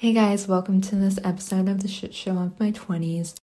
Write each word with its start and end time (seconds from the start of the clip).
Hey 0.00 0.14
guys, 0.14 0.48
welcome 0.48 0.80
to 0.80 0.96
this 0.96 1.18
episode 1.24 1.68
of 1.68 1.82
the 1.82 1.88
shit 1.88 2.14
show 2.14 2.38
of 2.38 2.58
my 2.58 2.72
20s. 2.72 3.34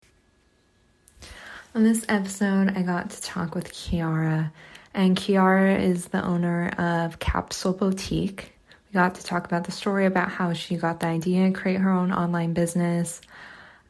On 1.74 1.84
this 1.84 2.06
episode, 2.08 2.74
I 2.74 2.80
got 2.80 3.10
to 3.10 3.20
talk 3.20 3.54
with 3.54 3.74
Kiara, 3.74 4.50
and 4.94 5.18
Kiara 5.18 5.78
is 5.78 6.06
the 6.06 6.24
owner 6.24 6.68
of 6.78 7.18
Kapsule 7.18 7.76
Boutique. 7.76 8.54
We 8.88 8.94
got 8.94 9.16
to 9.16 9.22
talk 9.22 9.44
about 9.44 9.64
the 9.64 9.70
story 9.70 10.06
about 10.06 10.30
how 10.30 10.54
she 10.54 10.76
got 10.76 11.00
the 11.00 11.08
idea 11.08 11.46
to 11.46 11.52
create 11.52 11.78
her 11.78 11.90
own 11.90 12.10
online 12.10 12.54
business 12.54 13.20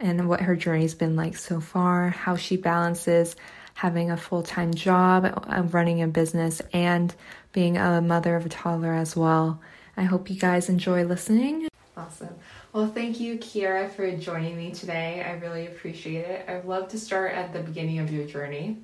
and 0.00 0.28
what 0.28 0.40
her 0.40 0.56
journey's 0.56 0.96
been 0.96 1.14
like 1.14 1.36
so 1.36 1.60
far, 1.60 2.08
how 2.08 2.34
she 2.34 2.56
balances 2.56 3.36
having 3.74 4.10
a 4.10 4.16
full 4.16 4.42
time 4.42 4.74
job, 4.74 5.24
uh, 5.24 5.62
running 5.70 6.02
a 6.02 6.08
business, 6.08 6.60
and 6.72 7.14
being 7.52 7.76
a 7.76 8.00
mother 8.00 8.34
of 8.34 8.44
a 8.44 8.48
toddler 8.48 8.92
as 8.92 9.14
well. 9.14 9.60
I 9.96 10.02
hope 10.02 10.28
you 10.28 10.34
guys 10.34 10.68
enjoy 10.68 11.04
listening. 11.04 11.68
Awesome. 11.96 12.34
Well, 12.74 12.88
thank 12.88 13.20
you, 13.20 13.38
Kiara, 13.38 13.90
for 13.90 14.10
joining 14.16 14.54
me 14.54 14.70
today. 14.70 15.24
I 15.26 15.32
really 15.42 15.66
appreciate 15.66 16.26
it. 16.26 16.46
I'd 16.46 16.66
love 16.66 16.88
to 16.88 16.98
start 16.98 17.32
at 17.32 17.54
the 17.54 17.60
beginning 17.60 18.00
of 18.00 18.12
your 18.12 18.26
journey. 18.26 18.76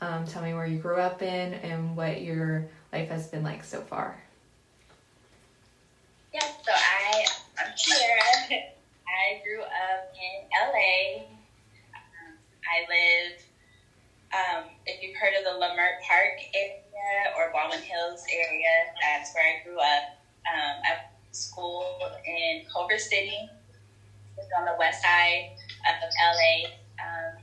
Um, 0.00 0.24
tell 0.26 0.42
me 0.42 0.54
where 0.54 0.64
you 0.64 0.78
grew 0.78 0.96
up 0.96 1.20
in 1.20 1.54
and 1.54 1.94
what 1.94 2.22
your 2.22 2.66
life 2.90 3.10
has 3.10 3.26
been 3.26 3.42
like 3.42 3.64
so 3.64 3.82
far. 3.82 4.18
Yeah, 6.32 6.40
so 6.40 6.72
I, 6.72 7.26
I'm 7.58 7.72
Kiara. 7.72 8.48
I 9.14 9.42
grew 9.44 9.60
up 9.60 10.14
in 10.16 10.48
LA. 10.56 11.24
Um, 11.92 12.32
I 12.64 12.80
live, 12.88 13.42
um, 14.32 14.70
if 14.86 15.02
you've 15.02 15.16
heard 15.16 15.34
of 15.38 15.44
the 15.44 15.60
Leimert 15.60 16.00
Park 16.08 16.40
area 16.54 16.80
or 17.36 17.52
Baldwin 17.52 17.82
Hills 17.82 18.24
area, 18.34 18.94
that's 19.02 19.34
where 19.34 19.44
I 19.44 19.62
grew 19.62 19.78
up. 19.78 20.16
Um, 20.48 20.82
I 20.82 21.13
school 21.34 21.84
in 22.26 22.62
Culver 22.72 22.98
City, 22.98 23.48
it's 24.38 24.48
on 24.56 24.64
the 24.64 24.74
west 24.78 25.02
side 25.02 25.50
of 25.88 26.08
LA. 26.34 26.70
Um, 27.02 27.42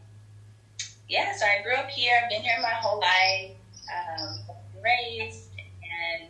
yeah, 1.07 1.33
so 1.35 1.45
I 1.45 1.61
grew 1.61 1.75
up 1.75 1.89
here. 1.89 2.13
I've 2.21 2.29
been 2.29 2.41
here 2.41 2.55
my 2.61 2.75
whole 2.79 2.99
life, 2.99 3.51
um, 3.91 4.39
raised, 4.81 5.49
and 5.57 6.27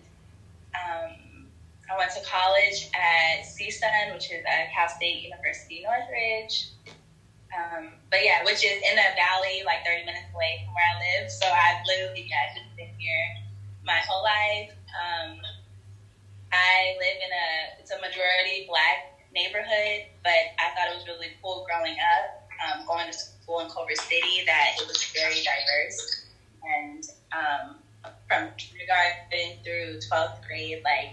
um, 0.73 1.45
I 1.91 1.97
went 1.97 2.11
to 2.11 2.21
college 2.21 2.89
at 2.95 3.45
CSUN, 3.45 4.13
which 4.13 4.31
is 4.31 4.43
at 4.47 4.71
Cal 4.73 4.87
State 4.89 5.21
University 5.21 5.83
Northridge. 5.83 6.69
Um, 7.51 7.99
but 8.09 8.23
yeah, 8.23 8.43
which 8.45 8.63
is 8.63 8.79
in 8.79 8.95
the 8.95 9.09
valley, 9.19 9.61
like 9.65 9.83
30 9.85 10.05
minutes 10.05 10.31
away 10.33 10.63
from 10.63 10.73
where 10.73 10.87
I 10.87 10.95
live. 11.03 11.29
So 11.29 11.45
I've 11.45 11.83
literally 11.85 12.25
yeah, 12.29 12.55
just 12.55 12.75
been 12.77 12.95
here 12.97 13.25
my 13.83 13.99
whole 14.07 14.23
life. 14.23 14.71
Um, 14.95 15.37
I 16.51 16.93
live 16.99 17.17
in 17.23 17.31
a 17.31 17.79
it's 17.79 17.91
a 17.91 17.99
majority 17.99 18.63
black 18.67 18.99
neighborhood, 19.33 20.03
but 20.23 20.51
I 20.59 20.69
thought 20.75 20.87
it 20.87 20.93
was 20.93 21.05
really 21.07 21.31
cool 21.41 21.63
growing 21.65 21.95
up, 22.17 22.25
um, 22.67 22.83
going 22.85 23.07
to 23.07 23.13
school 23.13 23.59
in 23.59 23.67
Culver 23.67 23.95
City, 23.95 24.43
that 24.45 24.71
it 24.77 24.85
was 24.87 24.97
very 25.15 25.39
diverse. 25.41 26.21
And 26.63 27.03
um, 27.31 27.75
from 28.27 28.49
kindergarten 28.57 29.57
through 29.63 29.97
12th 30.11 30.39
grade, 30.45 30.79
like, 30.83 31.09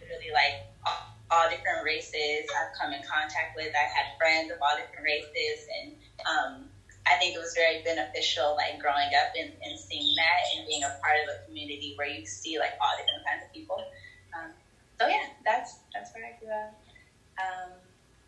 literally, 0.00 0.30
like, 0.32 0.56
all, 0.86 1.02
all, 1.30 1.48
different 1.48 1.82
races 1.84 2.46
I've 2.58 2.72
come 2.72 2.92
in 2.92 3.00
contact 3.02 3.54
with. 3.54 3.70
I 3.74 3.86
had 3.92 4.06
friends 4.16 4.50
of 4.50 4.58
all 4.62 4.74
different 4.76 5.04
races, 5.04 5.66
and 5.68 5.92
um, 6.26 6.66
I 7.06 7.16
think 7.16 7.34
it 7.34 7.38
was 7.38 7.52
very 7.54 7.78
beneficial, 7.84 8.54
like, 8.56 8.78
growing 8.78 9.10
up 9.20 9.28
and, 9.34 9.50
and 9.62 9.78
seeing 9.78 10.14
that 10.16 10.40
and 10.54 10.64
being 10.66 10.82
a 10.82 10.92
part 11.02 11.16
of 11.18 11.26
a 11.28 11.36
community 11.44 11.92
where 11.96 12.06
you 12.06 12.24
see, 12.24 12.58
like, 12.58 12.72
all 12.80 12.94
different 12.96 13.24
kinds 13.26 13.42
of 13.42 13.52
people. 13.52 13.76
So 15.00 15.06
yeah, 15.06 15.26
that's 15.44 15.78
that's 15.94 16.12
where 16.14 16.24
I 16.26 16.38
grew 16.38 16.50
up. 16.50 16.74
Um, 17.38 17.72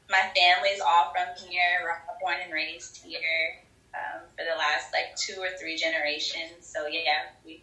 my 0.09 0.31
family's 0.37 0.81
all 0.81 1.13
from 1.13 1.49
here, 1.49 1.61
we're 1.83 1.99
born 2.21 2.37
and 2.43 2.53
raised 2.53 2.97
here 3.05 3.59
um, 3.95 4.23
for 4.37 4.45
the 4.45 4.57
last 4.57 4.93
like 4.93 5.17
two 5.17 5.41
or 5.41 5.49
three 5.59 5.77
generations. 5.77 6.51
So 6.61 6.87
yeah, 6.87 7.31
we 7.45 7.63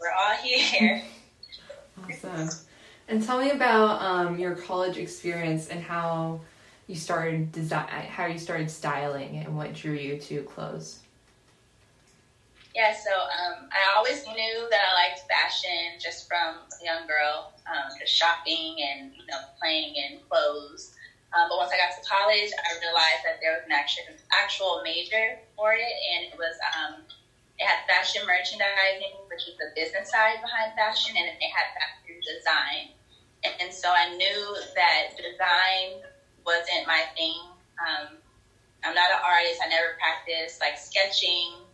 we're 0.00 0.10
all 0.10 0.36
here. 0.42 1.02
awesome. 2.04 2.48
And 3.08 3.22
tell 3.22 3.40
me 3.40 3.50
about 3.50 4.02
um, 4.02 4.38
your 4.38 4.54
college 4.54 4.98
experience 4.98 5.68
and 5.68 5.82
how 5.82 6.40
you 6.86 6.96
started 6.96 7.52
design, 7.52 7.88
how 7.88 8.26
you 8.26 8.38
started 8.38 8.70
styling, 8.70 9.36
and 9.36 9.56
what 9.56 9.74
drew 9.74 9.94
you 9.94 10.18
to 10.18 10.42
clothes. 10.42 11.00
Yeah, 12.76 12.92
so 12.92 13.08
um, 13.08 13.72
I 13.72 13.96
always 13.96 14.20
knew 14.28 14.68
that 14.68 14.82
I 14.84 14.92
liked 15.08 15.24
fashion 15.24 15.96
just 15.98 16.28
from 16.28 16.68
a 16.68 16.84
young 16.84 17.08
girl, 17.08 17.48
um, 17.64 17.88
just 17.98 18.12
shopping 18.12 18.76
and 18.84 19.08
you 19.16 19.24
know 19.32 19.40
playing 19.58 19.96
in 19.96 20.20
clothes. 20.28 20.92
Um, 21.32 21.48
but 21.48 21.56
once 21.56 21.72
I 21.72 21.80
got 21.80 21.88
to 21.96 22.04
college, 22.04 22.52
I 22.52 22.76
realized 22.76 23.24
that 23.24 23.40
there 23.40 23.56
was 23.56 23.64
an 23.64 23.72
actual 23.72 24.04
actual 24.28 24.80
major 24.84 25.40
for 25.56 25.72
it, 25.72 25.94
and 26.12 26.28
it 26.28 26.36
was 26.36 26.52
um, 26.76 27.00
it 27.56 27.64
had 27.64 27.80
fashion 27.88 28.20
merchandising, 28.28 29.24
which 29.32 29.48
is 29.48 29.56
the 29.56 29.72
business 29.74 30.12
side 30.12 30.36
behind 30.44 30.76
fashion, 30.76 31.16
and 31.16 31.32
it 31.32 31.50
had 31.56 31.72
fashion 31.72 32.20
design. 32.28 32.92
And, 33.40 33.54
and 33.58 33.72
so 33.72 33.88
I 33.88 34.04
knew 34.12 34.40
that 34.76 35.16
design 35.16 36.04
wasn't 36.44 36.84
my 36.84 37.08
thing. 37.16 37.40
Um, 37.80 38.20
I'm 38.84 38.92
not 38.92 39.08
an 39.10 39.20
artist. 39.24 39.64
I 39.64 39.68
never 39.72 39.96
practiced 39.96 40.60
like 40.60 40.76
sketching 40.76 41.65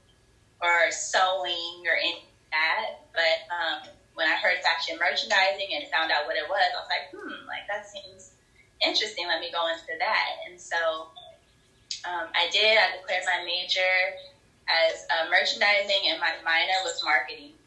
or 0.63 0.91
sewing 0.91 1.83
or 1.85 1.99
any 1.99 2.25
that. 2.53 3.03
But 3.13 3.37
um, 3.51 3.79
when 4.15 4.29
I 4.29 4.37
heard 4.39 4.63
fashion 4.63 4.97
merchandising 5.01 5.75
and 5.75 5.89
found 5.91 6.13
out 6.13 6.25
what 6.29 6.37
it 6.37 6.47
was, 6.47 6.63
I 6.63 6.79
was 6.79 6.91
like, 6.93 7.07
hmm, 7.11 7.49
like 7.49 7.67
that 7.67 7.89
seems 7.89 8.33
interesting. 8.85 9.27
Let 9.27 9.41
me 9.41 9.51
go 9.51 9.67
into 9.69 9.99
that. 9.99 10.47
And 10.49 10.61
so 10.61 11.11
um, 12.07 12.29
I 12.35 12.49
did. 12.53 12.79
I 12.79 12.97
declared 12.97 13.25
my 13.27 13.43
major 13.45 14.17
as 14.69 15.07
uh, 15.11 15.29
merchandising, 15.29 16.09
and 16.09 16.21
my 16.21 16.33
minor 16.45 16.79
was 16.85 17.03
marketing, 17.05 17.59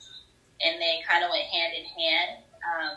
and 0.62 0.80
they 0.80 1.04
kind 1.08 1.24
of 1.24 1.30
went 1.30 1.44
hand 1.44 1.74
in 1.76 1.86
hand. 1.86 2.32
Um, 2.64 2.96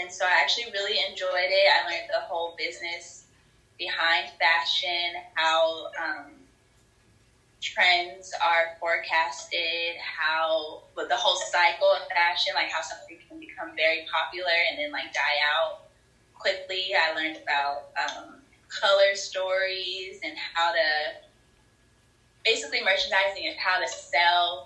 and 0.00 0.10
so 0.10 0.24
I 0.24 0.40
actually 0.40 0.70
really 0.72 0.98
enjoyed 1.08 1.50
it. 1.50 1.66
I 1.68 1.86
learned 1.86 2.08
the 2.08 2.20
whole 2.20 2.54
business 2.56 3.24
behind 3.78 4.30
fashion, 4.38 5.22
how 5.34 5.90
um, 5.98 6.37
trends 7.60 8.32
are 8.44 8.76
forecasted, 8.78 9.96
how 9.98 10.82
with 10.96 11.08
the 11.08 11.16
whole 11.16 11.36
cycle 11.36 11.90
of 11.90 12.06
fashion, 12.08 12.52
like 12.54 12.70
how 12.70 12.80
something 12.80 13.18
can 13.28 13.38
become 13.40 13.74
very 13.76 14.04
popular 14.12 14.54
and 14.70 14.78
then 14.78 14.90
like 14.92 15.12
die 15.12 15.40
out 15.56 15.78
quickly. 16.34 16.94
I 16.94 17.14
learned 17.14 17.38
about 17.42 17.82
um, 17.98 18.40
color 18.68 19.14
stories 19.14 20.20
and 20.22 20.34
how 20.54 20.70
to 20.70 21.14
basically 22.44 22.80
merchandising 22.82 23.44
is 23.44 23.54
how 23.58 23.78
to 23.78 23.88
sell 23.88 24.64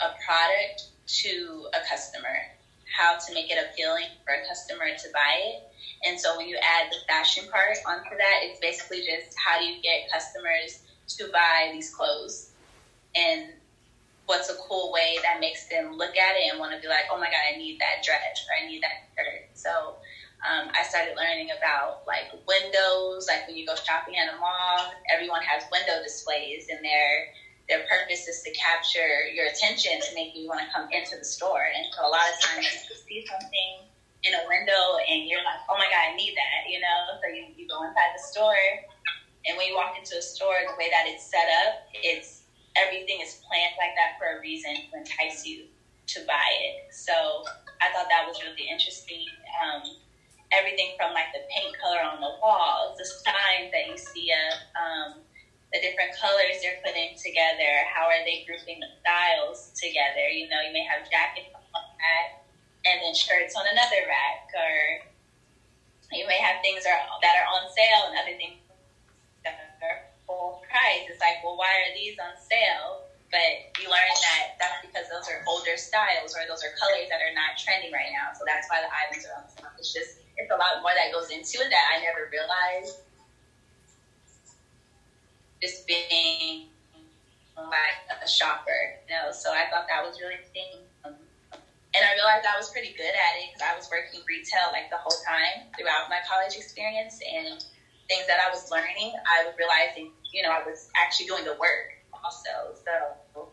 a 0.00 0.10
product 0.26 0.86
to 1.06 1.66
a 1.74 1.80
customer, 1.88 2.50
how 2.98 3.14
to 3.14 3.34
make 3.34 3.50
it 3.50 3.58
appealing 3.58 4.08
for 4.24 4.34
a 4.34 4.40
customer 4.48 4.90
to 4.98 5.08
buy 5.12 5.34
it. 5.38 5.62
And 6.04 6.18
so 6.18 6.36
when 6.36 6.48
you 6.48 6.56
add 6.60 6.86
the 6.90 6.98
fashion 7.06 7.46
part 7.46 7.78
onto 7.86 8.16
that, 8.18 8.38
it's 8.42 8.58
basically 8.58 8.98
just 8.98 9.34
how 9.38 9.58
do 9.58 9.64
you 9.64 9.76
get 9.82 10.10
customers 10.10 10.80
to 11.08 11.28
buy 11.32 11.70
these 11.72 11.94
clothes 11.94 12.50
and 13.14 13.52
what's 14.26 14.48
a 14.48 14.56
cool 14.68 14.92
way 14.92 15.18
that 15.22 15.40
makes 15.40 15.68
them 15.68 15.92
look 15.92 16.16
at 16.16 16.36
it 16.36 16.50
and 16.50 16.58
want 16.58 16.72
to 16.72 16.80
be 16.80 16.88
like, 16.88 17.04
oh 17.10 17.18
my 17.18 17.26
God, 17.26 17.42
I 17.52 17.56
need 17.58 17.78
that 17.80 18.02
dress 18.02 18.46
or 18.48 18.54
I 18.56 18.66
need 18.66 18.82
that 18.82 19.04
shirt. 19.12 19.50
So 19.54 19.98
um, 20.46 20.70
I 20.74 20.82
started 20.82 21.14
learning 21.16 21.50
about 21.52 22.06
like 22.06 22.30
windows, 22.46 23.26
like 23.28 23.46
when 23.46 23.56
you 23.56 23.66
go 23.66 23.74
shopping 23.74 24.16
at 24.16 24.32
a 24.32 24.36
mall, 24.38 24.90
everyone 25.12 25.42
has 25.42 25.64
window 25.70 26.02
displays 26.02 26.66
and 26.70 26.82
their 26.84 27.30
their 27.68 27.86
purpose 27.86 28.26
is 28.26 28.42
to 28.42 28.50
capture 28.58 29.30
your 29.32 29.46
attention 29.46 29.94
to 30.02 30.10
make 30.14 30.34
you 30.34 30.48
want 30.48 30.60
to 30.60 30.68
come 30.74 30.90
into 30.90 31.14
the 31.16 31.24
store. 31.24 31.62
And 31.62 31.86
so 31.94 32.02
a 32.02 32.10
lot 32.10 32.26
of 32.26 32.36
times 32.42 32.66
you 32.90 32.96
see 32.98 33.22
something 33.24 33.86
in 34.26 34.34
a 34.34 34.42
window 34.50 34.98
and 35.08 35.30
you're 35.30 35.42
like, 35.46 35.62
oh 35.70 35.78
my 35.78 35.86
God, 35.86 36.10
I 36.10 36.16
need 36.18 36.34
that, 36.34 36.66
you 36.66 36.82
know? 36.82 36.98
So 37.22 37.30
you, 37.30 37.54
you 37.54 37.68
go 37.70 37.86
inside 37.86 38.10
the 38.18 38.22
store 38.22 38.82
and 39.46 39.56
when 39.56 39.66
you 39.66 39.74
walk 39.74 39.98
into 39.98 40.16
a 40.16 40.22
store, 40.22 40.54
the 40.66 40.76
way 40.78 40.88
that 40.90 41.06
it's 41.06 41.24
set 41.24 41.48
up, 41.66 41.82
it's 41.94 42.42
everything 42.76 43.20
is 43.20 43.42
planned 43.46 43.74
like 43.76 43.94
that 43.96 44.16
for 44.18 44.38
a 44.38 44.40
reason 44.40 44.74
to 44.74 44.90
entice 44.96 45.44
you 45.44 45.66
to 46.06 46.20
buy 46.26 46.48
it. 46.62 46.76
So 46.90 47.12
I 47.80 47.90
thought 47.92 48.06
that 48.08 48.24
was 48.26 48.40
really 48.42 48.68
interesting. 48.70 49.26
Um, 49.60 49.82
everything 50.52 50.92
from 50.96 51.12
like 51.12 51.32
the 51.32 51.42
paint 51.48 51.72
color 51.80 52.00
on 52.04 52.20
the 52.20 52.32
walls, 52.40 52.94
the 52.96 53.04
signs 53.04 53.72
that 53.72 53.88
you 53.88 53.96
see 53.96 54.30
of 54.30 54.54
um, 54.76 55.08
the 55.72 55.80
different 55.80 56.12
colors 56.12 56.60
they're 56.60 56.78
putting 56.84 57.16
together. 57.16 57.82
How 57.88 58.06
are 58.06 58.22
they 58.24 58.44
grouping 58.44 58.78
the 58.78 58.92
styles 59.00 59.72
together? 59.74 60.28
You 60.28 60.46
know, 60.52 60.60
you 60.60 60.72
may 60.72 60.84
have 60.84 61.02
jackets 61.08 61.48
on 61.56 61.64
one 61.72 61.88
rack 61.98 62.36
and 62.84 63.00
then 63.00 63.14
shirts 63.14 63.56
on 63.56 63.64
another 63.66 64.04
rack, 64.04 64.44
or 64.52 64.74
you 66.12 66.26
may 66.28 66.38
have 66.38 66.60
things 66.60 66.84
that 66.84 67.00
are 67.00 67.48
on 67.48 67.64
sale 67.72 68.10
and 68.10 68.14
other 68.20 68.36
things 68.36 68.52
full 70.32 70.56
price. 70.64 71.04
It's 71.08 71.20
like, 71.20 71.44
well, 71.44 71.56
why 71.60 71.68
are 71.84 71.92
these 71.92 72.16
on 72.16 72.32
sale? 72.40 73.04
But 73.28 73.80
you 73.80 73.88
learn 73.88 74.12
that 74.28 74.56
that's 74.60 74.80
because 74.84 75.08
those 75.08 75.24
are 75.28 75.40
older 75.48 75.76
styles 75.76 76.36
or 76.36 76.44
those 76.48 76.60
are 76.60 76.72
colors 76.76 77.08
that 77.08 77.20
are 77.20 77.32
not 77.32 77.56
trending 77.56 77.92
right 77.92 78.12
now. 78.12 78.32
So 78.36 78.44
that's 78.44 78.68
why 78.68 78.84
the 78.84 78.92
items 78.92 79.24
are 79.24 79.40
on 79.40 79.48
sale. 79.48 79.72
It's 79.80 79.92
just, 79.92 80.20
it's 80.36 80.52
a 80.52 80.56
lot 80.56 80.80
more 80.84 80.92
that 80.92 81.08
goes 81.12 81.32
into 81.32 81.64
it 81.64 81.68
that 81.72 81.84
I 81.96 82.04
never 82.04 82.28
realized 82.28 83.00
just 85.64 85.86
being 85.88 86.68
like 87.56 88.00
a 88.20 88.28
shopper, 88.28 89.00
you 89.08 89.16
know. 89.16 89.32
So 89.32 89.52
I 89.52 89.64
thought 89.72 89.88
that 89.88 90.04
was 90.04 90.20
really. 90.20 90.40
Um, 91.04 91.16
and 91.92 92.02
I 92.04 92.12
realized 92.16 92.44
I 92.48 92.56
was 92.56 92.68
pretty 92.68 92.92
good 92.96 93.12
at 93.12 93.32
it 93.40 93.52
because 93.52 93.64
I 93.64 93.76
was 93.76 93.88
working 93.92 94.20
retail 94.24 94.72
like 94.72 94.88
the 94.88 94.96
whole 94.96 95.16
time 95.24 95.68
throughout 95.76 96.08
my 96.08 96.20
college 96.24 96.56
experience 96.56 97.20
and 97.20 97.60
things 98.08 98.26
that 98.26 98.40
I 98.40 98.48
was 98.50 98.68
learning, 98.72 99.12
I 99.28 99.44
was 99.44 99.54
realizing, 99.56 100.10
you 100.32 100.42
know, 100.42 100.50
I 100.50 100.60
was 100.64 100.88
actually 100.96 101.26
doing 101.26 101.44
the 101.44 101.54
work 101.54 101.96
also. 102.24 102.74
So 102.84 103.48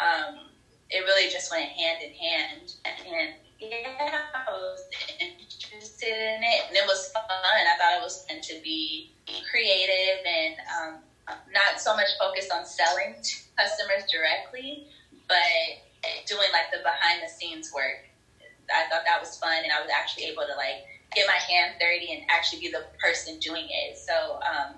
um, 0.00 0.50
it 0.90 1.00
really 1.04 1.28
just 1.28 1.50
went 1.50 1.68
hand 1.68 2.00
in 2.00 2.12
hand. 2.12 2.74
And 2.84 3.32
yeah, 3.58 4.20
I 4.34 4.50
was 4.50 4.84
interested 5.18 6.08
in 6.08 6.42
it, 6.42 6.68
and 6.68 6.76
it 6.76 6.84
was 6.86 7.08
fun. 7.08 7.22
I 7.30 7.74
thought 7.78 7.96
it 7.96 8.02
was 8.02 8.24
meant 8.28 8.42
to 8.44 8.58
be 8.62 9.08
creative 9.50 10.24
and 10.24 10.54
um, 10.78 10.98
not 11.52 11.80
so 11.80 11.94
much 11.94 12.16
focused 12.18 12.52
on 12.52 12.64
selling 12.64 13.14
to 13.22 13.36
customers 13.56 14.04
directly, 14.10 14.82
but 15.28 15.36
doing 16.26 16.48
like 16.52 16.70
the 16.70 16.78
behind 16.82 17.22
the 17.22 17.28
scenes 17.28 17.72
work. 17.72 17.98
I 18.74 18.84
thought 18.90 19.04
that 19.06 19.20
was 19.20 19.36
fun, 19.36 19.58
and 19.62 19.72
I 19.72 19.80
was 19.80 19.90
actually 19.94 20.24
able 20.24 20.42
to 20.46 20.54
like 20.56 20.82
get 21.14 21.26
my 21.26 21.38
hand 21.48 21.74
dirty 21.80 22.12
and 22.12 22.22
actually 22.28 22.58
be 22.58 22.68
the 22.68 22.84
person 22.98 23.38
doing 23.38 23.66
it. 23.68 23.96
So, 23.96 24.38
um, 24.44 24.74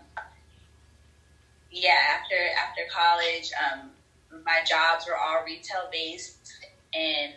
yeah, 1.71 2.17
after 2.17 2.39
after 2.57 2.83
college, 2.91 3.51
um, 3.59 3.91
my 4.45 4.61
jobs 4.65 5.07
were 5.07 5.17
all 5.17 5.45
retail 5.45 5.89
based 5.93 6.53
and 6.95 7.35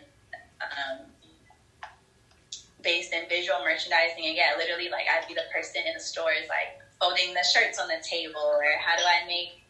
um, 0.60 1.06
based 2.82 3.12
in 3.12 3.28
visual 3.28 3.60
merchandising. 3.60 4.24
And 4.24 4.36
yeah, 4.36 4.56
literally, 4.56 4.88
like 4.88 5.06
I'd 5.06 5.28
be 5.28 5.34
the 5.34 5.48
person 5.52 5.82
in 5.86 5.94
the 5.94 6.00
stores, 6.00 6.48
like 6.48 6.80
folding 7.00 7.34
the 7.34 7.44
shirts 7.44 7.78
on 7.78 7.88
the 7.88 8.00
table, 8.02 8.40
or 8.40 8.64
how 8.78 8.96
do 8.96 9.04
I 9.04 9.26
make, 9.26 9.60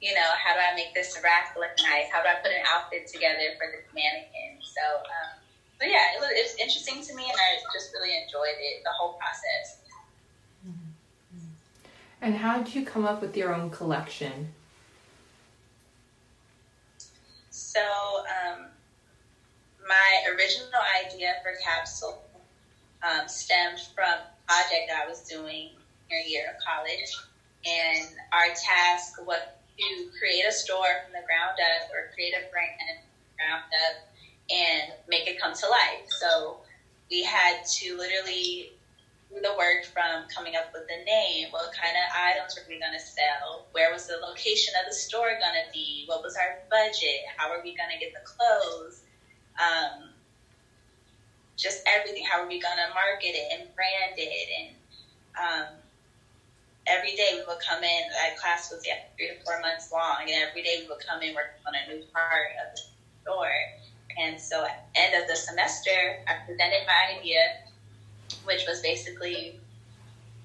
you 0.00 0.14
know, 0.14 0.30
how 0.38 0.54
do 0.54 0.60
I 0.60 0.74
make 0.74 0.94
this 0.94 1.18
rack 1.24 1.56
look 1.58 1.72
nice? 1.82 2.06
How 2.12 2.22
do 2.22 2.28
I 2.28 2.38
put 2.42 2.52
an 2.52 2.62
outfit 2.68 3.08
together 3.08 3.56
for 3.58 3.66
this 3.72 3.86
mannequin? 3.90 4.60
So, 4.60 4.84
um, 5.02 5.42
yeah, 5.82 6.14
it 6.14 6.22
was, 6.22 6.30
it 6.30 6.42
was 6.46 6.56
interesting 6.62 7.02
to 7.02 7.12
me, 7.18 7.26
and 7.26 7.34
I 7.34 7.58
just 7.74 7.90
really 7.90 8.14
enjoyed 8.14 8.54
it, 8.54 8.86
the 8.86 8.94
whole 8.94 9.18
process. 9.18 9.81
And 12.22 12.36
how 12.36 12.62
did 12.62 12.72
you 12.72 12.86
come 12.86 13.04
up 13.04 13.20
with 13.20 13.36
your 13.36 13.52
own 13.52 13.68
collection? 13.70 14.54
So, 17.50 17.80
um, 17.80 18.66
my 19.88 20.32
original 20.32 20.70
idea 21.04 21.34
for 21.42 21.50
Kapsule 21.66 22.18
um, 23.02 23.26
stemmed 23.26 23.80
from 23.92 24.04
a 24.04 24.46
project 24.46 24.92
I 24.94 25.08
was 25.08 25.22
doing 25.22 25.70
in 26.10 26.16
a 26.24 26.30
year 26.30 26.54
of 26.54 26.64
college. 26.64 27.12
And 27.66 28.06
our 28.32 28.54
task 28.54 29.20
was 29.26 29.40
to 29.78 30.08
create 30.16 30.44
a 30.48 30.52
store 30.52 31.02
from 31.02 31.20
the 31.20 31.26
ground 31.26 31.58
up 31.58 31.90
or 31.90 32.14
create 32.14 32.34
a 32.34 32.48
brand 32.52 32.70
from 32.78 33.10
the 33.18 33.42
ground 33.42 33.62
up 33.88 34.06
and 34.48 34.92
make 35.08 35.26
it 35.26 35.40
come 35.40 35.54
to 35.54 35.68
life. 35.68 36.06
So 36.20 36.58
we 37.10 37.24
had 37.24 37.64
to 37.64 37.96
literally 37.96 38.74
the 39.40 39.56
work 39.56 39.88
from 39.88 40.28
coming 40.28 40.56
up 40.56 40.68
with 40.72 40.84
the 40.88 41.00
name. 41.04 41.48
What 41.50 41.72
kind 41.72 41.96
of 41.96 42.04
items 42.12 42.56
were 42.56 42.68
we 42.68 42.78
going 42.78 42.92
to 42.92 43.00
sell? 43.00 43.66
Where 43.72 43.92
was 43.92 44.06
the 44.06 44.20
location 44.20 44.74
of 44.76 44.84
the 44.84 44.94
store 44.94 45.32
going 45.40 45.56
to 45.56 45.72
be? 45.72 46.04
What 46.06 46.22
was 46.22 46.36
our 46.36 46.60
budget? 46.68 47.24
How 47.36 47.48
are 47.48 47.62
we 47.64 47.72
going 47.72 47.88
to 47.88 47.98
get 47.98 48.12
the 48.12 48.20
clothes? 48.28 49.00
Um, 49.56 50.12
just 51.56 51.80
everything. 51.86 52.24
How 52.28 52.44
are 52.44 52.48
we 52.48 52.60
going 52.60 52.76
to 52.76 52.92
market 52.92 53.32
it 53.32 53.46
and 53.56 53.74
brand 53.74 54.18
it? 54.20 54.48
And 54.52 54.68
um, 55.40 55.66
every 56.86 57.16
day 57.16 57.32
we 57.40 57.44
would 57.46 57.62
come 57.64 57.82
in. 57.82 58.02
That 58.12 58.36
class 58.36 58.70
was 58.70 58.84
yeah, 58.86 59.00
three 59.16 59.28
to 59.28 59.40
four 59.44 59.60
months 59.60 59.90
long, 59.92 60.28
and 60.28 60.36
every 60.44 60.62
day 60.62 60.84
we 60.84 60.88
would 60.88 61.00
come 61.06 61.22
in 61.22 61.34
working 61.34 61.62
on 61.64 61.72
a 61.72 61.82
new 61.88 62.04
part 62.12 62.52
of 62.60 62.76
the 62.76 62.82
store. 63.24 63.58
And 64.20 64.38
so, 64.38 64.64
at 64.64 64.84
the 64.92 65.00
end 65.00 65.22
of 65.22 65.28
the 65.28 65.36
semester, 65.36 66.20
I 66.28 66.44
presented 66.44 66.84
my 66.84 67.16
idea 67.16 67.71
which 68.44 68.66
was 68.66 68.80
basically 68.80 69.60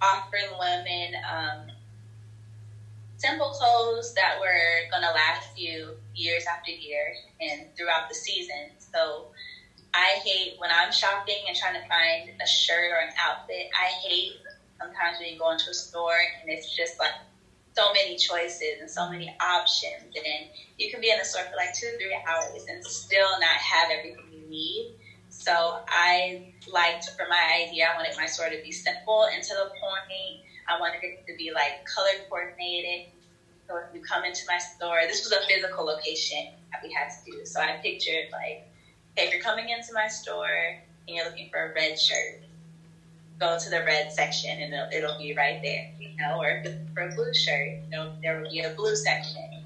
offering 0.01 0.49
women 0.59 1.15
um, 1.31 1.71
simple 3.17 3.49
clothes 3.49 4.13
that 4.13 4.39
were 4.39 4.89
going 4.91 5.03
to 5.03 5.11
last 5.11 5.57
you 5.57 5.95
years 6.15 6.45
after 6.45 6.71
year 6.71 7.13
and 7.41 7.75
throughout 7.75 8.07
the 8.07 8.15
season. 8.15 8.69
So 8.93 9.27
I 9.93 10.19
hate 10.23 10.53
when 10.57 10.69
I'm 10.71 10.91
shopping 10.91 11.43
and 11.47 11.55
trying 11.55 11.73
to 11.73 11.87
find 11.87 12.29
a 12.41 12.47
shirt 12.47 12.91
or 12.91 12.99
an 12.99 13.09
outfit. 13.19 13.69
I 13.73 13.87
hate 14.07 14.33
sometimes 14.79 15.17
when 15.19 15.29
you 15.29 15.37
go 15.37 15.49
into 15.51 15.69
a 15.71 15.73
store 15.73 16.19
and 16.41 16.49
it's 16.49 16.69
just 16.75 16.99
like 16.99 17.13
so 17.75 17.91
many 17.93 18.15
choices 18.15 18.79
and 18.79 18.89
so 18.89 19.07
many 19.07 19.35
options, 19.39 20.15
and 20.15 20.47
you 20.77 20.89
can 20.89 20.99
be 20.99 21.11
in 21.11 21.17
the 21.17 21.25
store 21.25 21.43
for 21.49 21.55
like 21.55 21.73
two, 21.73 21.91
three 21.99 22.17
hours 22.27 22.65
and 22.67 22.83
still 22.83 23.39
not 23.39 23.49
have 23.49 23.89
everything 23.91 24.25
you 24.31 24.49
need. 24.49 24.87
So 25.37 25.75
I 25.87 26.41
liked 26.67 27.09
for 27.15 27.25
my 27.29 27.61
idea, 27.63 27.85
I 27.91 27.95
wanted 27.95 28.15
my 28.17 28.25
store 28.25 28.49
to 28.49 28.57
be 28.61 28.71
simple 28.71 29.25
and 29.31 29.41
to 29.43 29.53
the 29.53 29.69
point. 29.79 30.39
I 30.67 30.77
wanted 30.79 30.99
it 31.03 31.15
to 31.27 31.35
be 31.35 31.51
like 31.53 31.77
color 31.85 32.09
coordinated. 32.27 33.05
So 33.67 33.77
if 33.77 33.85
you 33.93 34.01
come 34.01 34.25
into 34.25 34.41
my 34.47 34.57
store, 34.57 35.01
this 35.07 35.21
was 35.23 35.31
a 35.31 35.39
physical 35.47 35.85
location 35.85 36.49
that 36.71 36.81
we 36.81 36.89
had 36.89 37.09
to 37.09 37.31
do. 37.31 37.45
So 37.45 37.61
I 37.61 37.73
pictured 37.81 38.25
like, 38.31 38.59
if 39.15 39.31
you're 39.31 39.39
coming 39.39 39.69
into 39.69 39.93
my 39.93 40.07
store 40.07 40.75
and 41.07 41.15
you're 41.15 41.25
looking 41.25 41.47
for 41.51 41.65
a 41.65 41.71
red 41.73 41.97
shirt, 41.97 42.35
go 43.39 43.55
to 43.57 43.69
the 43.69 43.81
red 43.83 44.11
section 44.11 44.59
and 44.59 44.73
it'll, 44.73 44.87
it'll 44.91 45.17
be 45.17 45.33
right 45.37 45.59
there, 45.63 45.85
you 45.99 46.09
know, 46.19 46.37
or 46.39 46.59
for 46.93 47.03
a 47.03 47.09
blue 47.15 47.33
shirt, 47.33 47.69
you 47.85 47.97
know, 47.97 48.07
there 48.23 48.35
will 48.35 48.49
be 48.49 48.59
a 48.59 48.71
blue 48.71 48.95
section 48.95 49.63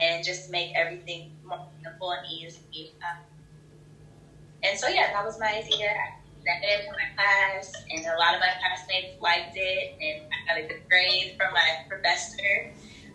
and 0.00 0.22
just 0.22 0.48
make 0.48 0.70
everything 0.74 1.28
more 1.44 1.58
simple 1.82 2.10
and 2.12 2.24
easy. 2.24 2.60
Um, 3.02 3.18
and 4.62 4.78
so, 4.78 4.88
yeah, 4.88 5.12
that 5.12 5.24
was 5.24 5.38
my 5.38 5.48
idea. 5.48 5.90
I 5.90 6.18
presented 6.34 6.66
it 6.66 6.84
to 6.86 6.92
my 6.92 7.08
class, 7.16 7.72
and 7.90 8.04
a 8.06 8.18
lot 8.18 8.34
of 8.34 8.40
my 8.40 8.50
classmates 8.58 9.20
liked 9.20 9.54
it, 9.54 9.94
and 10.00 10.26
I 10.32 10.54
got 10.54 10.64
a 10.64 10.68
good 10.68 10.88
grade 10.88 11.34
from 11.36 11.52
my 11.52 11.84
professor. 11.88 12.72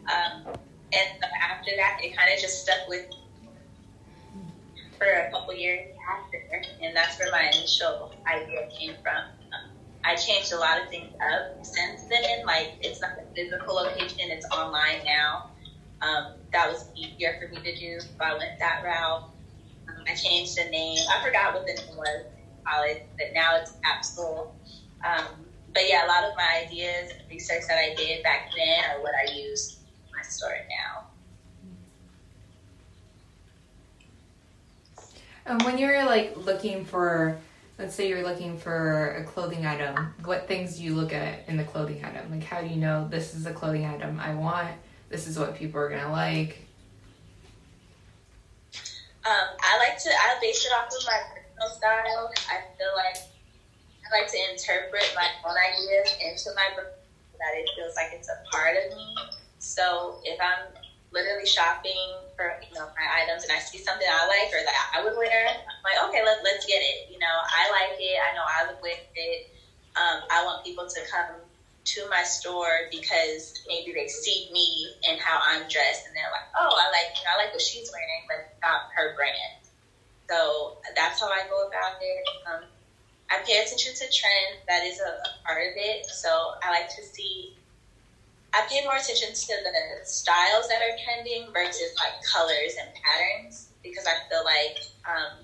Um, 0.07 0.55
and 0.93 1.09
after 1.49 1.71
that, 1.77 1.99
it 2.01 2.15
kind 2.15 2.31
of 2.33 2.39
just 2.39 2.63
stuck 2.63 2.87
with 2.87 3.09
me 3.09 3.23
for 4.97 5.05
a 5.05 5.31
couple 5.31 5.53
years 5.53 5.89
after, 6.09 6.39
and 6.81 6.95
that's 6.95 7.19
where 7.19 7.31
my 7.31 7.49
initial 7.53 8.13
idea 8.27 8.69
came 8.77 8.95
from. 9.01 9.17
Um, 9.17 9.71
I 10.05 10.15
changed 10.15 10.53
a 10.53 10.57
lot 10.57 10.81
of 10.81 10.89
things 10.89 11.13
up 11.19 11.65
since 11.65 12.03
then. 12.09 12.45
Like 12.45 12.73
it's 12.81 13.01
not 13.01 13.11
a 13.19 13.35
physical 13.35 13.75
location; 13.75 14.31
it's 14.31 14.45
online 14.51 15.03
now. 15.05 15.51
Um, 16.01 16.33
that 16.51 16.69
was 16.69 16.85
easier 16.95 17.39
for 17.39 17.53
me 17.53 17.62
to 17.63 17.79
do, 17.79 18.00
so 18.00 18.07
I 18.21 18.33
went 18.38 18.59
that 18.59 18.83
route. 18.83 19.29
I 20.13 20.15
changed 20.15 20.55
the 20.58 20.70
name. 20.70 21.00
I 21.10 21.25
forgot 21.25 21.55
what 21.55 21.65
the 21.65 21.74
name 21.74 21.98
was 21.98 22.25
college, 22.65 23.01
but 23.17 23.27
now 23.34 23.55
it's 23.55 23.74
Kapsule. 23.84 24.51
Um, 25.03 25.25
but 25.74 25.89
yeah, 25.89 26.05
a 26.05 26.08
lot 26.08 26.24
of 26.24 26.36
my 26.38 26.65
ideas 26.67 27.12
and 27.12 27.22
research 27.29 27.63
that 27.67 27.79
I 27.79 27.96
did 27.96 28.22
back 28.22 28.51
then 28.55 28.84
are 28.91 29.01
what 29.01 29.13
I 29.15 29.34
use 29.34 29.79
in 30.05 30.15
my 30.15 30.22
store 30.22 30.55
now. 30.70 31.08
And 35.46 35.62
when 35.63 35.79
you're 35.79 36.05
like 36.05 36.38
looking 36.38 36.86
for, 36.86 37.39
let's 37.79 37.96
say 37.96 38.08
you're 38.08 38.24
looking 38.24 38.58
for 38.58 39.15
a 39.15 39.24
clothing 39.24 39.65
item, 39.65 40.13
what 40.24 40.48
things 40.48 40.77
do 40.77 40.84
you 40.84 40.93
look 40.93 41.12
at 41.12 41.39
in 41.48 41.58
the 41.58 41.63
clothing 41.63 42.05
item? 42.05 42.32
Like, 42.32 42.43
how 42.43 42.62
do 42.62 42.67
you 42.67 42.77
know 42.77 43.08
this 43.10 43.34
is 43.34 43.48
a 43.48 43.51
clothing 43.51 43.86
item 43.86 44.20
I 44.20 44.36
want? 44.36 44.70
This 45.10 45.27
is 45.27 45.39
what 45.39 45.55
people 45.55 45.79
are 45.79 45.89
gonna 45.89 46.12
like. 46.12 46.62
Um, 49.24 49.56
I 49.63 49.80
like 49.80 49.96
to, 50.03 50.10
I 50.12 50.36
base 50.42 50.65
it 50.65 50.72
off 50.75 50.92
of 50.92 51.00
my 51.08 51.20
personal 51.32 51.70
style. 51.72 52.27
I 52.51 52.60
feel 52.75 52.92
like 52.96 53.24
I 54.03 54.08
like 54.12 54.27
to 54.27 54.39
interpret 54.51 55.08
my 55.15 55.27
own 55.48 55.56
ideas 55.56 56.12
into 56.20 56.51
my 56.56 56.75
book 56.75 56.92
that 57.39 57.56
it 57.56 57.68
feels 57.75 57.96
like 57.96 58.12
it's 58.12 58.27
a 58.27 58.38
part 58.51 58.75
of 58.75 58.92
me. 58.92 59.15
So 59.60 60.20
if 60.27 60.36
I'm 60.44 60.75
literally 61.15 61.46
shopping 61.46 62.20
for 62.36 62.58
you 62.68 62.74
know 62.75 62.89
my 63.00 63.08
items 63.24 63.48
and 63.48 63.51
I 63.53 63.60
see 63.63 63.77
something 63.77 64.03
I 64.03 64.27
like 64.27 64.51
or 64.51 64.60
that 64.60 64.75
I 64.92 65.03
would 65.08 65.15
wear, 65.15 65.48
I'm 65.48 65.82
like, 65.88 66.00
okay, 66.10 66.20
let, 66.20 66.44
let's 66.44 66.65
get 66.68 66.84
it. 66.84 67.08
You 67.08 67.20
know, 67.20 67.36
I 67.48 67.72
like 67.72 67.96
it. 67.96 68.20
I 68.20 68.36
know 68.36 68.44
I 68.44 68.68
would 68.68 68.82
wear 68.84 69.00
it. 69.00 69.48
Um, 69.96 70.25
I 70.27 70.44
want 70.44 70.65
people 70.65 70.84
to 70.84 71.00
come 71.08 71.39
to 71.85 72.07
my 72.09 72.23
store 72.23 72.87
because 72.89 73.53
maybe 73.67 73.91
they 73.93 74.07
see 74.07 74.47
me 74.51 74.87
and 75.07 75.19
how 75.19 75.39
I'm 75.43 75.67
dressed 75.67 76.05
and 76.05 76.15
they're 76.15 76.31
like, 76.31 76.47
oh, 76.55 76.71
I 76.71 76.89
like 76.91 77.11
you 77.15 77.23
know, 77.23 77.31
I 77.35 77.43
like 77.43 77.53
what 77.53 77.61
she's 77.61 77.91
wearing, 77.91 78.23
but 78.27 78.45
not 78.61 78.81
her 78.95 79.13
brand. 79.15 79.59
So 80.29 80.73
that's 80.95 81.19
how 81.19 81.27
I 81.27 81.43
go 81.49 81.67
about 81.67 81.95
it. 81.99 82.23
Um, 82.47 82.63
I 83.29 83.39
pay 83.45 83.57
attention 83.59 83.93
to 83.93 84.05
trends. 84.09 84.61
That 84.67 84.83
is 84.83 84.99
a, 84.99 85.09
a 85.09 85.31
part 85.45 85.61
of 85.61 85.73
it. 85.75 86.05
So 86.05 86.29
I 86.61 86.69
like 86.69 86.87
to 86.95 87.03
see. 87.03 87.51
I 88.53 88.61
pay 88.69 88.83
more 88.83 88.95
attention 88.95 89.33
to 89.33 89.53
the 89.63 90.05
styles 90.05 90.67
that 90.67 90.81
are 90.81 90.95
trending 91.03 91.51
versus 91.51 91.91
like 91.97 92.13
colors 92.21 92.75
and 92.79 92.87
patterns 92.93 93.67
because 93.81 94.05
I 94.05 94.13
feel 94.29 94.43
like 94.45 94.77
um, 95.09 95.39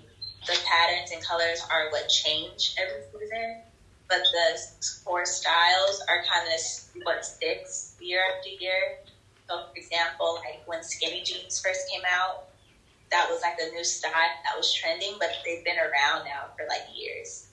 the 0.45 0.55
patterns 0.63 1.11
and 1.11 1.23
colors 1.25 1.61
are 1.71 1.89
what 1.89 2.07
change 2.07 2.75
every 2.77 3.01
season 3.11 3.61
but 4.09 4.23
the 4.31 4.59
core 5.05 5.25
styles 5.25 6.01
are 6.09 6.19
kind 6.29 6.47
of 6.47 7.03
what 7.03 7.23
sticks 7.23 7.93
year 7.99 8.19
after 8.33 8.49
year. 8.49 8.95
So, 9.47 9.59
for 9.59 9.77
example, 9.77 10.39
like 10.43 10.61
when 10.65 10.83
skinny 10.83 11.21
jeans 11.23 11.59
first 11.59 11.89
came 11.89 12.01
out, 12.09 12.41
that 13.11 13.27
was 13.29 13.41
like 13.41 13.55
a 13.59 13.69
new 13.73 13.83
style 13.83 14.11
that 14.43 14.55
was 14.55 14.71
trending, 14.71 15.15
but 15.19 15.29
they've 15.45 15.63
been 15.63 15.77
around 15.77 16.25
now 16.25 16.49
for 16.57 16.65
like 16.67 16.83
years. 16.93 17.45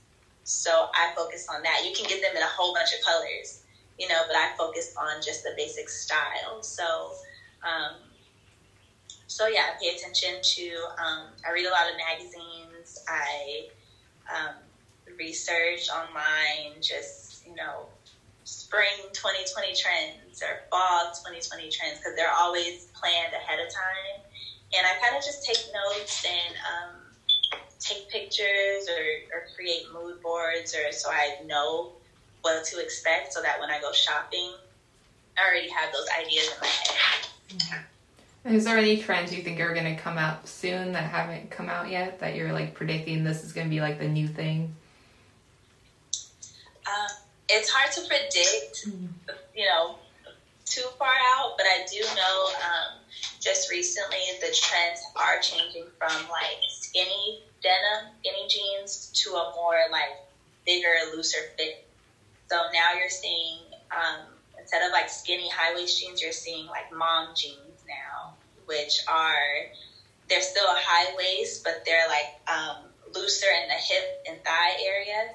So 0.45 0.89
I 0.95 1.09
focus 1.15 1.47
on 1.49 1.63
that. 1.63 1.83
You 1.85 1.93
can 1.93 2.07
get 2.07 2.21
them 2.23 2.37
in 2.37 2.43
a 2.43 2.47
whole 2.47 2.73
bunch 2.73 2.93
of 2.93 3.01
colors, 3.01 3.59
you 3.99 4.09
know, 4.09 4.23
but 4.27 4.37
I 4.37 4.49
focus 4.57 4.93
on 4.97 5.21
just 5.21 5.43
the 5.43 5.53
basic 5.57 5.89
style. 5.89 6.63
So, 6.63 7.13
um, 7.63 7.97
so 9.27 9.47
yeah, 9.47 9.63
I 9.69 9.73
pay 9.81 9.89
attention 9.89 10.41
to. 10.41 10.71
Um, 10.99 11.27
I 11.47 11.53
read 11.53 11.67
a 11.67 11.71
lot 11.71 11.89
of 11.91 11.97
magazines. 11.97 12.99
I 13.09 13.65
um, 14.31 14.55
research 15.19 15.89
online, 15.91 16.81
just 16.81 17.47
you 17.47 17.55
know, 17.55 17.87
spring 18.45 19.11
2020 19.13 19.75
trends 19.75 20.43
or 20.43 20.61
fall 20.71 21.11
2020 21.13 21.71
trends 21.71 21.99
because 21.99 22.15
they're 22.17 22.33
always 22.33 22.89
planned 22.95 23.33
ahead 23.33 23.59
of 23.65 23.73
time. 23.73 24.23
And 24.77 24.87
I 24.87 25.01
kind 25.03 25.17
of 25.17 25.25
just 25.25 25.45
take 25.45 25.73
notes 25.73 26.27
and 26.27 26.55
um, 26.67 27.61
take 27.79 28.09
pictures 28.09 28.89
or, 28.89 29.39
or 29.39 29.47
create 29.55 29.87
mood 29.93 30.21
boards 30.23 30.75
or 30.75 30.93
so 30.93 31.09
I 31.11 31.37
know 31.47 31.93
what 32.43 32.65
to 32.65 32.81
expect 32.81 33.33
so 33.33 33.43
that 33.43 33.61
when 33.61 33.71
I 33.71 33.81
go 33.81 33.93
shopping, 33.93 34.53
I 35.37 35.49
already 35.49 35.71
have 35.71 35.93
those 35.93 36.07
ideas 36.21 36.49
in 36.53 36.61
my 36.61 36.67
head. 36.67 37.85
Is 38.45 38.65
there 38.65 38.79
any 38.79 39.03
trends 39.03 39.35
you 39.35 39.43
think 39.43 39.59
are 39.61 39.75
going 39.75 39.97
to 39.97 40.01
come 40.01 40.19
out 40.19 40.47
soon 40.47 40.93
that 40.93 41.11
haven't 41.11 41.51
come 41.51 41.69
out 41.69 41.91
yet 41.91 42.21
that 42.21 42.37
you're 42.37 42.53
like 42.53 42.75
predicting 42.75 43.25
this 43.25 43.43
is 43.43 43.53
going 43.53 43.67
to 43.67 43.71
be 43.71 43.81
like 43.81 43.99
the 43.99 44.09
new 44.09 44.29
thing? 44.29 44.75
Um, 46.87 47.09
it's 47.49 47.69
hard 47.69 47.91
to 47.93 48.01
predict, 48.03 48.87
you 49.55 49.65
know, 49.67 49.95
too 50.65 50.89
far 50.99 51.15
out, 51.37 51.55
but 51.57 51.67
I 51.67 51.85
do 51.91 52.01
know 52.17 52.47
um, 52.57 52.99
just 53.41 53.71
recently 53.71 54.19
the 54.41 54.51
trends 54.53 55.03
are 55.15 55.39
changing 55.41 55.85
from 55.99 56.27
like 56.29 56.59
skinny 56.69 57.39
denim, 57.63 58.09
skinny 58.21 58.47
jeans 58.49 59.11
to 59.15 59.31
a 59.31 59.51
more 59.55 59.79
like 59.91 60.17
bigger, 60.65 60.95
looser 61.13 61.49
fit. 61.57 61.79
So 62.51 62.57
now 62.73 62.93
you're 62.99 63.09
seeing 63.09 63.59
um, 63.91 64.21
instead 64.59 64.83
of 64.83 64.93
like 64.93 65.09
skinny 65.09 65.49
high 65.49 65.73
waist 65.75 65.99
jeans, 66.01 66.21
you're 66.21 66.33
seeing 66.33 66.67
like 66.67 66.91
mom 66.91 67.29
jeans 67.35 67.85
now, 67.87 68.33
which 68.67 69.01
are 69.07 69.67
they're 70.29 70.43
still 70.43 70.67
a 70.67 70.77
high 70.77 71.15
waist, 71.17 71.63
but 71.63 71.81
they're 71.85 72.07
like 72.09 72.31
um, 72.49 72.77
looser 73.15 73.47
in 73.63 73.69
the 73.69 73.75
hip 73.75 74.11
and 74.27 74.43
thigh 74.43 74.75
area. 74.85 75.31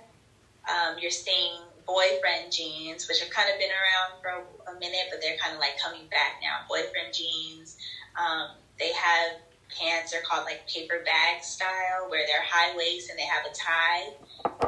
Um, 0.70 0.98
you're 1.00 1.12
seeing 1.12 1.53
boyfriend 1.86 2.51
jeans, 2.51 3.08
which 3.08 3.20
have 3.20 3.30
kind 3.30 3.50
of 3.51 3.58
been 3.58 3.72
around 3.72 4.22
for 4.22 4.72
a 4.72 4.80
minute, 4.80 5.10
but 5.10 5.22
they're 5.22 5.38
kind 5.38 5.53
of 5.53 5.60
like 5.60 5.77
coming 5.82 6.08
back 6.10 6.39
now. 6.41 6.65
Boyfriend 6.70 7.13
jeans. 7.13 7.77
Um, 8.15 8.51
they 8.80 8.91
have 8.94 9.39
pants 9.70 10.13
are 10.13 10.22
called 10.22 10.46
like 10.46 10.68
paper 10.68 11.01
bag 11.06 11.44
style, 11.44 12.10
where 12.10 12.25
they're 12.27 12.44
high 12.44 12.75
waist 12.75 13.10
and 13.10 13.18
they 13.18 13.24
have 13.24 13.46
a 13.46 13.53
tie, 13.56 14.13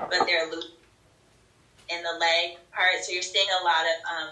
but 0.09 0.25
they're 0.25 0.49
loose 0.49 0.71
in 1.89 2.01
the 2.01 2.17
leg 2.19 2.57
part. 2.71 3.03
So 3.03 3.11
you're 3.11 3.21
seeing 3.21 3.47
a 3.61 3.63
lot 3.63 3.83
of 3.83 3.97
um, 4.09 4.29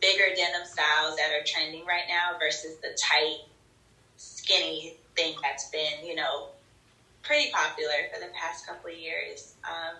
bigger 0.00 0.34
denim 0.34 0.66
styles 0.66 1.16
that 1.16 1.30
are 1.32 1.44
trending 1.44 1.84
right 1.84 2.04
now 2.08 2.38
versus 2.38 2.76
the 2.82 2.96
tight, 2.96 3.44
skinny 4.16 4.96
thing 5.16 5.34
that's 5.42 5.68
been, 5.70 6.04
you 6.04 6.14
know, 6.14 6.48
pretty 7.22 7.50
popular 7.50 8.08
for 8.12 8.20
the 8.20 8.30
past 8.32 8.66
couple 8.66 8.90
of 8.90 8.96
years. 8.96 9.54
Um, 9.64 9.96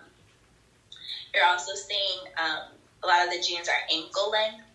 you're 1.37 1.45
also 1.45 1.77
seeing 1.77 2.25
um, 2.41 2.65
a 3.03 3.07
lot 3.07 3.21
of 3.23 3.29
the 3.29 3.37
jeans 3.37 3.69
are 3.69 3.81
ankle 3.93 4.33
length. 4.33 4.65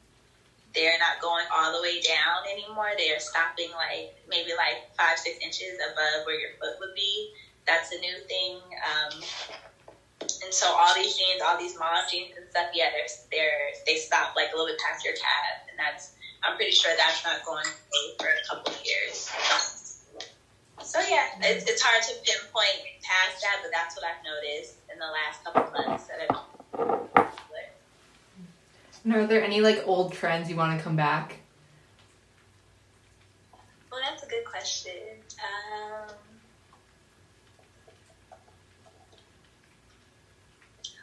They're 0.74 0.98
not 1.02 1.18
going 1.20 1.44
all 1.50 1.72
the 1.74 1.82
way 1.82 1.98
down 2.00 2.46
anymore. 2.46 2.94
They 2.96 3.10
are 3.10 3.18
stopping 3.18 3.68
like 3.74 4.08
maybe 4.30 4.54
like 4.56 4.78
five, 4.96 5.18
six 5.18 5.36
inches 5.42 5.76
above 5.82 6.24
where 6.24 6.38
your 6.38 6.54
foot 6.60 6.78
would 6.78 6.94
be. 6.94 7.26
That's 7.66 7.90
a 7.92 7.98
new 7.98 8.16
thing. 8.30 8.56
Um, 8.86 9.20
and 10.42 10.54
so 10.54 10.70
all 10.72 10.94
these 10.94 11.14
jeans, 11.14 11.42
all 11.44 11.56
these 11.58 11.74
mom 11.76 12.06
jeans 12.08 12.30
and 12.36 12.46
stuff, 12.50 12.68
yeah, 12.72 12.88
they're, 12.92 13.10
they're 13.30 13.70
they 13.86 13.96
stop 13.96 14.30
like 14.34 14.50
a 14.52 14.56
little 14.56 14.66
bit 14.70 14.78
past 14.78 15.04
your 15.04 15.14
calf, 15.14 15.58
and 15.68 15.78
that's 15.78 16.10
I'm 16.42 16.54
pretty 16.54 16.72
sure 16.72 16.92
that's 16.96 17.22
not 17.24 17.42
going 17.42 17.66
away 17.66 18.14
for 18.18 18.26
a 18.26 18.42
couple 18.48 18.72
of 18.72 18.78
years. 18.82 19.28
So 20.84 20.98
yeah, 21.00 21.26
it's, 21.42 21.68
it's 21.68 21.82
hard 21.82 22.02
to 22.02 22.12
pinpoint 22.24 23.02
past 23.02 23.42
that, 23.42 23.60
but 23.62 23.70
that's 23.72 23.96
what 23.96 24.04
I've 24.04 24.24
noticed 24.24 24.76
in 24.92 24.98
the 24.98 25.06
last 25.06 25.44
couple 25.44 25.86
months 25.86 26.08
that 26.08 26.20
have 26.20 26.42
and 29.04 29.14
are 29.14 29.26
there 29.26 29.42
any 29.42 29.60
like 29.60 29.82
old 29.86 30.12
trends 30.12 30.48
you 30.48 30.56
want 30.56 30.78
to 30.78 30.82
come 30.82 30.96
back? 30.96 31.38
Well, 33.90 34.00
that's 34.08 34.22
a 34.22 34.28
good 34.28 34.44
question. 34.44 34.92
Um, 35.38 36.14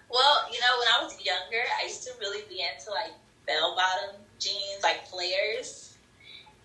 well, 0.09 0.48
you 0.51 0.59
know, 0.59 0.79
when 0.79 0.88
I 0.88 1.03
was 1.03 1.13
younger, 1.24 1.63
I 1.79 1.88
used 1.88 2.03
to 2.03 2.12
really 2.19 2.43
be 2.48 2.62
into 2.62 2.89
like 2.91 3.12
bell 3.45 3.75
bottom 3.75 4.15
jeans, 4.39 4.81
like 4.81 5.05
flares, 5.07 5.88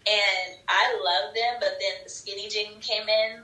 and 0.06 0.56
I 0.68 0.92
loved 0.92 1.34
them. 1.34 1.56
But 1.60 1.78
then 1.80 1.94
the 2.02 2.10
skinny 2.10 2.48
jean 2.48 2.80
came 2.80 3.08
in, 3.08 3.42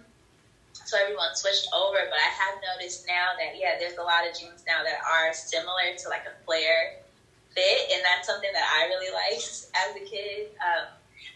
so 0.85 0.99
everyone 0.99 1.35
switched 1.35 1.69
over. 1.73 1.99
But 2.09 2.19
I 2.19 2.31
have 2.31 2.61
noticed 2.75 3.07
now 3.07 3.37
that 3.38 3.57
yeah, 3.59 3.76
there's 3.79 3.97
a 3.97 4.02
lot 4.02 4.26
of 4.29 4.35
jeans 4.37 4.64
now 4.67 4.83
that 4.83 4.99
are 5.05 5.33
similar 5.33 5.95
to 5.97 6.09
like 6.09 6.26
a 6.26 6.45
flare 6.45 6.93
fit, 7.55 7.93
and 7.93 8.02
that's 8.05 8.26
something 8.26 8.50
that 8.52 8.64
I 8.76 8.87
really 8.87 9.12
liked 9.12 9.67
as 9.75 9.95
a 9.97 10.05
kid. 10.05 10.49
Um, 10.61 10.87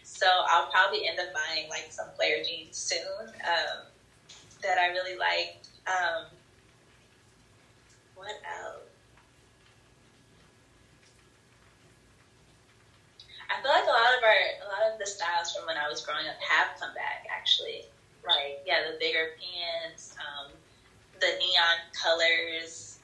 so 0.03 0.25
I'll 0.49 0.67
probably 0.67 1.07
end 1.07 1.19
up 1.19 1.33
buying 1.33 1.67
like 1.69 1.87
some 1.89 2.07
flare 2.15 2.41
jeans 2.43 2.77
soon 2.77 3.27
um, 3.45 3.81
that 4.61 4.77
I 4.77 4.87
really 4.87 5.15
like. 5.17 5.53
Um, 5.87 6.25
what 8.15 8.35
else? 8.45 8.84
I 13.49 13.61
feel 13.61 13.71
like 13.71 13.85
a 13.85 13.89
lot 13.89 14.15
of 14.17 14.23
our, 14.23 14.41
a 14.61 14.67
lot 14.67 14.91
of 14.91 14.97
the 14.97 15.05
styles 15.05 15.51
from 15.51 15.65
when 15.65 15.77
I 15.77 15.87
was 15.87 16.01
growing 16.01 16.27
up 16.27 16.35
have 16.39 16.67
come 16.79 16.93
back 16.93 17.25
actually 17.29 17.85
like 18.25 18.59
yeah, 18.65 18.81
the 18.81 18.95
bigger 18.99 19.29
pants, 19.37 20.13
um, 20.17 20.51
the 21.19 21.31
neon 21.37 21.77
colors, 21.93 22.97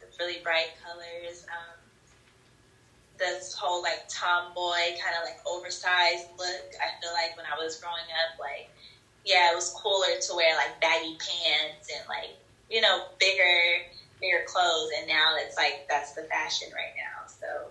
the 0.00 0.06
really 0.18 0.38
bright 0.42 0.70
colors. 0.82 1.44
Um, 1.48 1.78
this 3.18 3.54
whole 3.54 3.80
like 3.80 4.02
tomboy 4.08 4.92
kind 5.00 5.16
of 5.16 5.22
like 5.24 5.36
oversized 5.46 6.26
look. 6.38 6.64
I 6.80 6.92
feel 7.00 7.12
like 7.12 7.36
when 7.36 7.46
I 7.46 7.56
was 7.56 7.76
growing 7.76 8.06
up, 8.22 8.38
like 8.38 8.66
yeah, 9.24 9.50
it 9.50 9.54
was 9.54 9.68
cooler 9.70 10.14
to 10.20 10.34
wear 10.34 10.54
like 10.54 10.78
baggy 10.80 11.16
pants 11.18 11.90
and 11.94 12.06
like 12.08 12.34
you 12.70 12.80
know 12.80 13.00
bigger 13.18 13.82
bigger 14.20 14.42
clothes, 14.44 14.90
and 14.96 15.06
now 15.06 15.34
it's 15.36 15.56
like 15.56 15.78
that's 15.88 16.12
the 16.12 16.22
fashion 16.22 16.68
right 16.74 16.92
now. 16.96 17.26
So 17.26 17.70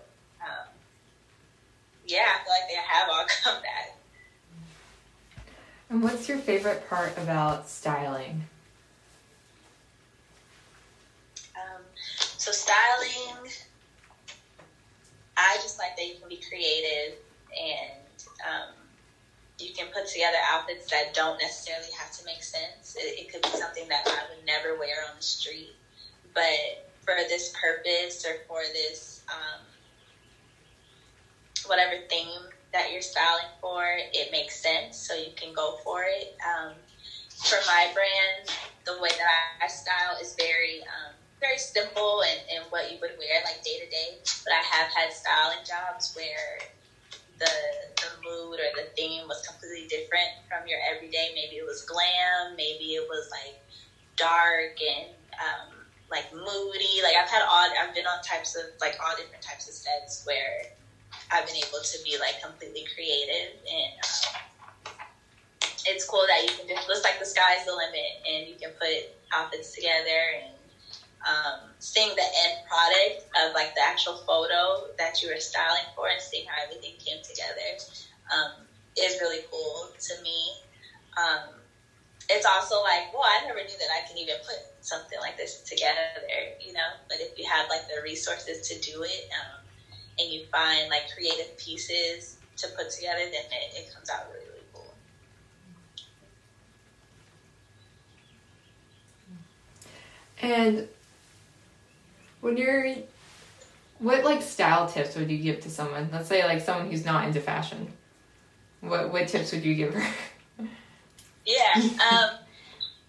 yeah, 2.06 2.26
I 2.34 2.44
feel 2.44 2.52
like 2.52 2.68
they 2.68 2.74
have 2.76 3.08
all 3.10 3.26
come 3.42 3.62
back. 3.62 3.96
And 5.88 6.02
what's 6.02 6.28
your 6.28 6.38
favorite 6.38 6.88
part 6.88 7.16
about 7.18 7.68
styling? 7.68 8.42
Um, 11.56 11.82
so 12.36 12.50
styling, 12.50 13.50
I 15.36 15.56
just 15.62 15.78
like 15.78 15.96
that 15.96 16.06
you 16.06 16.14
can 16.18 16.28
be 16.28 16.40
creative 16.48 17.18
and 17.56 18.00
um, 18.44 18.74
you 19.58 19.72
can 19.74 19.86
put 19.92 20.06
together 20.08 20.38
outfits 20.52 20.90
that 20.90 21.14
don't 21.14 21.40
necessarily 21.40 21.90
have 21.98 22.10
to 22.18 22.24
make 22.24 22.42
sense. 22.42 22.96
It, 22.96 23.20
it 23.20 23.32
could 23.32 23.42
be 23.42 23.56
something 23.56 23.88
that 23.88 24.02
I 24.06 24.34
would 24.34 24.44
never 24.44 24.78
wear 24.78 25.04
on 25.08 25.16
the 25.16 25.22
street, 25.22 25.74
but 26.34 26.86
for 27.02 27.14
this 27.28 27.54
purpose 27.60 28.26
or 28.26 28.38
for 28.48 28.60
this 28.72 29.22
um, 29.28 29.62
whatever 31.68 31.94
theme 32.08 32.50
that 32.72 32.92
you're 32.92 33.02
styling 33.02 33.50
for, 33.60 33.84
it 34.12 34.30
makes 34.30 34.60
sense, 34.60 34.96
so 34.96 35.14
you 35.14 35.32
can 35.36 35.52
go 35.52 35.78
for 35.84 36.04
it. 36.04 36.36
Um, 36.44 36.72
for 37.44 37.58
my 37.66 37.88
brand, 37.92 38.50
the 38.84 38.94
way 39.00 39.10
that 39.10 39.28
I, 39.60 39.66
style 39.66 40.16
is 40.20 40.34
very 40.38 40.80
um, 40.82 41.12
very 41.40 41.58
simple 41.58 42.22
and, 42.22 42.40
and 42.54 42.64
what 42.70 42.90
you 42.90 42.98
would 43.00 43.12
wear 43.18 43.42
like 43.44 43.62
day 43.62 43.78
to 43.78 43.88
day. 43.90 44.16
But 44.44 44.52
I 44.54 44.62
have 44.76 44.88
had 44.92 45.12
styling 45.12 45.64
jobs 45.64 46.14
where 46.14 46.58
the 47.38 47.52
the 48.00 48.10
mood 48.24 48.58
or 48.60 48.70
the 48.74 48.88
theme 48.96 49.28
was 49.28 49.46
completely 49.46 49.86
different 49.88 50.32
from 50.48 50.66
your 50.66 50.78
everyday. 50.90 51.32
Maybe 51.34 51.56
it 51.56 51.66
was 51.66 51.82
glam, 51.82 52.56
maybe 52.56 52.96
it 52.96 53.06
was 53.08 53.28
like 53.30 53.60
dark 54.16 54.80
and 54.80 55.12
um, 55.36 55.68
like 56.10 56.32
moody. 56.32 57.02
Like 57.04 57.16
I've 57.20 57.28
had 57.28 57.42
all 57.42 57.68
I've 57.78 57.94
been 57.94 58.06
on 58.06 58.22
types 58.22 58.56
of 58.56 58.64
like 58.80 58.96
all 59.04 59.14
different 59.16 59.42
types 59.42 59.68
of 59.68 59.74
sets 59.74 60.24
where 60.24 60.72
I've 61.30 61.46
been 61.46 61.56
able 61.56 61.80
to 61.82 61.98
be 62.02 62.16
like 62.18 62.40
completely 62.40 62.84
creative 62.94 63.52
and 63.70 63.92
um, 64.04 64.92
it's 65.86 66.04
cool 66.04 66.24
that 66.26 66.42
you 66.42 66.48
can 66.56 66.66
just 66.66 66.88
looks 66.88 67.04
like 67.04 67.18
the 67.18 67.26
sky's 67.26 67.64
the 67.64 67.72
limit 67.72 68.18
and 68.28 68.48
you 68.48 68.54
can 68.56 68.70
put 68.72 69.08
outfits 69.32 69.72
together 69.74 70.34
and 70.34 70.52
um, 71.26 71.60
seeing 71.78 72.14
the 72.14 72.26
end 72.44 72.54
product 72.68 73.24
of 73.42 73.52
like 73.54 73.74
the 73.74 73.82
actual 73.82 74.14
photo 74.14 74.86
that 74.98 75.20
you 75.20 75.28
were 75.28 75.36
styling 75.38 75.84
for 75.94 76.08
and 76.08 76.20
seeing 76.20 76.44
how 76.46 76.62
everything 76.62 76.94
came 77.04 77.18
together 77.22 77.76
um, 78.32 78.50
is 78.96 79.18
really 79.18 79.40
cool 79.50 79.88
to 79.98 80.20
me. 80.22 80.52
Um, 81.16 81.42
it's 82.28 82.44
also 82.44 82.80
like, 82.80 83.06
well, 83.12 83.22
I 83.24 83.38
never 83.42 83.62
knew 83.62 83.76
that 83.78 83.88
I 83.94 84.00
can 84.00 84.18
even 84.18 84.36
put 84.38 84.58
something 84.80 85.18
like 85.20 85.36
this 85.36 85.56
together, 85.64 86.50
you 86.58 86.72
know. 86.72 86.98
But 87.08 87.20
if 87.20 87.30
you 87.36 87.46
have 87.48 87.68
like 87.68 87.86
the 87.86 88.00
resources 88.02 88.58
to 88.68 88.76
do 88.76 89.02
it, 89.02 89.26
um, 89.32 89.60
and 90.18 90.32
you 90.32 90.44
find 90.52 90.88
like 90.88 91.02
creative 91.14 91.56
pieces 91.58 92.36
to 92.56 92.68
put 92.68 92.90
together, 92.90 93.18
then 93.18 93.32
it, 93.32 93.76
it 93.76 93.94
comes 93.94 94.08
out 94.10 94.26
really, 94.32 94.46
really 94.46 94.64
cool. 94.72 94.94
And 100.40 100.88
when 102.40 102.56
you're, 102.56 102.94
what 103.98 104.24
like 104.24 104.42
style 104.42 104.88
tips 104.88 105.16
would 105.16 105.30
you 105.30 105.38
give 105.38 105.60
to 105.60 105.70
someone? 105.70 106.08
Let's 106.12 106.28
say 106.28 106.44
like 106.44 106.60
someone 106.60 106.90
who's 106.90 107.04
not 107.04 107.26
into 107.26 107.40
fashion. 107.40 107.92
What 108.80 109.12
what 109.12 109.26
tips 109.28 109.52
would 109.52 109.64
you 109.64 109.74
give 109.74 109.94
her? 109.94 110.14
Yeah. 111.46 111.74
Um, 111.76 112.30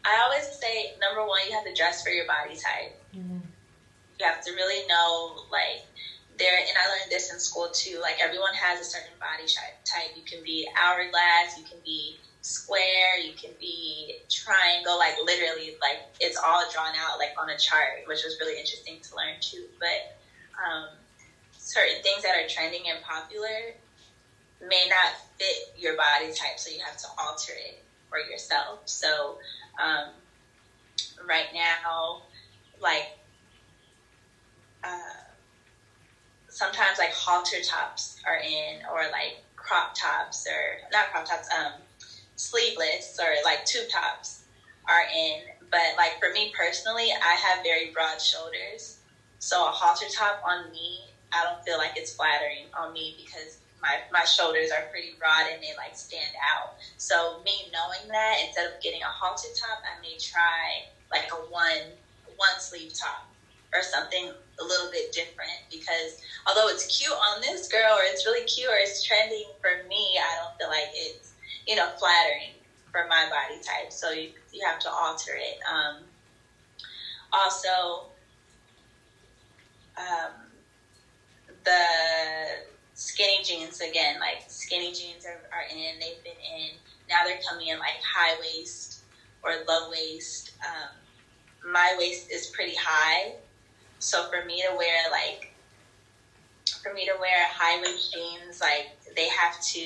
I 0.05 0.21
always 0.23 0.45
say 0.57 0.93
number 1.01 1.27
one, 1.27 1.39
you 1.47 1.53
have 1.53 1.65
to 1.65 1.73
dress 1.73 2.01
for 2.01 2.09
your 2.09 2.25
body 2.25 2.55
type. 2.55 2.97
Mm-hmm. 3.13 3.39
You 4.19 4.25
have 4.25 4.43
to 4.45 4.51
really 4.53 4.87
know, 4.87 5.35
like, 5.51 5.85
there, 6.37 6.57
and 6.57 6.77
I 6.77 6.87
learned 6.87 7.09
this 7.09 7.31
in 7.31 7.39
school 7.39 7.67
too. 7.71 7.99
Like, 8.01 8.17
everyone 8.21 8.53
has 8.53 8.79
a 8.79 8.83
certain 8.83 9.13
body 9.19 9.45
type. 9.47 10.11
You 10.15 10.23
can 10.23 10.41
be 10.43 10.65
hourglass, 10.79 11.55
you 11.55 11.63
can 11.63 11.79
be 11.83 12.15
square, 12.41 13.17
you 13.19 13.33
can 13.33 13.51
be 13.59 14.15
triangle, 14.29 14.97
like, 14.97 15.15
literally, 15.23 15.71
like, 15.81 15.99
it's 16.19 16.37
all 16.43 16.63
drawn 16.69 16.93
out, 16.95 17.17
like, 17.17 17.31
on 17.37 17.49
a 17.49 17.55
chart, 17.55 18.03
which 18.05 18.23
was 18.23 18.37
really 18.39 18.57
interesting 18.57 18.97
to 19.01 19.15
learn 19.15 19.35
too. 19.39 19.65
But, 19.79 20.05
um, 20.63 20.89
certain 21.57 21.99
things 22.01 22.23
that 22.23 22.33
are 22.35 22.43
trending 22.47 22.87
and 22.87 22.99
popular 23.01 23.73
may 24.61 24.85
not 24.89 25.13
fit 25.37 25.63
your 25.75 25.93
body 25.93 26.31
type, 26.31 26.57
so 26.57 26.69
you 26.69 26.79
have 26.83 26.95
to 26.97 27.07
alter 27.17 27.51
it 27.55 27.77
for 28.09 28.19
yourself. 28.19 28.79
So 28.85 29.35
um, 29.81 30.07
right 31.27 31.47
now, 31.53 32.19
like 32.79 33.07
uh, 34.83 35.26
sometimes 36.57 36.97
like 36.97 37.13
halter 37.13 37.61
tops 37.61 38.17
are 38.25 38.37
in, 38.37 38.81
or 38.91 39.09
like 39.11 39.35
crop 39.55 39.93
tops, 39.93 40.47
or 40.47 40.77
not 40.91 41.11
crop 41.11 41.25
tops, 41.25 41.47
um, 41.55 41.73
sleeveless 42.35 43.17
or 43.21 43.29
like 43.43 43.63
tube 43.65 43.87
tops 43.87 44.41
are 44.89 45.03
in. 45.13 45.41
But 45.69 45.95
like 45.97 46.17
for 46.19 46.31
me 46.31 46.49
personally, 46.55 47.09
I 47.21 47.35
have 47.35 47.61
very 47.63 47.85
broad 47.85 48.21
shoulders, 48.21 48.97
so 49.39 49.67
a 49.67 49.71
halter 49.71 50.07
top 50.07 50.39
on 50.43 50.71
me, 50.71 51.01
I 51.31 51.43
don't 51.43 51.63
feel 51.63 51.77
like 51.77 51.93
it's 51.95 52.11
flattering 52.11 52.65
on 52.73 52.93
me 52.93 53.13
because 53.15 53.57
my, 53.81 53.97
my 54.11 54.23
shoulders 54.23 54.71
are 54.71 54.83
pretty 54.89 55.13
broad 55.19 55.45
and 55.45 55.61
they 55.61 55.73
like 55.77 55.95
stand 55.95 56.33
out. 56.55 56.71
So 56.97 57.35
me 57.45 57.69
knowing 57.71 58.07
that, 58.09 58.37
instead 58.41 58.65
of 58.65 58.79
getting 58.79 59.01
a 59.03 59.09
halter 59.09 59.49
top, 59.53 59.79
I 59.83 59.99
may 60.01 60.15
try 60.19 60.83
like 61.11 61.27
a 61.31 61.35
one 61.35 61.93
one 62.37 62.59
sleeve 62.59 62.93
top 62.93 63.23
or 63.77 63.81
something 63.83 64.31
a 64.59 64.63
little 64.63 64.89
bit 64.89 65.11
different 65.11 65.61
because 65.69 66.17
although 66.47 66.67
it's 66.67 66.85
cute 66.85 67.13
on 67.13 67.41
this 67.41 67.67
girl 67.67 67.93
or 67.93 68.01
it's 68.03 68.25
really 68.25 68.43
cute 68.45 68.69
or 68.69 68.75
it's 68.75 69.03
trending 69.03 69.45
for 69.61 69.71
me, 69.87 70.17
I 70.19 70.35
don't 70.35 70.57
feel 70.57 70.69
like 70.69 70.89
it's 70.93 71.33
you 71.67 71.75
know 71.75 71.87
flattering 71.97 72.53
for 72.91 73.05
my 73.07 73.25
body 73.29 73.59
type. 73.59 73.91
So 73.91 74.11
you 74.11 74.29
you 74.51 74.65
have 74.65 74.79
to 74.79 74.89
alter 74.89 75.31
it. 75.35 75.57
Um, 75.71 75.95
also, 77.31 78.05
um, 79.97 80.31
the 81.63 81.81
skinny 82.93 83.41
jeans 83.43 83.79
again, 83.79 84.15
like 84.19 84.39
skinny 84.47 84.91
jeans 84.91 85.25
are, 85.25 85.39
are 85.51 85.65
in, 85.69 85.99
they've 85.99 86.21
been 86.23 86.41
in. 86.41 86.71
Now 87.09 87.23
they're 87.23 87.37
coming 87.47 87.67
in 87.67 87.77
like 87.79 87.99
high 88.01 88.35
waist 88.39 88.99
or 89.43 89.51
low 89.67 89.87
waist. 89.89 90.51
Um, 90.65 90.89
my 91.71 91.93
waist 91.97 92.31
is 92.31 92.47
pretty 92.47 92.75
high. 92.75 93.33
So 93.99 94.23
for 94.29 94.45
me 94.45 94.61
to 94.61 94.75
wear 94.75 95.11
like, 95.11 95.53
for 96.83 96.93
me 96.93 97.05
to 97.05 97.13
wear 97.19 97.47
high 97.49 97.81
waist 97.81 98.13
jeans, 98.13 98.61
like 98.61 98.91
they 99.15 99.27
have 99.29 99.59
to, 99.59 99.81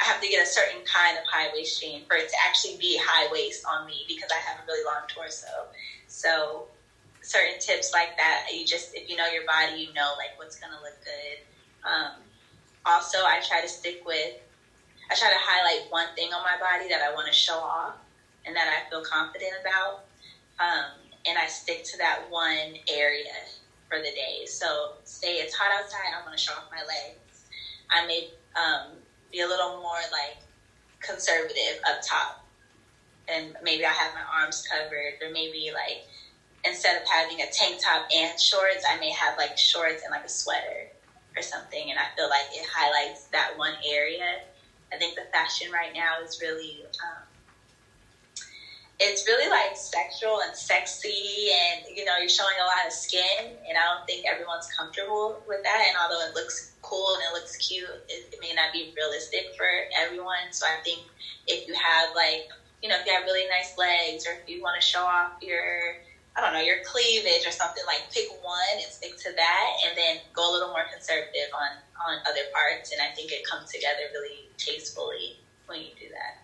I 0.00 0.04
have 0.04 0.20
to 0.20 0.28
get 0.28 0.42
a 0.42 0.46
certain 0.46 0.82
kind 0.84 1.16
of 1.16 1.24
high 1.24 1.48
waist 1.52 1.80
jean 1.80 2.04
for 2.06 2.16
it 2.16 2.28
to 2.28 2.36
actually 2.46 2.76
be 2.76 2.98
high 3.00 3.28
waist 3.32 3.64
on 3.64 3.86
me 3.86 4.04
because 4.06 4.30
I 4.30 4.40
have 4.48 4.58
a 4.60 4.66
really 4.66 4.84
long 4.84 5.06
torso. 5.08 5.68
So 6.06 6.66
certain 7.22 7.58
tips 7.58 7.92
like 7.92 8.16
that, 8.16 8.44
you 8.52 8.64
just, 8.64 8.94
if 8.94 9.08
you 9.08 9.16
know 9.16 9.26
your 9.26 9.44
body, 9.44 9.74
you 9.80 9.92
know 9.94 10.14
like 10.18 10.36
what's 10.36 10.56
to 10.56 10.66
look 10.82 10.96
good. 11.04 11.38
Um, 11.88 12.12
also, 12.86 13.18
I 13.18 13.40
try 13.42 13.60
to 13.60 13.68
stick 13.68 14.04
with, 14.04 14.32
I 15.10 15.14
try 15.14 15.30
to 15.30 15.38
highlight 15.38 15.86
one 15.88 16.08
thing 16.14 16.32
on 16.32 16.42
my 16.42 16.56
body 16.58 16.88
that 16.88 17.00
I 17.00 17.12
want 17.12 17.26
to 17.26 17.32
show 17.32 17.58
off 17.58 17.94
and 18.44 18.54
that 18.56 18.68
I 18.68 18.88
feel 18.88 19.02
confident 19.02 19.52
about. 19.60 20.00
Um, 20.60 21.03
and 21.26 21.38
I 21.38 21.46
stick 21.46 21.82
to 21.84 21.96
that 21.98 22.28
one 22.28 22.74
area 22.88 23.32
for 23.88 23.98
the 23.98 24.10
day. 24.12 24.44
So, 24.46 24.90
say 25.04 25.34
it's 25.34 25.54
hot 25.54 25.70
outside, 25.72 26.12
I'm 26.16 26.24
gonna 26.24 26.38
show 26.38 26.52
off 26.52 26.64
my 26.70 26.82
legs. 26.82 27.44
I 27.90 28.02
may 28.02 28.26
um, 28.56 28.98
be 29.30 29.40
a 29.40 29.46
little 29.46 29.70
more 29.70 30.00
like 30.10 30.36
conservative 31.00 31.78
up 31.86 31.98
top. 32.00 32.36
And 33.28 33.56
maybe 33.62 33.84
I 33.84 33.90
have 33.92 34.12
my 34.12 34.22
arms 34.40 34.62
covered, 34.62 35.14
or 35.22 35.30
maybe 35.30 35.70
like 35.72 36.00
instead 36.64 36.96
of 36.96 37.02
having 37.04 37.40
a 37.40 37.46
tank 37.46 37.78
top 37.82 38.04
and 38.14 38.38
shorts, 38.38 38.84
I 38.88 38.96
may 38.96 39.10
have 39.10 39.36
like 39.36 39.56
shorts 39.56 40.02
and 40.02 40.10
like 40.10 40.24
a 40.24 40.28
sweater 40.28 40.86
or 41.36 41.42
something. 41.42 41.90
And 41.90 41.98
I 41.98 42.06
feel 42.16 42.28
like 42.28 42.46
it 42.50 42.64
highlights 42.66 43.26
that 43.32 43.56
one 43.56 43.74
area. 43.86 44.38
I 44.92 44.96
think 44.96 45.14
the 45.14 45.24
fashion 45.32 45.70
right 45.70 45.92
now 45.92 46.18
is 46.22 46.38
really, 46.40 46.84
um, 47.02 47.24
it's 49.04 49.26
really 49.26 49.48
like 49.50 49.76
sexual 49.76 50.40
and 50.40 50.56
sexy, 50.56 51.50
and 51.52 51.84
you 51.94 52.04
know, 52.04 52.16
you're 52.18 52.28
showing 52.28 52.56
a 52.60 52.64
lot 52.64 52.86
of 52.86 52.92
skin, 52.92 53.52
and 53.68 53.76
I 53.76 53.84
don't 53.92 54.06
think 54.06 54.24
everyone's 54.24 54.66
comfortable 54.72 55.42
with 55.46 55.62
that. 55.62 55.84
And 55.88 55.96
although 56.00 56.24
it 56.26 56.34
looks 56.34 56.72
cool 56.82 57.14
and 57.14 57.22
it 57.22 57.32
looks 57.32 57.56
cute, 57.56 57.88
it, 58.08 58.32
it 58.32 58.38
may 58.40 58.52
not 58.54 58.72
be 58.72 58.92
realistic 58.96 59.52
for 59.56 59.66
everyone. 60.00 60.50
So 60.50 60.66
I 60.66 60.80
think 60.82 61.02
if 61.46 61.68
you 61.68 61.74
have 61.74 62.14
like, 62.14 62.48
you 62.82 62.88
know, 62.88 62.96
if 62.96 63.06
you 63.06 63.12
have 63.12 63.24
really 63.24 63.46
nice 63.48 63.76
legs, 63.76 64.26
or 64.26 64.40
if 64.40 64.48
you 64.48 64.62
want 64.62 64.80
to 64.80 64.84
show 64.86 65.04
off 65.04 65.32
your 65.40 66.00
I 66.36 66.40
don't 66.40 66.52
know, 66.52 66.60
your 66.60 66.82
cleavage 66.82 67.46
or 67.46 67.52
something, 67.52 67.82
like 67.86 68.10
pick 68.10 68.26
one 68.42 68.82
and 68.82 68.90
stick 68.90 69.16
to 69.18 69.30
that 69.36 69.70
and 69.86 69.96
then 69.96 70.18
go 70.32 70.50
a 70.50 70.52
little 70.52 70.68
more 70.68 70.82
conservative 70.92 71.46
on, 71.54 71.78
on 71.94 72.18
other 72.26 72.50
parts. 72.52 72.90
And 72.90 73.00
I 73.00 73.14
think 73.14 73.30
it 73.30 73.46
comes 73.46 73.70
together 73.70 74.10
really 74.12 74.50
tastefully 74.58 75.38
when 75.66 75.78
you 75.80 75.94
do 75.94 76.08
that. 76.10 76.43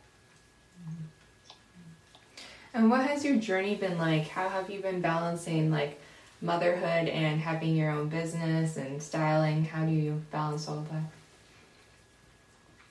And 2.72 2.90
what 2.90 3.06
has 3.06 3.24
your 3.24 3.37
journey 3.37 3.74
been 3.74 3.98
like? 3.98 4.28
How 4.28 4.48
have 4.48 4.70
you 4.70 4.80
been 4.80 5.00
balancing 5.00 5.70
like 5.70 6.00
motherhood 6.40 7.09
and 7.09 7.40
having 7.40 7.74
your 7.74 7.90
own 7.90 8.09
business 8.09 8.76
and 8.76 9.02
styling? 9.02 9.64
How 9.64 9.85
do 9.85 9.92
you 9.92 10.22
balance 10.30 10.68
all 10.68 10.78
of 10.78 10.88
that? 10.90 11.02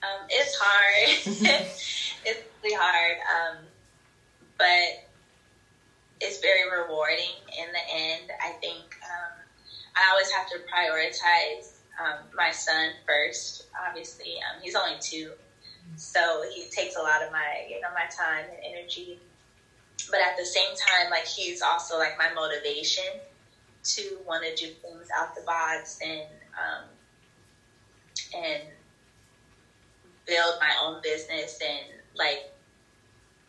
Um, 0.02 0.26
it's 0.30 0.56
hard. 0.60 1.10
it's 2.26 2.44
really 2.64 2.76
hard. 2.78 3.18
Um, 3.20 3.66
but 4.58 5.10
it's 6.22 6.42
very 6.42 6.70
rewarding 6.70 7.36
in 7.58 7.68
the 7.72 7.96
end. 7.96 8.32
I 8.42 8.52
think 8.60 8.84
um, 9.04 9.40
I 9.96 10.10
always 10.12 10.30
have 10.32 10.48
to 10.50 10.58
prioritize 10.72 11.80
um, 12.00 12.26
my 12.36 12.52
son 12.52 12.92
first. 13.08 13.68
Obviously, 13.88 14.36
um, 14.38 14.62
he's 14.62 14.76
only 14.76 14.96
two, 15.00 15.32
so 15.96 16.44
he 16.54 16.70
takes 16.70 16.98
a 16.98 17.02
lot 17.02 17.24
of 17.24 17.32
my 17.32 17.66
you 17.70 17.80
know 17.82 17.90
my 17.94 18.06
time 18.10 18.46
and 18.50 18.76
energy. 18.76 19.20
But 20.10 20.22
at 20.22 20.36
the 20.38 20.46
same 20.46 20.76
time, 20.76 21.10
like 21.10 21.26
he's 21.26 21.62
also 21.62 21.98
like 21.98 22.18
my 22.18 22.30
motivation 22.30 23.22
to 23.84 24.20
want 24.26 24.44
to 24.44 24.52
do 24.54 24.72
things 24.82 25.08
out 25.18 25.34
the 25.36 25.42
box 25.42 25.98
and 26.02 26.28
um, 26.58 26.84
and 28.34 28.64
build 30.26 30.56
my 30.60 30.72
own 30.82 31.00
business 31.02 31.60
and 31.66 31.86
like 32.16 32.40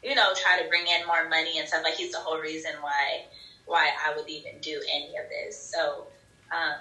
you 0.03 0.15
know, 0.15 0.33
try 0.35 0.57
to 0.57 0.65
bring 0.65 0.87
in 0.87 1.05
more 1.07 1.25
money 1.29 1.59
and 1.59 1.69
stuff. 1.69 1.83
Like 1.85 1.95
he's 1.95 2.11
the 2.11 2.19
whole 2.21 2.39
reason 2.39 2.73
why 2.81 3.23
why 3.67 3.91
I 4.05 4.13
would 4.13 4.29
even 4.29 4.59
do 4.61 4.81
any 4.93 5.17
of 5.17 5.29
this. 5.29 5.57
So, 5.57 6.07
um, 6.51 6.81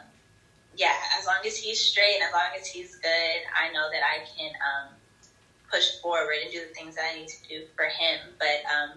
yeah, 0.76 0.94
as 1.18 1.26
long 1.26 1.40
as 1.46 1.56
he's 1.56 1.80
straight 1.80 2.16
and 2.16 2.24
as 2.24 2.32
long 2.32 2.50
as 2.58 2.66
he's 2.66 2.96
good, 2.96 3.42
I 3.54 3.70
know 3.70 3.88
that 3.92 4.02
I 4.04 4.20
can 4.20 4.52
um, 4.56 4.88
push 5.72 5.92
forward 6.02 6.38
and 6.42 6.50
do 6.50 6.62
the 6.62 6.70
things 6.74 6.96
that 6.96 7.06
I 7.10 7.14
need 7.14 7.28
to 7.28 7.38
do 7.48 7.64
for 7.76 7.86
him. 7.86 8.34
But 8.40 8.62
um, 8.72 8.92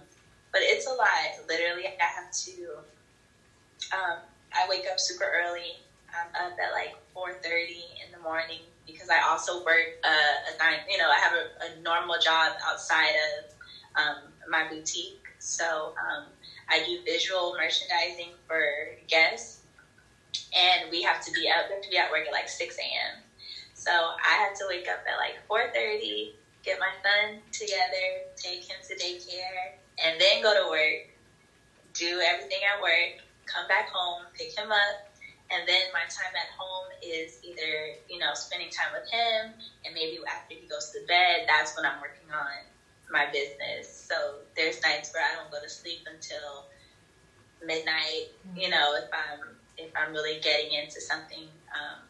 but 0.52 0.60
it's 0.62 0.86
a 0.86 0.92
lot. 0.92 1.08
Literally, 1.48 1.86
I 1.86 2.04
have 2.14 2.30
to. 2.30 2.82
Um, 3.92 4.18
I 4.52 4.64
wake 4.68 4.86
up 4.90 5.00
super 5.00 5.24
early. 5.24 5.78
I'm 6.12 6.28
up 6.46 6.52
at 6.62 6.70
like 6.72 6.92
four 7.12 7.32
thirty 7.32 7.84
in 8.04 8.10
the 8.12 8.18
morning 8.18 8.60
because 8.86 9.08
I 9.08 9.20
also 9.20 9.58
work 9.64 9.88
uh, 10.04 10.08
a 10.48 10.56
nine. 10.58 10.78
You 10.88 10.98
know, 10.98 11.08
I 11.08 11.18
have 11.18 11.32
a, 11.32 11.44
a 11.64 11.70
normal 11.82 12.16
job 12.18 12.52
outside 12.66 13.14
of 13.38 13.44
um, 13.94 14.16
my 14.48 14.64
boutique. 14.64 15.12
So 15.38 15.92
um, 15.98 16.24
I 16.68 16.80
do 16.80 16.98
visual 17.04 17.52
merchandising 17.56 18.30
for 18.46 18.62
Guess, 19.08 19.58
and 20.54 20.84
we 20.90 21.02
have 21.02 21.18
to 21.20 21.30
be 21.32 21.48
out. 21.48 21.64
We 21.68 21.74
have 21.74 21.82
to 21.82 21.90
be 21.90 21.98
at 21.98 22.10
work 22.10 22.26
at 22.26 22.32
like 22.32 22.48
six 22.48 22.76
a.m. 22.78 23.22
So 23.74 23.90
I 23.90 24.36
had 24.36 24.54
to 24.56 24.64
wake 24.68 24.86
up 24.90 25.00
at 25.08 25.16
like 25.16 25.36
4:30, 25.50 26.30
get 26.62 26.78
my 26.78 26.92
son 27.02 27.40
together, 27.50 28.22
take 28.36 28.64
him 28.64 28.78
to 28.88 28.94
daycare, 28.94 29.72
and 30.02 30.20
then 30.20 30.40
go 30.40 30.52
to 30.54 30.66
work, 30.68 31.00
do 31.94 32.20
everything 32.24 32.60
at 32.70 32.80
work, 32.80 33.10
come 33.46 33.66
back 33.66 33.88
home, 33.88 34.20
pick 34.34 34.56
him 34.56 34.70
up, 34.70 34.96
and 35.50 35.66
then 35.66 35.86
my 35.92 36.02
time 36.08 36.32
at 36.34 36.48
home 36.56 36.86
is 37.02 37.38
either 37.42 37.92
you 38.08 38.18
know 38.18 38.34
spending 38.34 38.70
time 38.70 38.90
with 38.92 39.08
him, 39.10 39.52
and 39.84 39.94
maybe 39.94 40.18
after 40.28 40.54
he 40.54 40.66
goes 40.66 40.86
to 40.88 41.00
bed, 41.06 41.42
that's 41.46 41.74
when 41.76 41.84
I'm 41.84 41.98
working 42.00 42.30
on 42.32 42.64
my 43.10 43.26
business. 43.26 43.86
So 43.88 44.40
there's 44.56 44.80
nights 44.82 45.10
where 45.12 45.24
I 45.26 45.32
don't 45.32 45.50
go 45.50 45.58
to 45.60 45.68
sleep 45.68 46.00
until 46.06 46.64
midnight. 47.64 48.26
You 48.56 48.68
know, 48.68 48.94
if 48.94 49.06
I'm 49.12 49.56
if 49.76 49.90
I'm 49.96 50.12
really 50.12 50.36
getting 50.36 50.72
into 50.72 51.00
something. 51.00 51.46
Um, 51.74 52.00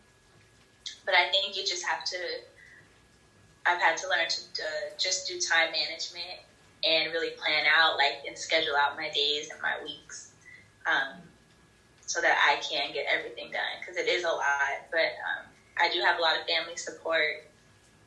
but 1.05 1.14
I 1.14 1.24
think 1.24 1.57
you 1.57 1.64
just 1.64 1.85
have 1.87 2.02
to. 2.05 2.38
I've 3.66 3.81
had 3.81 3.96
to 3.98 4.09
learn 4.09 4.26
to 4.28 4.40
uh, 4.62 4.90
just 4.98 5.24
do 5.26 5.37
time 5.37 5.70
management 5.72 6.40
and 6.84 7.10
really 7.10 7.30
plan 7.30 7.64
out, 7.66 7.96
like, 7.96 8.16
and 8.26 8.36
schedule 8.36 8.74
out 8.76 8.96
my 8.96 9.08
days 9.10 9.48
and 9.50 9.60
my 9.60 9.76
weeks, 9.82 10.28
um, 10.86 11.14
so 12.06 12.20
that 12.20 12.36
I 12.46 12.56
can 12.56 12.92
get 12.92 13.06
everything 13.08 13.50
done. 13.50 13.78
Because 13.80 13.96
it 13.96 14.08
is 14.08 14.24
a 14.24 14.30
lot, 14.30 14.78
but 14.90 15.12
um, 15.22 15.44
I 15.78 15.88
do 15.88 16.00
have 16.04 16.18
a 16.18 16.20
lot 16.20 16.36
of 16.36 16.42
family 16.44 16.76
support 16.76 17.38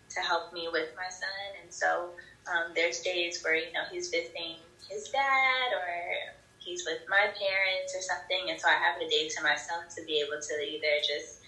to 0.10 0.22
help 0.22 0.52
me 0.52 0.68
with 0.72 0.88
my 0.96 1.10
son, 1.10 1.56
and 1.62 1.72
so 1.74 2.10
um, 2.48 2.72
there's 2.76 3.00
days 3.00 3.40
where 3.44 3.56
you 3.56 3.72
know 3.74 3.84
he's 3.90 4.08
visiting 4.08 4.56
his 4.90 5.06
dad 5.06 5.72
or 5.74 6.34
he's 6.60 6.86
with 6.86 7.00
my 7.08 7.28
parents 7.40 7.96
or 7.96 8.02
something, 8.02 8.50
and 8.50 8.60
so 8.60 8.68
I 8.68 8.76
have 8.76 8.96
a 8.98 9.08
day 9.08 9.26
to 9.26 9.42
myself 9.42 9.84
to 9.96 10.04
be 10.04 10.20
able 10.20 10.40
to 10.42 10.54
either 10.62 11.00
just 11.02 11.40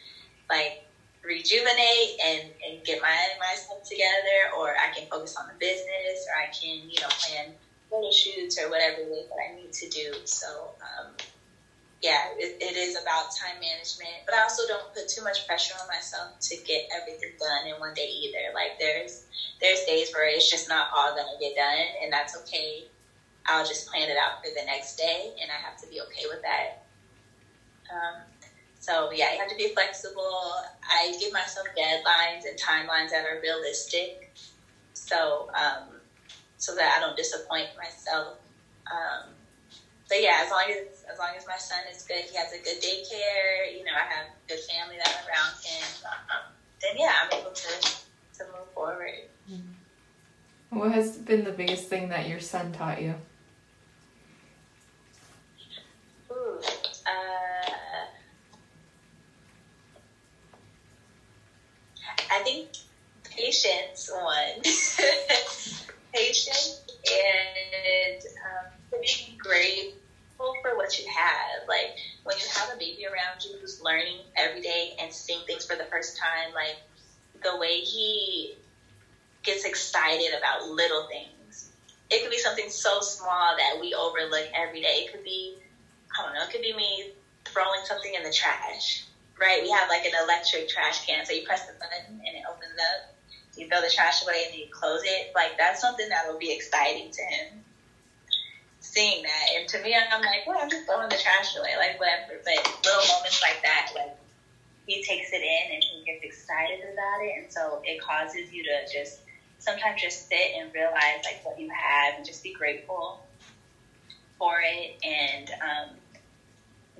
like 0.49 0.75
rejuvenate 1.27 2.15
and, 2.23 2.49
and 2.65 2.83
get 2.83 3.01
my 3.01 3.15
myself 3.39 3.83
together, 3.83 4.55
or 4.57 4.73
I 4.79 4.93
can 4.95 5.05
focus 5.07 5.35
on 5.35 5.47
the 5.47 5.53
business, 5.59 6.25
or 6.27 6.35
I 6.39 6.47
can 6.47 6.89
you 6.89 6.99
know 7.01 7.09
plan 7.09 7.53
photo 7.89 8.11
shoots 8.11 8.57
or 8.57 8.69
whatever 8.69 9.01
it 9.01 9.11
is 9.11 9.27
that 9.27 9.37
I 9.37 9.55
need 9.55 9.73
to 9.73 9.87
do. 9.89 10.13
So 10.23 10.71
um, 10.81 11.11
yeah, 12.01 12.29
it, 12.37 12.57
it 12.61 12.77
is 12.77 12.95
about 13.01 13.33
time 13.33 13.59
management, 13.59 14.21
but 14.25 14.35
I 14.35 14.41
also 14.43 14.67
don't 14.67 14.93
put 14.93 15.07
too 15.07 15.23
much 15.23 15.47
pressure 15.47 15.73
on 15.81 15.87
myself 15.87 16.39
to 16.39 16.57
get 16.63 16.87
everything 16.95 17.31
done 17.39 17.67
in 17.67 17.79
one 17.79 17.93
day 17.93 18.07
either. 18.07 18.53
Like 18.53 18.77
there's 18.79 19.25
there's 19.59 19.83
days 19.85 20.11
where 20.13 20.29
it's 20.29 20.49
just 20.49 20.69
not 20.69 20.87
all 20.95 21.15
gonna 21.15 21.37
get 21.39 21.55
done, 21.55 21.87
and 22.03 22.13
that's 22.13 22.37
okay. 22.37 22.85
I'll 23.47 23.65
just 23.65 23.87
plan 23.87 24.09
it 24.09 24.17
out 24.17 24.43
for 24.43 24.51
the 24.53 24.65
next 24.65 24.97
day, 24.97 25.31
and 25.41 25.49
I 25.49 25.55
have 25.55 25.77
to 25.81 25.87
be 25.87 26.01
okay 26.01 26.25
with 26.29 26.41
that. 26.43 26.83
Um, 27.89 28.21
so 28.87 29.11
yeah, 29.11 29.33
you 29.33 29.39
have 29.39 29.49
to 29.49 29.55
be 29.57 29.73
flexible. 29.73 30.53
I 30.89 31.13
give 31.19 31.33
myself 31.33 31.67
deadlines 31.77 32.47
and 32.47 32.57
timelines 32.57 33.09
that 33.09 33.25
are 33.25 33.41
realistic, 33.41 34.33
so 34.93 35.49
um, 35.53 35.99
so 36.57 36.73
that 36.75 36.95
I 36.95 37.05
don't 37.05 37.17
disappoint 37.17 37.67
myself. 37.77 38.37
Um, 38.89 39.31
but 40.07 40.21
yeah, 40.21 40.41
as 40.45 40.51
long 40.51 40.63
as 40.69 41.03
as 41.11 41.19
long 41.19 41.31
as 41.37 41.45
my 41.45 41.57
son 41.57 41.79
is 41.93 42.03
good, 42.03 42.23
he 42.31 42.37
has 42.37 42.53
a 42.53 42.63
good 42.63 42.81
daycare. 42.81 43.77
You 43.77 43.83
know, 43.83 43.91
I 43.91 44.07
have 44.07 44.27
good 44.47 44.59
family 44.59 44.95
that 45.03 45.07
are 45.07 45.27
around 45.27 45.53
him. 45.61 45.83
Um, 46.05 46.53
then 46.81 46.95
yeah, 46.97 47.11
I'm 47.23 47.39
able 47.41 47.51
to 47.51 47.69
to 48.37 48.43
move 48.45 48.71
forward. 48.73 49.27
Mm-hmm. 49.51 50.79
What 50.79 50.93
has 50.93 51.17
been 51.17 51.43
the 51.43 51.51
biggest 51.51 51.89
thing 51.89 52.07
that 52.09 52.29
your 52.29 52.39
son 52.39 52.71
taught 52.71 53.01
you? 53.01 53.15
Ooh, 56.31 56.59
uh, 57.05 57.56
I 62.37 62.39
think 62.39 62.67
patience 63.23 64.11
one, 64.13 64.61
patience, 66.13 66.77
and 67.09 68.21
um, 68.45 68.67
to 68.91 68.99
be 68.99 69.35
grateful 69.39 70.53
for 70.61 70.75
what 70.75 70.99
you 70.99 71.05
have. 71.07 71.67
Like 71.67 71.89
when 72.23 72.37
you 72.37 72.45
have 72.53 72.69
a 72.69 72.77
baby 72.77 73.07
around 73.07 73.43
you 73.43 73.55
who's 73.59 73.79
learning 73.81 74.19
every 74.35 74.61
day 74.61 74.93
and 74.99 75.11
seeing 75.11 75.41
things 75.47 75.65
for 75.65 75.75
the 75.75 75.85
first 75.85 76.15
time, 76.15 76.53
like 76.53 76.77
the 77.43 77.55
way 77.55 77.79
he 77.79 78.51
gets 79.41 79.65
excited 79.65 80.31
about 80.37 80.61
little 80.63 81.01
things. 81.01 81.65
It 82.11 82.21
could 82.21 82.29
be 82.31 82.37
something 82.37 82.69
so 82.69 82.99
small 83.01 83.55
that 83.57 83.79
we 83.79 83.95
overlook 83.95 84.45
every 84.53 84.79
day. 84.79 85.01
It 85.01 85.11
could 85.11 85.23
be, 85.23 85.55
I 86.17 86.21
don't 86.21 86.33
know, 86.35 86.43
it 86.43 86.51
could 86.51 86.61
be 86.61 86.73
me 86.73 87.03
throwing 87.45 87.81
something 87.83 88.13
in 88.13 88.21
the 88.21 88.29
trash 88.29 89.01
right? 89.39 89.61
We 89.61 89.69
have 89.69 89.87
like 89.89 90.05
an 90.05 90.11
electric 90.21 90.67
trash 90.67 90.99
can, 91.05 91.25
so 91.25 91.33
you 91.33 91.41
press 91.41 91.61
the 91.63 91.73
button 91.73 92.21
and 92.25 92.35
it 92.35 92.43
opens 92.49 92.77
up. 92.93 93.01
You 93.55 93.65
throw 93.65 93.81
the 93.81 93.89
trash 93.89 94.21
away 94.21 94.43
and 94.45 94.53
you 94.53 94.65
close 94.69 95.01
it. 95.03 95.29
Like 95.33 95.53
that's 95.57 95.79
something 95.79 96.07
that 96.09 96.25
will 96.25 96.37
be 96.37 96.51
exciting 96.51 97.09
to 97.11 97.21
him. 97.23 97.63
Seeing 98.79 99.21
that, 99.23 99.45
and 99.55 99.67
to 99.69 99.79
me, 99.79 99.95
I'm 99.95 100.21
like, 100.21 100.45
well, 100.45 100.57
I'm 100.61 100.69
just 100.69 100.85
throwing 100.85 101.09
the 101.09 101.17
trash 101.17 101.55
away, 101.55 101.75
like 101.77 101.97
whatever. 101.99 102.39
But 102.43 102.71
little 102.85 103.07
moments 103.15 103.41
like 103.41 103.61
that, 103.63 103.87
like 103.93 104.11
he 104.85 104.99
takes 104.99 105.31
it 105.33 105.41
in 105.41 105.73
and 105.73 105.83
he 105.83 106.01
gets 106.05 106.21
excited 106.21 106.81
about 106.81 107.21
it, 107.21 107.33
and 107.37 107.45
so 107.51 107.79
it 107.83 107.99
causes 107.99 108.51
you 108.51 108.63
to 108.63 108.85
just 108.91 109.19
sometimes 109.59 109.99
just 109.99 110.27
sit 110.29 110.51
and 110.55 110.69
realize 110.73 111.19
like 111.25 111.37
what 111.43 111.59
you 111.59 111.67
have 111.69 112.15
and 112.15 112.25
just 112.25 112.43
be 112.43 112.51
grateful 112.51 113.17
for 114.37 114.61
it 114.63 114.91
and 115.03 115.49
um, 115.61 115.89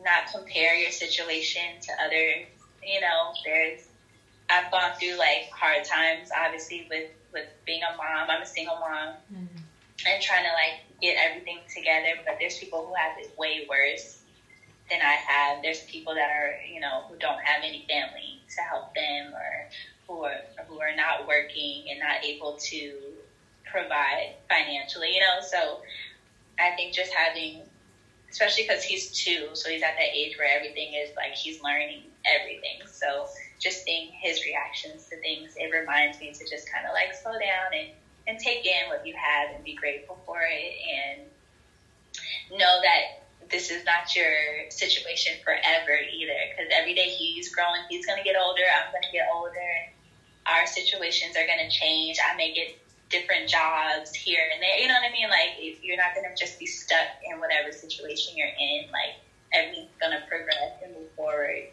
not 0.04 0.32
compare 0.34 0.76
your 0.76 0.92
situation 0.92 1.62
to 1.82 1.92
other, 2.04 2.46
you 2.84 3.02
know, 3.02 3.34
there's, 3.44 3.88
I've 4.50 4.72
gone 4.72 4.92
through 5.00 5.18
like 5.18 5.50
hard 5.52 5.84
times, 5.86 6.30
obviously 6.36 6.88
with, 6.90 7.10
with 7.34 7.48
being 7.66 7.82
a 7.84 7.96
mom. 7.98 8.30
I'm 8.30 8.42
a 8.42 8.46
single 8.46 8.78
mom 8.78 9.16
mm-hmm. 9.34 9.58
and 10.08 10.24
trying 10.24 10.44
to 10.44 10.52
like 10.52 11.02
get 11.02 11.18
everything 11.20 11.60
together. 11.74 12.22
But 12.26 12.38
there's 12.40 12.58
people 12.58 12.86
who 12.88 12.94
have 12.96 13.18
it 13.18 13.38
way 13.38 13.66
worse 13.70 14.22
than 14.90 15.02
I 15.02 15.14
have. 15.14 15.62
There's 15.62 15.82
people 15.82 16.16
that 16.16 16.30
are, 16.30 16.56
you 16.72 16.80
know, 16.80 17.04
who 17.10 17.18
don't 17.18 17.40
have 17.42 17.64
any 17.64 17.86
family 17.90 18.42
to 18.56 18.62
help 18.62 18.96
them 18.96 19.34
or 19.34 19.70
who 20.08 20.24
are, 20.24 20.42
who 20.68 20.80
are 20.80 20.96
not 20.96 21.28
working 21.28 21.86
and 21.90 22.00
not 22.00 22.24
able 22.24 22.54
to 22.54 22.94
provide 23.70 24.36
financially, 24.50 25.14
you 25.14 25.20
know, 25.20 25.42
so 25.42 25.82
I 26.60 26.72
think 26.76 26.94
just 26.94 27.14
having 27.14 27.62
especially 28.30 28.64
because 28.68 28.84
he's 28.84 29.12
two, 29.12 29.50
so 29.54 29.70
he's 29.70 29.82
at 29.82 29.96
that 29.96 30.10
age 30.14 30.38
where 30.38 30.50
everything 30.56 30.94
is 30.94 31.10
like 31.16 31.34
he's 31.34 31.62
learning 31.62 32.04
everything. 32.26 32.80
So 32.92 33.28
just 33.60 33.84
seeing 33.84 34.12
his 34.12 34.44
reactions 34.44 35.06
to 35.10 35.18
things, 35.18 35.56
it 35.56 35.72
reminds 35.72 36.20
me 36.20 36.34
to 36.34 36.50
just 36.50 36.72
kind 36.72 36.86
of 36.86 36.94
like 36.94 37.16
slow 37.16 37.34
down 37.34 37.74
and, 37.74 37.90
and 38.28 38.40
take 38.40 38.66
in 38.66 38.90
what 38.90 39.06
you 39.06 39.14
have 39.16 39.56
and 39.56 39.64
be 39.64 39.74
grateful 39.74 40.20
for 40.26 40.42
it 40.42 40.74
and 40.84 42.60
know 42.60 42.82
that 42.82 43.24
this 43.50 43.70
is 43.70 43.86
not 43.86 44.14
your 44.16 44.70
situation 44.70 45.34
forever 45.44 45.96
either. 46.12 46.40
Because 46.50 46.72
every 46.76 46.94
day 46.94 47.10
he's 47.10 47.54
growing, 47.54 47.82
he's 47.90 48.06
going 48.06 48.18
to 48.18 48.24
get 48.24 48.36
older, 48.40 48.64
I'm 48.68 48.92
going 48.92 49.04
to 49.04 49.12
get 49.12 49.28
older. 49.34 49.72
Our 50.46 50.66
situations 50.66 51.36
are 51.36 51.46
going 51.46 51.60
to 51.60 51.70
change. 51.70 52.18
I 52.24 52.36
may 52.36 52.54
get 52.54 52.76
different 53.10 53.50
jobs 53.50 54.14
here 54.14 54.44
and 54.54 54.62
there. 54.62 54.78
You 54.80 54.88
know 54.88 54.96
what 54.96 55.10
I 55.10 55.14
mean? 55.14 55.30
Like 55.30 55.56
if 55.58 55.84
you're 55.84 55.98
not 55.98 56.16
gonna 56.16 56.36
just 56.36 56.60
be 56.60 56.66
stuck 56.66 57.08
in 57.30 57.40
whatever 57.40 57.72
situation 57.72 58.38
you're 58.38 58.48
in. 58.48 58.86
Like 58.92 59.16
everything's 59.54 59.96
gonna 60.00 60.24
progress 60.28 60.82
and 60.84 60.94
move 60.94 61.10
forward, 61.16 61.64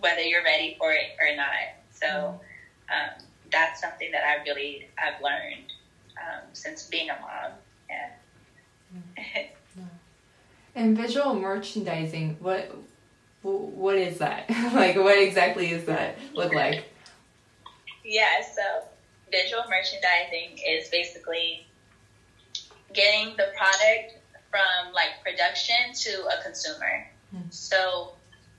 whether 0.00 0.22
you're 0.22 0.44
ready 0.44 0.76
for 0.78 0.92
it 0.92 1.16
or 1.20 1.36
not. 1.36 1.78
So 1.92 2.40
um, 2.90 3.24
that's 3.50 3.80
something 3.80 4.10
that 4.12 4.24
I 4.24 4.42
really 4.42 4.88
I've 4.98 5.20
learned 5.22 5.72
um, 6.18 6.42
since 6.52 6.86
being 6.86 7.10
a 7.10 7.18
mom. 7.20 7.52
Yeah. 7.88 9.44
and 10.74 10.96
visual 10.96 11.34
merchandising, 11.34 12.36
what 12.40 12.74
what 13.42 13.96
is 13.96 14.18
that? 14.18 14.48
like, 14.72 14.96
what 14.96 15.18
exactly 15.18 15.70
is 15.70 15.84
that 15.86 16.16
look 16.34 16.52
like? 16.54 16.84
Yeah, 18.04 18.40
so 18.42 18.84
visual 19.32 19.64
merchandising 19.68 20.58
is 20.58 20.88
basically 20.90 21.66
getting 22.92 23.34
the 23.36 23.48
product 23.56 24.18
from 24.50 24.92
like 24.92 25.24
production 25.24 25.94
to 25.94 26.28
a 26.38 26.42
consumer. 26.42 27.08
Mm-hmm. 27.34 27.50
So 27.50 28.12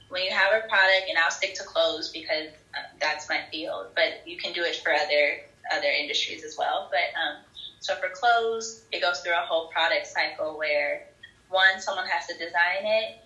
when 0.09 0.23
you 0.23 0.31
have 0.31 0.51
a 0.53 0.67
product, 0.67 1.05
and 1.07 1.17
I'll 1.17 1.31
stick 1.31 1.53
to 1.55 1.63
clothes 1.63 2.09
because 2.09 2.49
uh, 2.73 2.81
that's 2.99 3.29
my 3.29 3.41
field, 3.51 3.87
but 3.95 4.27
you 4.27 4.37
can 4.37 4.53
do 4.53 4.63
it 4.63 4.75
for 4.77 4.91
other 4.91 5.39
other 5.71 5.87
industries 5.87 6.43
as 6.43 6.57
well. 6.57 6.89
But 6.91 7.17
um, 7.19 7.43
so 7.79 7.95
for 7.95 8.09
clothes, 8.09 8.83
it 8.91 9.01
goes 9.01 9.21
through 9.21 9.33
a 9.33 9.45
whole 9.45 9.67
product 9.67 10.07
cycle 10.07 10.57
where 10.57 11.07
one, 11.49 11.79
someone 11.79 12.05
has 12.07 12.27
to 12.27 12.33
design 12.33 12.83
it 12.83 13.17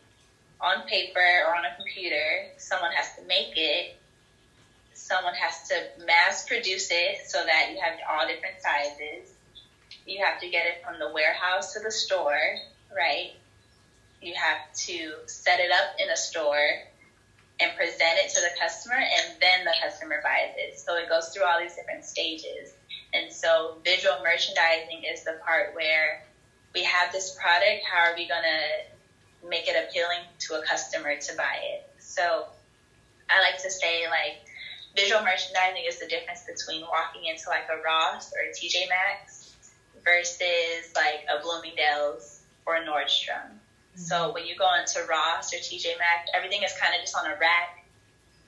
on 0.60 0.86
paper 0.88 1.28
or 1.48 1.56
on 1.56 1.64
a 1.66 1.76
computer. 1.78 2.52
Someone 2.58 2.92
has 2.92 3.16
to 3.16 3.24
make 3.28 3.54
it 3.56 3.98
someone 4.98 5.36
has 5.36 5.68
to 5.70 6.06
mass 6.06 6.46
produce 6.48 6.90
it 6.92 7.20
so 7.28 7.44
that 7.46 7.72
you 7.72 7.80
have 7.80 7.94
all 8.10 8.28
different 8.28 8.60
sizes. 8.62 9.32
You 10.06 10.26
have 10.26 10.42
to 10.42 10.50
get 10.50 10.66
it 10.66 10.84
from 10.84 11.00
the 11.00 11.12
warehouse 11.14 11.74
to 11.74 11.80
the 11.80 11.92
store, 11.92 12.58
right? 12.96 13.32
You 14.22 14.34
have 14.34 14.74
to 14.88 15.12
set 15.28 15.60
it 15.60 15.72
up 15.72 15.96
in 16.00 16.10
a 16.10 16.18
store. 16.18 16.84
and 17.60 17.76
present 17.76 18.18
it 18.24 18.30
to 18.34 18.42
the 18.42 18.50
customer, 18.60 18.96
and 18.96 19.42
then 19.42 19.66
the 19.66 19.74
customer 19.82 20.22
buys 20.24 20.54
it. 20.58 20.80
So 20.80 20.96
it 20.96 21.10
goes 21.10 21.30
through 21.30 21.44
all 21.46 21.60
these 21.60 21.76
different 21.76 22.06
stages. 22.06 22.74
And 23.14 23.32
so 23.32 23.78
visual 23.84 24.16
merchandising 24.24 25.04
is 25.12 25.24
the 25.24 25.40
part 25.44 25.74
where 25.74 26.24
we 26.76 26.84
have 26.84 27.12
this 27.12 27.36
product, 27.42 27.84
how 27.92 28.12
are 28.12 28.16
we 28.16 28.28
going 28.28 28.44
to 28.44 29.48
make 29.48 29.68
it 29.68 29.76
appealing 29.90 30.22
to 30.40 30.56
a 30.56 30.66
customer 30.66 31.16
to 31.16 31.36
buy 31.36 31.58
it? 31.64 31.90
So 32.00 32.46
I 33.30 33.42
like 33.42 33.62
to 33.64 33.72
say, 33.72 34.06
like, 34.08 34.46
visual 34.98 35.22
merchandising 35.22 35.86
is 35.88 36.00
the 36.00 36.08
difference 36.08 36.42
between 36.50 36.82
walking 36.82 37.30
into 37.30 37.48
like 37.48 37.70
a 37.70 37.78
Ross 37.86 38.34
or 38.34 38.42
a 38.42 38.52
TJ 38.52 38.90
Maxx 38.90 39.54
versus 40.04 40.92
like 40.96 41.22
a 41.30 41.42
Bloomingdale's 41.42 42.42
or 42.66 42.76
a 42.76 42.82
Nordstrom. 42.82 43.46
Mm-hmm. 43.46 44.02
So 44.02 44.34
when 44.34 44.46
you 44.46 44.58
go 44.58 44.68
into 44.74 45.06
Ross 45.08 45.54
or 45.54 45.58
TJ 45.58 46.02
Maxx, 46.02 46.34
everything 46.34 46.64
is 46.64 46.74
kind 46.82 46.98
of 46.98 47.02
just 47.02 47.16
on 47.16 47.30
a 47.30 47.38
rack, 47.38 47.86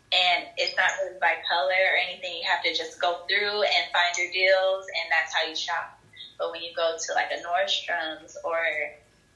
and 0.10 0.50
it's 0.58 0.76
not 0.76 0.90
really 1.04 1.22
by 1.22 1.38
color 1.46 1.78
or 1.94 1.98
anything. 2.02 2.34
You 2.42 2.50
have 2.50 2.64
to 2.66 2.74
just 2.74 3.00
go 3.00 3.22
through 3.30 3.62
and 3.62 3.84
find 3.94 4.12
your 4.18 4.34
deals, 4.34 4.90
and 4.90 5.06
that's 5.14 5.32
how 5.32 5.48
you 5.48 5.56
shop. 5.56 6.02
But 6.40 6.52
when 6.52 6.64
you 6.64 6.74
go 6.76 6.98
to 6.98 7.14
like 7.14 7.30
a 7.30 7.40
Nordstrom's 7.46 8.38
or 8.44 8.58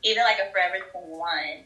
even 0.02 0.24
like 0.24 0.40
a 0.42 0.52
Forever 0.52 0.82
21, 0.92 1.62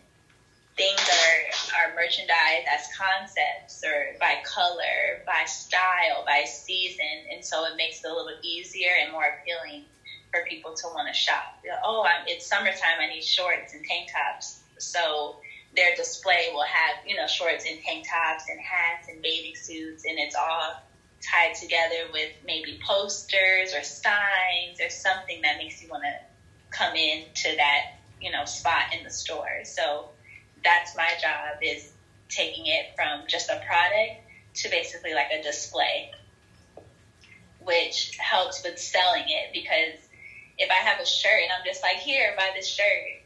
things 0.78 1.02
are 1.02 1.90
are 1.90 1.96
merchandised 1.96 2.68
as 2.70 2.88
concepts 2.96 3.84
or 3.84 4.16
by 4.20 4.36
color, 4.46 5.22
by 5.26 5.44
style, 5.46 6.24
by 6.26 6.44
season, 6.46 7.26
and 7.34 7.44
so 7.44 7.66
it 7.66 7.76
makes 7.76 8.04
it 8.04 8.10
a 8.10 8.14
little 8.14 8.38
easier 8.42 8.92
and 9.02 9.12
more 9.12 9.26
appealing 9.42 9.84
for 10.32 10.46
people 10.48 10.74
to 10.74 10.88
want 10.94 11.08
to 11.08 11.14
shop. 11.14 11.58
Oh, 11.84 12.04
I'm, 12.06 12.24
it's 12.28 12.48
summertime. 12.48 13.00
I 13.02 13.08
need 13.08 13.24
shorts 13.24 13.74
and 13.74 13.84
tank 13.84 14.10
tops. 14.14 14.62
So 14.78 15.38
their 15.76 15.96
display 15.96 16.50
will 16.52 16.66
have, 16.66 16.98
you 17.06 17.16
know, 17.16 17.28
shorts 17.28 17.66
and 17.66 17.80
tank 17.82 18.06
tops 18.10 18.46
and 18.50 18.60
hats 18.60 19.08
and 19.10 19.22
bathing 19.22 19.56
suits, 19.56 20.06
and 20.06 20.18
it's 20.20 20.36
all 20.36 20.76
tied 21.22 21.56
together 21.56 22.08
with 22.14 22.30
maybe 22.46 22.80
posters 22.86 23.74
or 23.74 23.82
signs 23.84 24.80
or 24.80 24.90
something 24.90 25.42
that 25.42 25.58
makes 25.58 25.82
you 25.82 25.90
want 25.90 26.04
to 26.04 26.78
come 26.78 26.96
in 26.96 27.26
to 27.34 27.56
that, 27.58 27.82
you 28.22 28.32
know, 28.32 28.46
spot 28.46 28.94
in 28.96 29.04
the 29.04 29.10
store. 29.10 29.64
So 29.64 30.10
that's 30.64 30.96
my 30.96 31.14
job 31.20 31.58
is 31.62 31.92
taking 32.30 32.66
it 32.66 32.88
from 32.96 33.22
just 33.28 33.50
a 33.50 33.60
product 33.66 34.20
to 34.56 34.70
basically 34.70 35.14
like 35.14 35.30
a 35.32 35.42
display, 35.42 36.10
which 37.60 38.18
helps 38.20 38.64
with 38.64 38.78
selling 38.78 39.26
it 39.28 39.52
because 39.54 39.96
if 40.58 40.70
I 40.72 40.76
have 40.76 41.00
a 41.00 41.06
shirt 41.06 41.42
and 41.44 41.52
I'm 41.52 41.66
just 41.66 41.82
like, 41.84 41.98
here, 41.98 42.34
buy 42.36 42.50
this 42.56 42.68
shirt, 42.68 43.22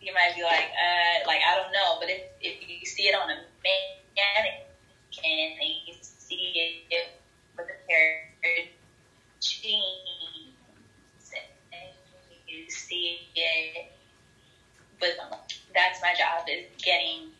you 0.00 0.12
might 0.12 0.34
be 0.34 0.42
like, 0.42 0.68
uh, 0.68 1.26
like 1.26 1.40
I 1.48 1.54
don't 1.56 1.72
know. 1.72 1.96
But 1.98 2.10
if 2.10 2.22
if 2.40 2.68
you 2.68 2.84
see 2.84 3.04
it 3.04 3.14
on 3.14 3.30
a 3.30 3.36
mannequin 3.64 4.64
and 5.24 5.70
you 5.86 5.94
see 6.00 6.82
it 6.90 7.08
with 7.56 7.66
a 7.66 7.88
pair 7.88 8.28
of 8.44 8.66
jeans 9.40 11.32
and 11.32 11.90
you 12.46 12.68
see 12.68 13.18
it 13.34 13.86
with 15.00 15.16
that's 15.74 16.00
my 16.00 16.14
job 16.14 16.46
is 16.48 16.64
getting 16.82 17.30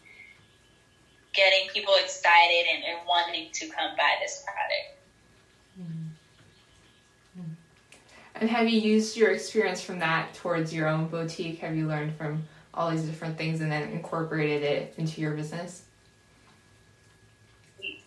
getting 1.32 1.68
people 1.70 1.94
excited 2.02 2.64
and, 2.72 2.84
and 2.84 2.98
wanting 3.08 3.48
to 3.52 3.66
come 3.66 3.96
buy 3.96 4.14
this 4.20 4.44
product. 4.44 4.94
And 8.36 8.50
have 8.50 8.68
you 8.68 8.80
used 8.80 9.16
your 9.16 9.30
experience 9.30 9.80
from 9.80 10.00
that 10.00 10.34
towards 10.34 10.74
your 10.74 10.88
own 10.88 11.06
boutique? 11.06 11.60
Have 11.60 11.76
you 11.76 11.86
learned 11.86 12.16
from 12.16 12.42
all 12.72 12.90
these 12.90 13.02
different 13.02 13.38
things 13.38 13.60
and 13.60 13.70
then 13.70 13.90
incorporated 13.90 14.62
it 14.62 14.94
into 14.98 15.20
your 15.20 15.32
business? 15.32 15.84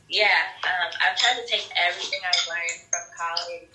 Yeah, 0.10 0.28
um, 0.64 0.92
I've 1.06 1.18
tried 1.18 1.42
to 1.42 1.48
take 1.48 1.70
everything 1.86 2.20
I've 2.26 2.48
learned 2.48 2.82
from 2.90 3.02
college, 3.18 3.70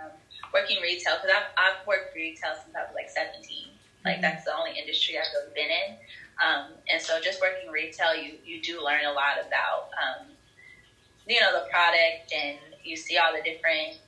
um, 0.00 0.10
working 0.52 0.80
retail, 0.82 1.14
because 1.16 1.36
I've, 1.36 1.50
I've 1.56 1.86
worked 1.86 2.14
retail 2.14 2.54
since 2.62 2.74
I 2.76 2.82
was 2.82 2.94
like 2.94 3.10
17. 3.10 3.77
Like, 4.08 4.22
that's 4.22 4.44
the 4.44 4.54
only 4.56 4.72
industry 4.78 5.18
I've 5.18 5.32
really 5.32 5.52
been 5.54 5.70
in. 5.70 5.96
Um, 6.40 6.64
and 6.90 7.00
so 7.02 7.20
just 7.20 7.40
working 7.40 7.70
retail, 7.70 8.14
you, 8.14 8.38
you 8.44 8.60
do 8.62 8.82
learn 8.82 9.04
a 9.04 9.12
lot 9.12 9.36
about, 9.44 9.88
um, 9.98 10.26
you 11.26 11.40
know, 11.40 11.52
the 11.52 11.68
product 11.70 12.32
and 12.32 12.56
you 12.82 12.96
see 12.96 13.18
all 13.18 13.32
the 13.34 13.42
different 13.42 13.98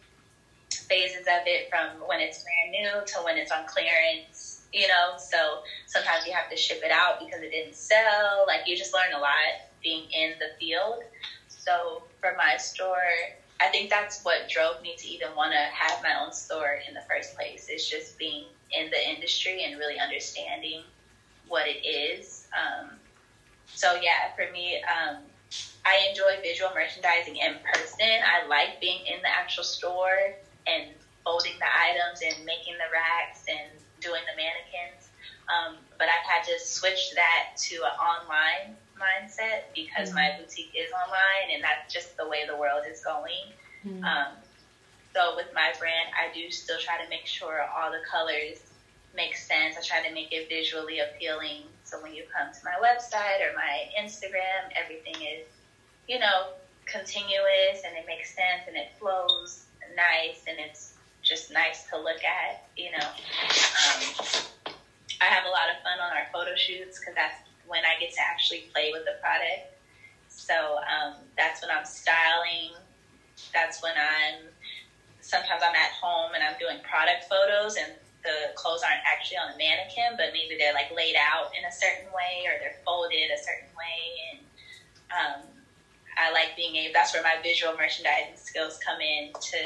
phases 0.89 1.27
of 1.27 1.47
it 1.47 1.69
from 1.69 1.91
when 2.07 2.21
it's 2.21 2.43
brand 2.43 2.71
new 2.71 3.05
to 3.07 3.23
when 3.25 3.37
it's 3.37 3.51
on 3.51 3.65
clearance, 3.67 4.63
you 4.73 4.87
know. 4.87 5.15
So 5.17 5.61
sometimes 5.87 6.27
you 6.27 6.33
have 6.33 6.49
to 6.51 6.57
ship 6.57 6.81
it 6.83 6.91
out 6.91 7.19
because 7.19 7.43
it 7.43 7.51
didn't 7.51 7.75
sell. 7.75 8.45
Like 8.47 8.67
you 8.67 8.77
just 8.77 8.95
learn 8.95 9.13
a 9.15 9.19
lot 9.19 9.59
being 9.83 10.05
in 10.13 10.33
the 10.39 10.51
field. 10.59 11.03
So 11.49 12.03
for 12.21 12.35
my 12.37 12.57
store, 12.57 13.13
I 13.61 13.69
think 13.69 13.91
that's 13.91 14.25
what 14.25 14.49
drove 14.49 14.81
me 14.83 14.95
to 14.97 15.07
even 15.07 15.35
want 15.37 15.53
to 15.53 15.59
have 15.59 16.03
my 16.03 16.19
own 16.21 16.33
store 16.33 16.79
in 16.89 16.95
the 16.95 17.03
first 17.09 17.37
place. 17.37 17.67
It's 17.69 17.89
just 17.89 18.17
being 18.19 18.45
in 18.73 18.91
the 18.91 19.11
industry 19.11 19.65
and 19.65 19.79
really 19.79 19.99
understanding 19.99 20.83
what 21.47 21.67
it 21.67 21.87
is. 21.87 22.47
Um, 22.57 22.91
so 23.67 23.95
yeah, 24.01 24.33
for 24.35 24.51
me, 24.53 24.83
um, 24.83 25.19
I 25.85 26.07
enjoy 26.09 26.41
visual 26.43 26.71
merchandising 26.75 27.37
in 27.37 27.57
person. 27.63 28.09
I 28.25 28.47
like 28.47 28.81
being 28.81 29.05
in 29.07 29.21
the 29.23 29.29
actual 29.29 29.65
store 29.65 30.33
and 30.67 30.87
folding 31.25 31.59
the 31.59 31.67
items 31.67 32.23
and 32.23 32.45
making 32.45 32.75
the 32.75 32.91
racks 32.93 33.45
and 33.49 33.69
doing 34.01 34.23
the 34.25 34.37
mannequins. 34.37 35.09
Um, 35.51 35.77
but 35.99 36.09
I've 36.09 36.25
had 36.25 36.45
to 36.45 36.59
switch 36.59 37.13
that 37.15 37.49
to 37.69 37.77
an 37.77 37.97
online 37.99 38.77
mindset 39.01 39.73
because 39.75 40.09
mm-hmm. 40.09 40.19
my 40.19 40.37
boutique 40.39 40.73
is 40.77 40.93
online 40.93 41.55
and 41.55 41.65
that's 41.65 41.93
just 41.93 42.17
the 42.17 42.29
way 42.29 42.45
the 42.47 42.57
world 42.57 42.85
is 42.89 43.03
going. 43.03 43.51
Mm-hmm. 43.85 44.05
Um, 44.05 44.37
so 45.15 45.35
with 45.35 45.49
my 45.55 45.73
brand, 45.79 46.13
I 46.15 46.33
do 46.33 46.51
still 46.51 46.79
try 46.79 47.03
to 47.03 47.09
make 47.11 47.27
sure 47.27 47.65
all 47.65 47.91
the 47.91 48.05
colors 48.09 48.61
make 49.17 49.35
sense. 49.35 49.77
I 49.77 49.83
try 49.83 50.07
to 50.07 50.15
make 50.15 50.33
it 50.33 50.49
visually 50.49 51.01
appealing. 51.01 51.65
So 51.85 52.01
when 52.01 52.15
you 52.15 52.25
come 52.31 52.53
to 52.53 52.61
my 52.63 52.79
website 52.79 53.43
or 53.43 53.57
my 53.57 53.91
Instagram, 53.99 54.71
everything 54.79 55.17
is, 55.17 55.49
you 56.07 56.19
know, 56.21 56.55
continuous 56.87 57.83
and 57.85 57.97
it 57.97 58.07
makes 58.07 58.35
sense 58.35 58.69
and 58.69 58.77
it 58.77 58.93
flows 58.99 59.65
nice 59.97 60.45
and 60.47 60.59
it's 60.59 60.95
just 61.23 61.53
nice 61.53 61.89
to 61.91 61.99
look 61.99 62.23
at, 62.25 62.69
you 62.77 62.91
know. 62.93 63.07
Um, 63.07 64.45
I 65.21 65.27
have 65.27 65.45
a 65.45 65.51
lot 65.51 65.69
of 65.69 65.83
fun 65.83 65.99
on 66.01 66.17
our 66.17 66.27
photo 66.33 66.57
shoots 66.57 66.99
because 66.99 67.15
that's 67.15 67.50
when 67.71 67.87
I 67.87 67.95
get 68.03 68.11
to 68.19 68.21
actually 68.21 68.67
play 68.75 68.91
with 68.93 69.07
the 69.07 69.15
product. 69.23 69.71
So 70.27 70.83
um, 70.83 71.15
that's 71.39 71.63
when 71.63 71.71
I'm 71.71 71.87
styling. 71.87 72.75
That's 73.55 73.81
when 73.81 73.95
I'm, 73.95 74.51
sometimes 75.23 75.63
I'm 75.63 75.75
at 75.75 75.95
home 75.95 76.35
and 76.35 76.43
I'm 76.43 76.59
doing 76.59 76.83
product 76.83 77.31
photos 77.31 77.77
and 77.77 77.95
the 78.27 78.53
clothes 78.59 78.83
aren't 78.83 79.01
actually 79.07 79.39
on 79.39 79.55
a 79.55 79.57
mannequin, 79.57 80.19
but 80.19 80.35
maybe 80.35 80.59
they're 80.59 80.75
like 80.75 80.91
laid 80.91 81.15
out 81.17 81.55
in 81.57 81.65
a 81.65 81.73
certain 81.73 82.11
way 82.13 82.45
or 82.51 82.59
they're 82.59 82.77
folded 82.85 83.31
a 83.31 83.39
certain 83.39 83.71
way. 83.79 83.99
And 84.29 84.39
um, 85.15 85.41
I 86.19 86.35
like 86.35 86.59
being 86.59 86.77
able, 86.77 86.93
that's 86.93 87.15
where 87.15 87.23
my 87.23 87.39
visual 87.43 87.73
merchandising 87.79 88.37
skills 88.37 88.79
come 88.85 89.01
in 89.01 89.33
to 89.33 89.59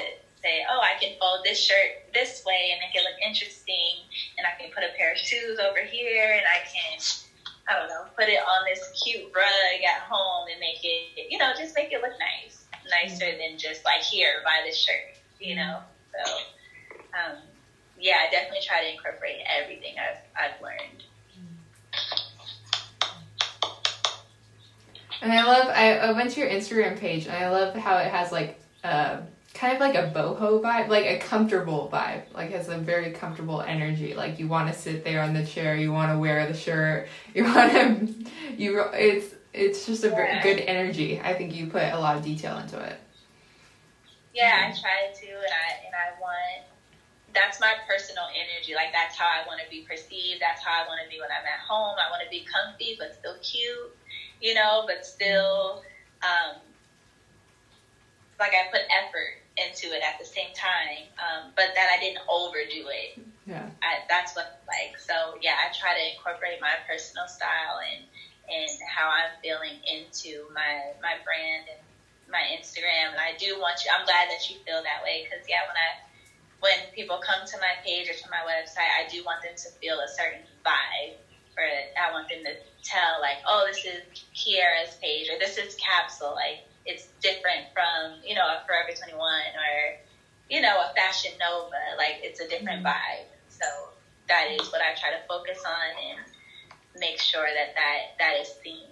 say, 0.45 0.63
oh, 0.69 0.79
I 0.79 1.01
can 1.01 1.17
fold 1.19 1.41
this 1.43 1.59
shirt 1.59 2.05
this 2.13 2.45
way 2.45 2.77
and 2.77 2.79
make 2.85 2.95
it 2.95 3.03
look 3.03 3.19
interesting. 3.25 4.05
And 4.37 4.47
I 4.47 4.53
can 4.61 4.71
put 4.71 4.85
a 4.85 4.93
pair 4.97 5.13
of 5.13 5.19
shoes 5.19 5.59
over 5.59 5.81
here 5.81 6.37
and 6.37 6.45
I 6.47 6.61
can, 6.69 7.01
I 7.69 7.79
don't 7.79 7.89
know, 7.89 8.05
put 8.17 8.29
it 8.29 8.41
on 8.41 8.65
this 8.67 9.03
cute 9.03 9.25
rug 9.35 9.81
at 9.89 10.03
home 10.03 10.47
and 10.51 10.61
make 10.61 10.81
it, 10.83 11.31
you 11.31 11.39
know, 11.39 11.53
just 11.59 11.75
make 11.75 11.93
it 11.93 12.03
look 12.03 12.13
nice. 12.19 12.65
Nicer 12.91 13.25
mm-hmm. 13.25 13.39
than 13.39 13.59
just 13.59 13.85
like, 13.85 14.03
here, 14.03 14.43
buy 14.45 14.61
this 14.67 14.77
shirt, 14.77 15.17
you 15.41 15.57
know? 15.57 15.81
So, 16.13 16.33
um, 17.15 17.39
yeah, 17.99 18.17
I 18.27 18.31
definitely 18.31 18.61
try 18.67 18.83
to 18.83 18.93
incorporate 18.93 19.39
everything 19.49 19.95
I've, 19.99 20.21
I've 20.37 20.61
learned. 20.61 21.05
And 25.23 25.33
I 25.33 25.45
love, 25.47 25.69
I, 25.69 25.97
I 25.97 26.13
went 26.13 26.33
to 26.33 26.41
your 26.41 26.51
Instagram 26.51 26.99
page 26.99 27.27
and 27.27 27.35
I 27.35 27.49
love 27.49 27.75
how 27.75 27.97
it 27.97 28.11
has 28.11 28.31
like, 28.31 28.61
uh, 28.83 29.23
kind 29.65 29.75
of 29.75 29.81
like 29.81 29.95
a 29.95 30.11
boho 30.15 30.61
vibe, 30.61 30.89
like 30.89 31.07
a 31.07 31.19
comfortable 31.19 31.89
vibe, 31.93 32.23
like 32.35 32.51
has 32.51 32.69
a 32.69 32.77
very 32.77 33.13
comfortable 33.13 33.63
energy. 33.63 34.15
Like 34.15 34.39
you 34.39 34.47
want 34.47 34.73
to 34.73 34.79
sit 34.79 35.05
there 35.05 35.23
on 35.23 35.33
the 35.33 35.45
chair, 35.45 35.75
you 35.75 35.91
want 35.91 36.13
to 36.13 36.19
wear 36.19 36.47
the 36.47 36.55
shirt, 36.55 37.09
you 37.35 37.45
want 37.45 37.73
to, 37.73 38.15
you, 38.57 38.85
it's, 38.93 39.35
it's 39.55 39.87
just 39.87 40.05
a 40.05 40.09
yeah. 40.09 40.43
good 40.43 40.61
energy. 40.61 41.21
I 41.21 41.33
think 41.33 41.55
you 41.55 41.69
put 41.69 41.83
a 41.83 41.99
lot 41.99 42.17
of 42.17 42.25
detail 42.25 42.59
into 42.59 42.79
it. 42.79 42.99
Yeah, 44.35 44.69
I 44.69 44.79
try 44.79 45.15
to, 45.15 45.27
and 45.27 45.55
I, 45.55 45.87
and 45.87 45.95
I 45.95 46.21
want, 46.21 46.67
that's 47.33 47.59
my 47.61 47.73
personal 47.89 48.25
energy. 48.35 48.75
Like 48.75 48.93
that's 48.93 49.17
how 49.17 49.27
I 49.27 49.47
want 49.47 49.61
to 49.65 49.71
be 49.71 49.87
perceived. 49.89 50.43
That's 50.43 50.63
how 50.63 50.85
I 50.85 50.87
want 50.87 51.01
to 51.03 51.09
be 51.09 51.21
when 51.21 51.31
I'm 51.31 51.47
at 51.47 51.65
home. 51.67 51.97
I 51.99 52.11
want 52.11 52.23
to 52.23 52.31
be 52.31 52.45
comfy, 52.45 52.97
but 52.99 53.15
still 53.15 53.37
cute 53.43 53.97
you 54.41 54.53
know, 54.53 54.85
but 54.87 55.07
still, 55.07 55.83
um, 56.23 56.61
like 58.39 58.53
I 58.53 58.71
put 58.71 58.83
effort 58.93 59.44
into 59.57 59.95
it 59.95 60.03
at 60.03 60.19
the 60.19 60.27
same 60.27 60.51
time, 60.51 61.07
um, 61.19 61.55
but 61.55 61.71
that 61.75 61.89
I 61.95 61.99
didn't 62.03 62.23
overdo 62.27 62.91
it. 62.91 63.19
Yeah, 63.47 63.71
I, 63.83 64.03
that's 64.09 64.35
what 64.35 64.59
like. 64.67 64.99
So 64.99 65.39
yeah, 65.41 65.55
I 65.55 65.71
try 65.71 65.95
to 65.95 66.05
incorporate 66.11 66.59
my 66.61 66.75
personal 66.89 67.29
style 67.29 67.79
and 67.79 68.03
and 68.51 68.73
how 68.89 69.09
I'm 69.09 69.31
feeling 69.43 69.79
into 69.87 70.51
my 70.51 70.97
my 70.99 71.23
brand 71.23 71.71
and 71.71 71.81
my 72.27 72.43
Instagram. 72.51 73.15
And 73.15 73.23
I 73.23 73.39
do 73.39 73.61
want 73.61 73.85
you. 73.85 73.95
I'm 73.95 74.05
glad 74.05 74.27
that 74.33 74.43
you 74.51 74.59
feel 74.67 74.83
that 74.83 75.07
way 75.07 75.23
because 75.23 75.47
yeah, 75.47 75.63
when 75.71 75.79
I 75.79 75.91
when 76.59 76.79
people 76.97 77.23
come 77.23 77.47
to 77.47 77.57
my 77.63 77.79
page 77.85 78.11
or 78.11 78.17
to 78.17 78.29
my 78.33 78.43
website, 78.43 78.91
I 78.91 79.07
do 79.07 79.23
want 79.23 79.45
them 79.47 79.55
to 79.55 79.69
feel 79.79 80.01
a 80.01 80.09
certain 80.11 80.43
vibe. 80.67 81.15
Or. 81.55 81.63
I 81.63 82.11
want 82.11 82.29
them 82.29 82.43
to 82.43 82.59
tell 82.83 83.21
like, 83.21 83.39
oh, 83.47 83.65
this 83.69 83.85
is 83.85 84.03
Kiara's 84.35 84.99
page 85.01 85.31
or 85.31 85.39
this 85.39 85.57
is 85.59 85.77
Kapsule. 85.77 86.35
Like 86.35 86.67
it's 86.87 87.09
different 87.21 87.73
from 87.73 88.21
you 88.27 88.35
know 88.35 88.45
a 88.45 88.63
Forever 88.67 88.97
21 88.97 89.19
or 89.19 89.97
you 90.51 90.61
know 90.61 90.77
a 90.77 90.95
Fashion 90.95 91.33
Nova. 91.39 91.97
Like 91.97 92.21
it's 92.23 92.41
a 92.41 92.49
different 92.49 92.85
mm-hmm. 92.85 92.95
vibe. 92.95 93.27
So 93.49 93.67
that 94.29 94.49
is 94.51 94.71
what 94.73 94.81
I 94.81 94.99
try 94.99 95.11
to 95.11 95.27
focus 95.29 95.63
on 95.67 96.17
and 96.17 97.01
make 97.01 97.21
sure 97.21 97.45
that 97.45 97.75
that, 97.75 98.19
that 98.19 98.41
is 98.41 98.49
seen. 98.63 98.89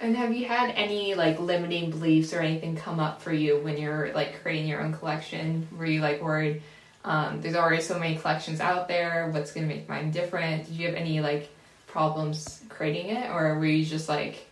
And 0.00 0.16
have 0.16 0.32
you 0.32 0.46
had 0.46 0.70
any 0.70 1.14
like 1.14 1.40
limiting 1.40 1.90
beliefs 1.90 2.32
or 2.32 2.40
anything 2.40 2.76
come 2.76 3.00
up 3.00 3.20
for 3.20 3.32
you 3.32 3.58
when 3.58 3.76
you're 3.76 4.12
like 4.14 4.40
creating 4.42 4.68
your 4.68 4.80
own 4.80 4.92
collection? 4.92 5.66
Were 5.76 5.86
you 5.86 6.00
like 6.00 6.22
worried? 6.22 6.62
Um, 7.04 7.40
there's 7.40 7.56
already 7.56 7.82
so 7.82 7.98
many 7.98 8.16
collections 8.16 8.60
out 8.60 8.86
there. 8.86 9.28
What's 9.32 9.52
gonna 9.52 9.66
make 9.66 9.88
mine 9.88 10.12
different? 10.12 10.66
Did 10.66 10.74
you 10.74 10.86
have 10.86 10.94
any 10.94 11.20
like 11.20 11.50
problems 11.86 12.62
creating 12.68 13.16
it, 13.16 13.28
or 13.30 13.58
were 13.58 13.66
you 13.66 13.84
just 13.84 14.08
like 14.08 14.47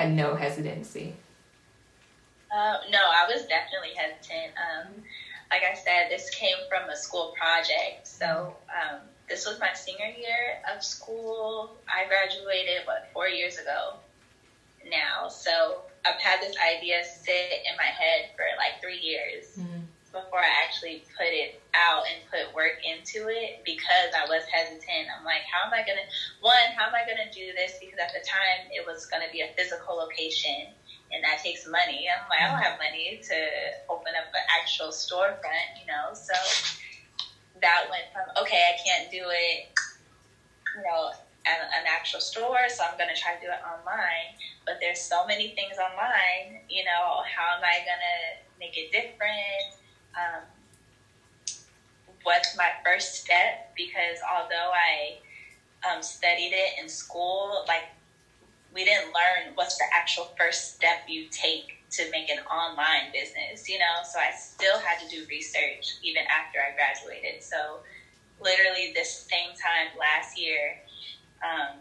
had 0.00 0.12
no 0.12 0.34
hesitancy? 0.34 1.14
Uh, 2.54 2.78
no, 2.90 2.98
I 2.98 3.26
was 3.28 3.46
definitely 3.46 3.94
hesitant. 3.94 4.52
Um, 4.56 4.92
like 5.50 5.62
I 5.62 5.74
said, 5.74 6.10
this 6.10 6.30
came 6.30 6.56
from 6.68 6.88
a 6.88 6.96
school 6.96 7.34
project, 7.38 8.06
so 8.06 8.56
um, 8.68 9.00
this 9.28 9.46
was 9.46 9.58
my 9.60 9.72
senior 9.74 10.06
year 10.06 10.58
of 10.74 10.82
school. 10.82 11.76
I 11.88 12.06
graduated, 12.08 12.86
what, 12.86 13.08
four 13.12 13.28
years 13.28 13.58
ago 13.58 13.94
now. 14.90 15.28
So 15.28 15.82
I've 16.06 16.20
had 16.20 16.40
this 16.40 16.56
idea 16.76 17.04
sit 17.04 17.62
in 17.70 17.76
my 17.76 17.84
head 17.84 18.30
for 18.34 18.44
like 18.56 18.80
three 18.80 18.98
years 18.98 19.46
mm-hmm. 19.58 19.80
Before 20.12 20.40
I 20.40 20.50
actually 20.62 21.02
put 21.16 21.30
it 21.30 21.50
out 21.74 22.02
and 22.10 22.18
put 22.26 22.52
work 22.54 22.74
into 22.82 23.30
it 23.30 23.54
because 23.64 24.10
I 24.14 24.26
was 24.26 24.42
hesitant. 24.50 25.06
I'm 25.14 25.24
like, 25.24 25.42
how 25.46 25.66
am 25.66 25.72
I 25.72 25.82
to, 25.82 25.94
one, 26.40 26.70
how 26.74 26.86
am 26.86 26.94
I 26.94 27.02
to 27.06 27.14
do 27.30 27.52
this? 27.54 27.78
Because 27.78 27.98
at 27.98 28.12
the 28.12 28.20
time 28.20 28.66
it 28.70 28.84
was 28.84 29.06
to 29.06 29.30
be 29.30 29.40
a 29.40 29.48
physical 29.56 29.96
location 29.96 30.74
and 31.12 31.22
that 31.24 31.38
takes 31.38 31.66
money. 31.66 32.06
I'm 32.10 32.26
like, 32.28 32.42
I 32.42 32.46
don't 32.50 32.62
have 32.62 32.78
money 32.78 33.18
to 33.30 33.38
open 33.88 34.14
up 34.18 34.26
an 34.34 34.44
actual 34.58 34.90
storefront, 34.90 35.78
you 35.78 35.86
know? 35.86 36.14
So 36.14 36.34
that 37.62 37.86
went 37.90 38.06
from 38.12 38.26
okay, 38.40 38.62
I 38.66 38.74
can't 38.78 39.10
do 39.10 39.26
it, 39.30 39.66
you 40.76 40.82
know, 40.82 41.10
at 41.46 41.60
an 41.60 41.86
actual 41.88 42.20
store, 42.20 42.68
so 42.68 42.84
I'm 42.84 42.96
gonna 42.96 43.16
try 43.16 43.34
to 43.34 43.40
do 43.40 43.50
it 43.50 43.60
online. 43.64 44.34
But 44.64 44.78
there's 44.80 45.00
so 45.00 45.24
many 45.24 45.48
things 45.50 45.78
online, 45.78 46.62
you 46.68 46.84
know, 46.84 47.22
how 47.26 47.56
am 47.56 47.62
I 47.64 47.80
gonna 47.80 48.38
make 48.58 48.76
it 48.76 48.90
different? 48.90 49.79
Um, 50.14 50.42
what's 52.22 52.56
my 52.56 52.70
first 52.84 53.14
step? 53.14 53.58
Because 53.76 54.18
although 54.28 54.70
I 54.72 55.16
um, 55.88 56.02
studied 56.02 56.52
it 56.52 56.80
in 56.80 56.88
school, 56.88 57.64
like 57.66 57.84
we 58.72 58.84
didn't 58.84 59.06
learn 59.06 59.54
what's 59.54 59.76
the 59.78 59.84
actual 59.92 60.28
first 60.38 60.74
step 60.76 60.98
you 61.06 61.24
take 61.30 61.76
to 61.90 62.08
make 62.10 62.30
an 62.30 62.38
online 62.50 63.10
business, 63.12 63.68
you 63.68 63.78
know? 63.78 64.02
So 64.04 64.18
I 64.18 64.30
still 64.30 64.78
had 64.78 64.98
to 65.00 65.08
do 65.08 65.24
research 65.28 65.94
even 66.02 66.22
after 66.30 66.58
I 66.60 66.72
graduated. 66.72 67.42
So 67.42 67.80
literally 68.40 68.92
this 68.94 69.26
same 69.28 69.50
time 69.50 69.88
last 69.98 70.38
year, 70.38 70.76
um, 71.42 71.76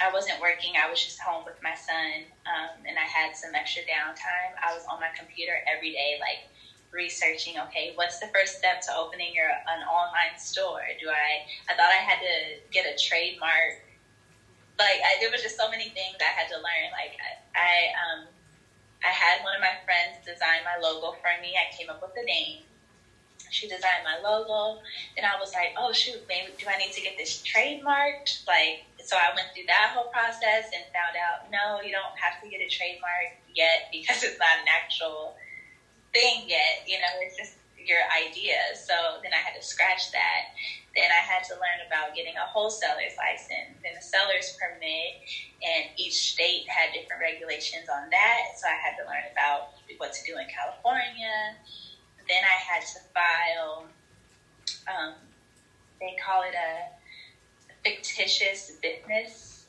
I 0.00 0.10
wasn't 0.12 0.40
working. 0.40 0.74
I 0.82 0.88
was 0.90 1.02
just 1.02 1.20
home 1.20 1.44
with 1.44 1.56
my 1.62 1.74
son, 1.74 2.26
um, 2.46 2.82
and 2.86 2.98
I 2.98 3.06
had 3.06 3.36
some 3.36 3.54
extra 3.54 3.82
downtime. 3.82 4.52
I 4.58 4.74
was 4.74 4.84
on 4.90 4.98
my 4.98 5.10
computer 5.16 5.54
every 5.72 5.92
day, 5.92 6.16
like 6.18 6.42
researching. 6.94 7.58
Okay, 7.58 7.90
what's 7.94 8.18
the 8.18 8.28
first 8.32 8.56
step 8.58 8.80
to 8.82 8.94
opening 8.94 9.34
your 9.34 9.50
an 9.68 9.82
online 9.82 10.36
store? 10.36 10.82
Do 10.98 11.08
I? 11.10 11.42
I 11.68 11.74
thought 11.74 11.90
I 11.90 12.00
had 12.00 12.18
to 12.20 12.56
get 12.70 12.86
a 12.86 12.94
trademark. 12.94 13.74
Like 14.78 15.00
I, 15.04 15.16
there 15.20 15.30
was 15.30 15.42
just 15.42 15.56
so 15.56 15.68
many 15.68 15.90
things 15.90 16.16
I 16.20 16.32
had 16.32 16.48
to 16.48 16.56
learn. 16.56 16.88
Like 16.92 17.18
I, 17.20 17.58
I 17.58 17.74
um, 17.98 18.26
I 19.04 19.08
had 19.08 19.42
one 19.42 19.54
of 19.54 19.60
my 19.60 19.76
friends 19.84 20.16
design 20.24 20.64
my 20.64 20.80
logo 20.80 21.12
for 21.20 21.30
me. 21.40 21.54
I 21.60 21.68
came 21.74 21.90
up 21.90 22.00
with 22.00 22.14
the 22.14 22.22
name. 22.22 22.62
She 23.50 23.68
designed 23.68 24.02
my 24.02 24.16
logo. 24.16 24.80
And 25.16 25.26
I 25.26 25.38
was 25.38 25.52
like, 25.52 25.74
oh, 25.76 25.92
shoot, 25.92 26.24
maybe 26.26 26.52
do 26.58 26.66
I 26.68 26.76
need 26.76 26.92
to 26.92 27.02
get 27.02 27.16
this 27.16 27.42
trademarked? 27.44 28.46
Like, 28.48 28.82
so 29.04 29.16
I 29.16 29.28
went 29.34 29.48
through 29.54 29.68
that 29.68 29.92
whole 29.92 30.08
process 30.08 30.72
and 30.72 30.82
found 30.90 31.14
out, 31.20 31.50
no, 31.52 31.84
you 31.84 31.92
don't 31.92 32.16
have 32.16 32.40
to 32.40 32.48
get 32.48 32.60
a 32.64 32.68
trademark 32.68 33.36
yet 33.54 33.86
because 33.92 34.22
it's 34.26 34.38
not 34.38 34.58
an 34.58 34.66
actual 34.66 35.36
thing 36.14 36.48
yet. 36.48 36.86
You 36.86 36.98
know, 36.98 37.12
it's 37.20 37.36
just 37.36 37.58
your 37.76 38.00
idea. 38.14 38.56
So 38.74 38.94
then 39.22 39.32
I 39.34 39.42
had 39.42 39.58
to 39.60 39.64
scratch 39.64 40.10
that. 40.12 40.56
Then 40.96 41.10
I 41.10 41.20
had 41.20 41.42
to 41.50 41.54
learn 41.54 41.84
about 41.86 42.14
getting 42.14 42.36
a 42.36 42.46
wholesaler's 42.46 43.18
license 43.18 43.76
and 43.84 43.98
a 43.98 44.00
seller's 44.00 44.56
permit, 44.56 45.20
and 45.60 45.90
each 45.98 46.32
state 46.32 46.64
had 46.68 46.94
different 46.94 47.20
regulations 47.20 47.90
on 47.90 48.08
that. 48.10 48.54
So 48.56 48.68
I 48.68 48.78
had 48.78 48.96
to 49.02 49.04
learn 49.04 49.26
about 49.32 49.74
what 49.98 50.12
to 50.14 50.24
do 50.24 50.38
in 50.38 50.46
California. 50.46 51.58
Then 52.28 52.42
I 52.42 52.56
had 52.56 52.82
to 52.94 52.98
file, 53.12 53.86
um, 54.88 55.14
they 56.00 56.16
call 56.24 56.42
it 56.42 56.54
a 56.54 56.94
fictitious 57.82 58.72
business 58.80 59.66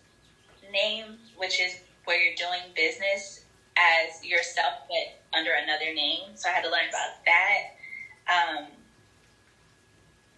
name, 0.72 1.18
which 1.36 1.60
is 1.60 1.80
where 2.06 2.22
you're 2.22 2.36
doing 2.36 2.72
business 2.76 3.45
as 3.78 4.24
yourself 4.24 4.74
but 4.88 5.38
under 5.38 5.52
another 5.52 5.94
name. 5.94 6.36
So 6.36 6.50
I 6.50 6.54
had 6.54 6.64
to 6.64 6.72
learn 6.72 6.88
about 6.88 7.12
that. 7.26 7.60
Um, 8.28 8.66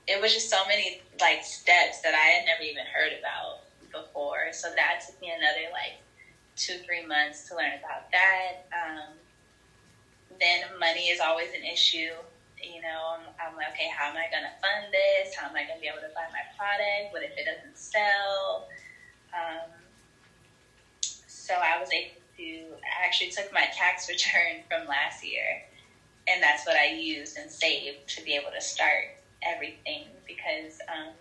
it 0.07 0.19
was 0.21 0.33
just 0.33 0.49
so 0.49 0.65
many 0.67 1.01
like 1.19 1.43
steps 1.43 2.01
that 2.01 2.13
I 2.13 2.39
had 2.39 2.45
never 2.45 2.61
even 2.63 2.85
heard 2.85 3.13
about 3.19 3.59
before. 3.91 4.51
So 4.53 4.69
that 4.75 5.01
took 5.05 5.19
me 5.21 5.29
another 5.29 5.69
like 5.71 5.99
two, 6.55 6.79
three 6.85 7.05
months 7.05 7.47
to 7.49 7.55
learn 7.55 7.73
about 7.77 8.09
that. 8.11 8.65
Um, 8.73 9.13
then 10.39 10.61
money 10.79 11.09
is 11.09 11.19
always 11.19 11.49
an 11.53 11.63
issue. 11.63 12.13
You 12.61 12.81
know, 12.81 13.19
I'm, 13.19 13.21
I'm 13.37 13.55
like, 13.55 13.69
okay, 13.69 13.89
how 13.95 14.09
am 14.09 14.17
I 14.17 14.25
going 14.31 14.43
to 14.43 14.55
fund 14.61 14.91
this? 14.91 15.35
How 15.35 15.47
am 15.47 15.55
I 15.55 15.63
going 15.63 15.77
to 15.77 15.81
be 15.81 15.87
able 15.87 16.01
to 16.01 16.13
buy 16.15 16.25
my 16.33 16.41
product? 16.57 17.13
What 17.13 17.21
if 17.21 17.37
it 17.37 17.45
doesn't 17.45 17.77
sell? 17.77 18.65
Um, 19.33 19.69
so 21.01 21.53
I 21.53 21.79
was 21.79 21.91
able 21.91 22.16
to, 22.37 22.43
I 22.43 23.05
actually 23.05 23.29
took 23.29 23.51
my 23.51 23.67
tax 23.71 24.07
return 24.09 24.61
from 24.69 24.87
last 24.87 25.23
year, 25.23 25.61
and 26.27 26.41
that's 26.41 26.65
what 26.65 26.75
I 26.75 26.85
used 26.85 27.37
and 27.37 27.49
saved 27.49 28.07
to 28.15 28.21
be 28.23 28.35
able 28.35 28.51
to 28.51 28.61
start 28.61 29.09
everything 29.41 30.03
because, 30.25 30.79
um, 30.89 31.13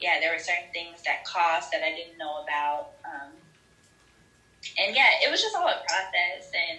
yeah, 0.00 0.18
there 0.20 0.32
were 0.32 0.38
certain 0.38 0.70
things 0.72 1.02
that 1.04 1.24
cost 1.24 1.70
that 1.72 1.82
I 1.82 1.92
didn't 1.92 2.18
know 2.18 2.42
about. 2.42 2.88
Um, 3.04 3.32
and 4.78 4.94
yeah, 4.94 5.10
it 5.24 5.30
was 5.30 5.40
just 5.40 5.56
all 5.56 5.66
a 5.66 5.80
process. 5.88 6.50
And 6.54 6.78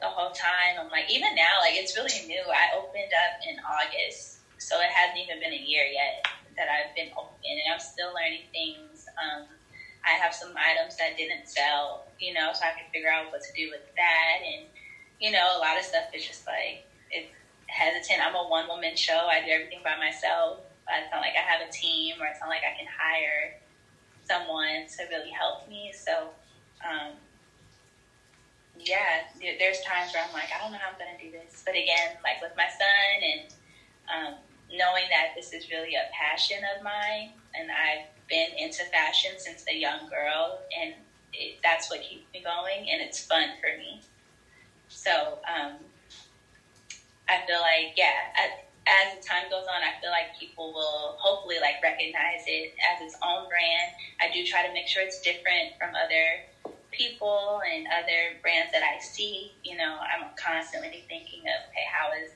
the 0.00 0.08
whole 0.08 0.30
time, 0.30 0.80
I'm 0.80 0.90
like, 0.90 1.10
even 1.10 1.34
now, 1.34 1.60
like, 1.60 1.74
it's 1.74 1.96
really 1.96 2.26
new. 2.26 2.42
I 2.48 2.76
opened 2.76 3.12
up 3.12 3.40
in 3.46 3.56
August, 3.64 4.38
so 4.58 4.80
it 4.80 4.88
hasn't 4.88 5.18
even 5.18 5.40
been 5.40 5.52
a 5.52 5.64
year 5.64 5.84
yet 5.84 6.24
that 6.56 6.68
I've 6.70 6.94
been 6.94 7.10
open, 7.18 7.34
and 7.44 7.72
I'm 7.72 7.80
still 7.80 8.14
learning 8.14 8.46
things. 8.52 9.06
Um, 9.18 9.44
I 10.06 10.10
have 10.20 10.34
some 10.34 10.52
items 10.56 10.96
that 10.96 11.16
didn't 11.16 11.48
sell, 11.48 12.04
you 12.18 12.34
know, 12.34 12.52
so 12.52 12.64
I 12.64 12.76
can 12.78 12.84
figure 12.92 13.08
out 13.08 13.32
what 13.32 13.42
to 13.42 13.52
do 13.52 13.70
with 13.70 13.80
that. 13.96 14.36
And, 14.44 14.66
you 15.20 15.30
know, 15.30 15.56
a 15.56 15.58
lot 15.58 15.78
of 15.78 15.84
stuff 15.84 16.04
is 16.12 16.26
just 16.26 16.46
like, 16.46 16.84
it's 17.10 17.28
hesitant. 17.66 18.20
I'm 18.20 18.34
a 18.34 18.46
one 18.46 18.68
woman 18.68 18.96
show. 18.96 19.26
I 19.28 19.40
do 19.40 19.50
everything 19.50 19.80
by 19.82 19.96
myself. 19.96 20.58
It's 20.88 21.10
not 21.10 21.20
like 21.20 21.32
I 21.32 21.42
have 21.42 21.66
a 21.66 21.70
team 21.72 22.20
or 22.20 22.26
it's 22.26 22.40
not 22.40 22.50
like 22.50 22.62
I 22.62 22.76
can 22.76 22.86
hire 22.86 23.56
someone 24.28 24.84
to 24.84 25.04
really 25.08 25.30
help 25.30 25.66
me. 25.68 25.92
So, 25.96 26.30
um, 26.84 27.16
yeah, 28.78 29.24
there's 29.58 29.80
times 29.80 30.12
where 30.12 30.22
I'm 30.22 30.32
like, 30.32 30.52
I 30.54 30.60
don't 30.60 30.72
know 30.72 30.78
how 30.78 30.92
I'm 30.92 30.98
going 30.98 31.16
to 31.16 31.22
do 31.24 31.30
this. 31.30 31.62
But 31.64 31.74
again, 31.74 32.20
like 32.22 32.42
with 32.42 32.52
my 32.56 32.68
son 32.68 33.16
and 33.22 33.42
um, 34.12 34.34
knowing 34.68 35.08
that 35.10 35.32
this 35.34 35.52
is 35.52 35.70
really 35.70 35.94
a 35.94 36.04
passion 36.12 36.60
of 36.76 36.82
mine, 36.82 37.32
and 37.54 37.70
I've 37.70 38.04
been 38.28 38.50
into 38.56 38.84
fashion 38.84 39.32
since 39.36 39.64
a 39.68 39.76
young 39.76 40.06
girl, 40.06 40.58
and 40.78 40.94
it, 41.32 41.54
that's 41.62 41.90
what 41.90 42.00
keeps 42.00 42.24
me 42.32 42.40
going, 42.40 42.88
and 42.90 43.00
it's 43.00 43.20
fun 43.20 43.48
for 43.60 43.76
me. 43.76 44.00
So, 44.88 45.38
um, 45.48 45.72
I 47.28 47.38
feel 47.46 47.60
like, 47.60 47.92
yeah, 47.96 48.28
as 48.86 49.10
the 49.12 49.18
time 49.18 49.48
goes 49.48 49.64
on, 49.66 49.82
I 49.82 49.98
feel 50.00 50.10
like 50.10 50.28
people 50.38 50.72
will 50.72 51.16
hopefully 51.18 51.56
like 51.60 51.76
recognize 51.82 52.44
it 52.46 52.70
as 52.92 53.00
its 53.00 53.16
own 53.22 53.48
brand. 53.48 53.92
I 54.20 54.28
do 54.28 54.42
try 54.44 54.62
to 54.66 54.72
make 54.72 54.86
sure 54.86 55.02
it's 55.02 55.18
different 55.18 55.72
from 55.78 55.94
other 55.94 56.42
people 56.90 57.60
and 57.64 57.86
other 57.88 58.36
brands 58.42 58.72
that 58.72 58.82
I 58.82 58.98
see. 58.98 59.52
You 59.62 59.76
know, 59.76 59.98
I'm 60.12 60.26
constantly 60.36 61.02
thinking 61.08 61.40
of, 61.40 61.64
okay, 61.70 61.84
how 61.90 62.10
is, 62.12 62.30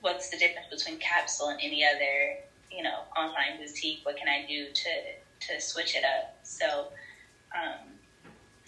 what's 0.00 0.28
the 0.28 0.36
difference 0.36 0.68
between 0.68 0.98
Kapsule 0.98 1.50
and 1.50 1.60
any 1.62 1.84
other, 1.84 2.36
you 2.74 2.82
know, 2.82 3.04
online 3.16 3.56
boutique? 3.56 3.98
What 4.04 4.16
can 4.16 4.28
I 4.28 4.40
do 4.46 4.68
to, 4.72 4.90
to 5.48 5.60
switch 5.60 5.94
it 5.94 6.04
up? 6.04 6.26
So, 6.42 6.88
um, 7.54 7.98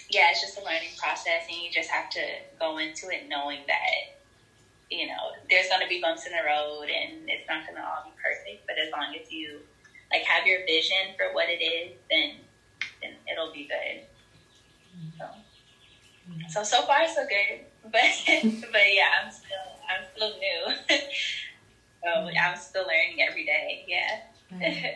yeah, 0.09 0.31
it's 0.31 0.41
just 0.41 0.59
a 0.59 0.63
learning 0.63 0.91
process, 0.97 1.45
and 1.49 1.59
you 1.59 1.71
just 1.71 1.91
have 1.91 2.09
to 2.11 2.21
go 2.59 2.79
into 2.79 3.09
it 3.09 3.23
knowing 3.29 3.63
that 3.67 4.07
you 4.91 5.07
know 5.07 5.33
there's 5.51 5.69
going 5.69 5.81
to 5.81 5.87
be 5.87 5.99
bumps 5.99 6.27
in 6.27 6.33
the 6.33 6.45
road, 6.47 6.89
and 6.91 7.29
it's 7.29 7.45
not 7.49 7.65
going 7.67 7.77
to 7.77 7.83
all 7.83 8.03
be 8.05 8.13
perfect. 8.23 8.61
But 8.67 8.79
as 8.79 8.91
long 8.93 9.15
as 9.17 9.31
you 9.31 9.63
like 10.13 10.23
have 10.25 10.47
your 10.47 10.61
vision 10.67 11.13
for 11.17 11.31
what 11.31 11.49
it 11.49 11.63
is, 11.63 11.93
then 12.11 12.31
then 13.03 13.13
it'll 13.31 13.49
be 13.49 13.67
good. 13.69 14.01
So, 15.19 15.27
so 16.49 16.63
so 16.65 16.83
far 16.83 17.07
so 17.09 17.25
good, 17.25 17.61
but 17.85 18.03
but 18.73 18.93
yeah, 18.93 19.09
I'm 19.21 19.31
still 19.31 19.81
I'm 19.89 20.05
still 20.05 20.31
new. 20.39 20.97
so 22.05 22.29
I'm 22.41 22.57
still 22.57 22.83
learning 22.83 23.23
every 23.29 23.47
day. 23.47 23.85
Yeah. 23.89 24.21
yeah. 24.61 24.95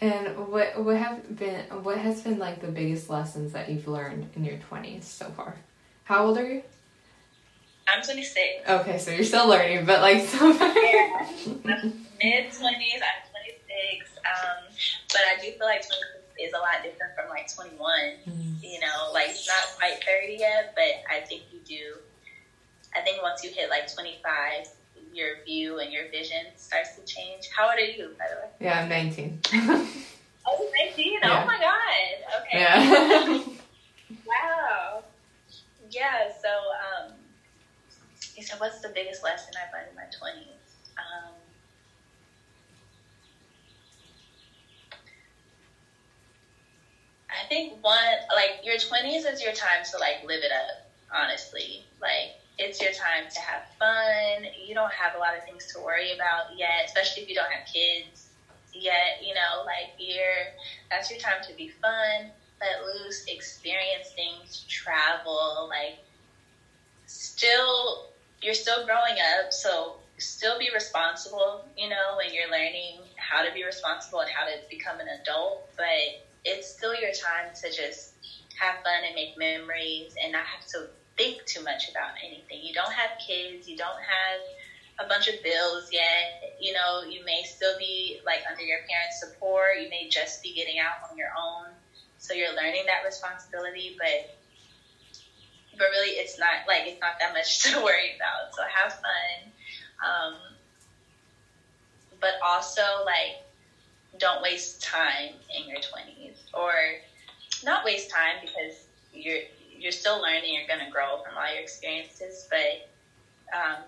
And 0.00 0.48
what 0.48 0.82
what 0.84 0.96
have 0.96 1.38
been 1.38 1.64
what 1.82 1.96
has 1.98 2.22
been 2.22 2.38
like 2.38 2.60
the 2.60 2.68
biggest 2.68 3.08
lessons 3.08 3.52
that 3.52 3.68
you've 3.68 3.86
learned 3.86 4.30
in 4.34 4.44
your 4.44 4.58
twenties 4.58 5.06
so 5.06 5.26
far? 5.30 5.56
How 6.04 6.26
old 6.26 6.38
are 6.38 6.46
you? 6.46 6.62
I'm 7.88 8.02
26. 8.02 8.68
Okay, 8.68 8.98
so 8.98 9.10
you're 9.10 9.24
still 9.24 9.48
learning, 9.48 9.84
but 9.86 10.00
like 10.00 10.24
so 10.28 10.52
far. 10.52 10.68
yeah, 10.68 11.26
mid 11.64 12.46
20s. 12.46 12.60
I'm 12.62 13.22
26. 13.30 14.18
Um, 14.22 14.64
but 15.08 15.20
I 15.30 15.40
do 15.40 15.50
feel 15.52 15.66
like 15.66 15.86
26 15.86 16.22
is 16.40 16.52
a 16.52 16.58
lot 16.58 16.82
different 16.82 17.14
from 17.14 17.28
like 17.28 17.52
21. 17.52 17.78
Mm-hmm. 17.78 18.64
You 18.64 18.80
know, 18.80 19.10
like 19.12 19.30
it's 19.30 19.48
not 19.48 19.76
quite 19.78 20.02
30 20.04 20.36
yet, 20.38 20.74
but 20.74 21.02
I 21.10 21.20
think 21.20 21.42
you 21.52 21.60
do. 21.64 21.98
I 22.94 23.00
think 23.00 23.22
once 23.22 23.42
you 23.42 23.50
hit 23.50 23.70
like 23.70 23.92
25, 23.92 24.68
your 25.12 25.36
view 25.44 25.78
and 25.78 25.92
your 25.92 26.06
vision 26.06 26.46
starts 26.56 26.90
to 26.96 27.02
change. 27.04 27.48
How 27.54 27.68
old 27.68 27.78
are 27.78 27.82
you, 27.82 28.14
by 28.18 28.24
the 28.28 28.40
way? 28.40 28.50
Yeah, 28.60 28.80
I'm 28.80 28.88
19. 28.88 29.40
oh, 30.46 30.70
19? 30.86 31.12
Yeah. 31.22 31.42
Oh 31.42 31.46
my 31.46 31.58
God. 31.58 32.40
Okay. 32.40 32.58
Yeah. 32.58 33.38
wow. 34.26 35.04
Yeah, 35.90 36.30
so, 36.40 36.48
um, 36.48 37.12
so 38.42 38.56
what's 38.58 38.80
the 38.80 38.88
biggest 38.88 39.22
lesson 39.22 39.52
I've 39.60 39.72
learned 39.72 39.88
in 39.90 39.94
my 39.94 40.04
20s? 40.04 40.46
Um, 40.98 41.34
I 47.30 47.46
think 47.48 47.72
one, 47.82 48.18
like, 48.34 48.58
your 48.62 48.76
20s 48.76 49.24
is 49.24 49.42
your 49.42 49.52
time 49.52 49.82
to, 49.84 49.98
like, 49.98 50.22
live 50.22 50.42
it 50.42 50.52
up, 50.52 50.80
honestly. 51.12 51.84
Like, 52.00 52.32
it's 52.58 52.80
your 52.80 52.90
time 52.92 53.26
to 53.28 53.40
have 53.40 53.62
fun. 53.78 54.46
You 54.54 54.74
don't 54.74 54.92
have 54.92 55.14
a 55.14 55.18
lot 55.18 55.36
of 55.36 55.42
things 55.42 55.66
to 55.72 55.80
worry 55.80 56.12
about 56.12 56.50
yet, 56.50 56.84
especially 56.84 57.22
if 57.22 57.28
you 57.28 57.34
don't 57.34 57.50
have 57.50 57.64
kids 57.64 58.28
yet. 58.72 59.16
You 59.20 59.34
know, 59.34 59.62
like 59.64 59.88
you're 59.98 60.48
that's 60.90 61.10
your 61.10 61.18
time 61.18 61.40
to 61.42 61.54
be 61.54 61.68
fun, 61.80 62.30
let 62.60 62.80
loose, 62.80 63.22
experience 63.26 64.12
things, 64.14 64.64
travel. 64.68 65.66
Like, 65.68 65.94
still, 67.06 67.98
you're 68.42 68.54
still 68.54 68.80
growing 68.80 69.16
up, 69.38 69.52
so 69.52 69.94
still 70.18 70.56
be 70.56 70.70
responsible. 70.70 71.60
You 71.76 71.88
know, 71.88 72.14
when 72.16 72.32
you're 72.32 72.50
learning 72.50 72.98
how 73.16 73.42
to 73.42 73.50
be 73.50 73.64
responsible 73.64 74.20
and 74.20 74.28
how 74.30 74.44
to 74.44 74.58
become 74.68 75.00
an 75.00 75.08
adult, 75.08 75.58
but 75.76 76.10
it's 76.44 76.66
still 76.66 76.94
your 76.94 77.10
time 77.12 77.50
to 77.62 77.70
just 77.70 78.12
have 78.58 78.76
fun 78.84 79.04
and 79.04 79.14
make 79.14 79.30
memories 79.36 80.14
and 80.22 80.32
not 80.32 80.44
have 80.46 80.64
to 80.66 80.86
think 81.22 81.44
too 81.46 81.62
much 81.62 81.88
about 81.88 82.10
anything. 82.24 82.58
You 82.62 82.74
don't 82.74 82.92
have 82.92 83.10
kids, 83.18 83.68
you 83.68 83.76
don't 83.76 84.00
have 84.02 85.06
a 85.06 85.08
bunch 85.08 85.28
of 85.28 85.42
bills 85.42 85.88
yet. 85.92 86.58
You 86.60 86.72
know, 86.72 87.02
you 87.08 87.24
may 87.24 87.44
still 87.44 87.78
be 87.78 88.20
like 88.26 88.42
under 88.50 88.62
your 88.62 88.78
parents' 88.88 89.20
support. 89.20 89.78
You 89.80 89.88
may 89.88 90.08
just 90.08 90.42
be 90.42 90.52
getting 90.52 90.78
out 90.78 91.08
on 91.08 91.16
your 91.16 91.28
own. 91.38 91.70
So 92.18 92.34
you're 92.34 92.54
learning 92.54 92.84
that 92.86 93.04
responsibility, 93.04 93.96
but 93.98 94.26
but 95.78 95.88
really 95.90 96.10
it's 96.10 96.38
not 96.38 96.66
like 96.68 96.86
it's 96.86 97.00
not 97.00 97.18
that 97.20 97.32
much 97.32 97.62
to 97.64 97.82
worry 97.82 98.14
about. 98.16 98.54
So 98.54 98.62
have 98.66 98.92
fun. 98.92 99.38
Um, 100.02 100.34
but 102.20 102.34
also 102.44 102.82
like 103.04 103.38
don't 104.18 104.42
waste 104.42 104.82
time 104.82 105.30
in 105.56 105.68
your 105.68 105.78
20s 105.78 106.34
or 106.52 106.72
not 107.64 107.84
waste 107.84 108.10
time 108.10 108.36
because 108.40 108.84
you're 109.12 109.38
you're 109.82 109.92
still 109.92 110.20
learning. 110.20 110.54
You're 110.54 110.68
going 110.68 110.84
to 110.84 110.90
grow 110.90 111.22
from 111.24 111.36
all 111.36 111.52
your 111.52 111.62
experiences. 111.62 112.48
But 112.48 112.88
um, 113.52 113.82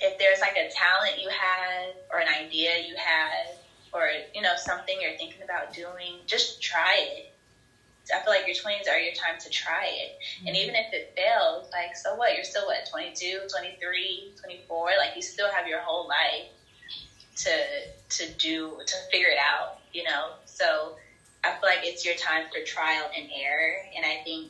if 0.00 0.18
there's 0.18 0.40
like 0.40 0.56
a 0.56 0.70
talent 0.72 1.20
you 1.20 1.28
have, 1.28 1.94
or 2.12 2.20
an 2.20 2.28
idea 2.28 2.70
you 2.88 2.94
have, 2.96 3.56
or 3.92 4.08
you 4.34 4.40
know 4.40 4.54
something 4.56 4.96
you're 5.00 5.16
thinking 5.16 5.42
about 5.42 5.74
doing, 5.74 6.18
just 6.26 6.62
try 6.62 6.96
it. 6.98 7.28
I 8.12 8.20
feel 8.24 8.32
like 8.32 8.46
your 8.46 8.56
20s 8.56 8.90
are 8.90 8.98
your 8.98 9.14
time 9.14 9.38
to 9.40 9.48
try 9.48 9.86
it. 9.86 10.18
Mm-hmm. 10.18 10.46
And 10.48 10.56
even 10.56 10.74
if 10.74 10.92
it 10.92 11.14
fails, 11.16 11.70
like, 11.70 11.96
so 11.96 12.16
what? 12.16 12.34
You're 12.34 12.44
still, 12.44 12.66
what, 12.66 12.88
22, 12.90 13.42
23, 13.48 14.32
24? 14.40 14.90
Like, 14.98 15.14
you 15.14 15.22
still 15.22 15.48
have 15.50 15.68
your 15.68 15.80
whole 15.80 16.08
life 16.08 16.50
to 17.36 17.50
to 18.10 18.32
do, 18.34 18.78
to 18.84 18.96
figure 19.10 19.28
it 19.28 19.38
out, 19.38 19.78
you 19.92 20.04
know? 20.04 20.32
So 20.44 20.96
I 21.44 21.50
feel 21.50 21.68
like 21.68 21.80
it's 21.82 22.04
your 22.04 22.14
time 22.14 22.44
for 22.50 22.60
trial 22.60 23.08
and 23.16 23.26
error. 23.34 23.76
And 23.96 24.04
I 24.04 24.16
think 24.24 24.48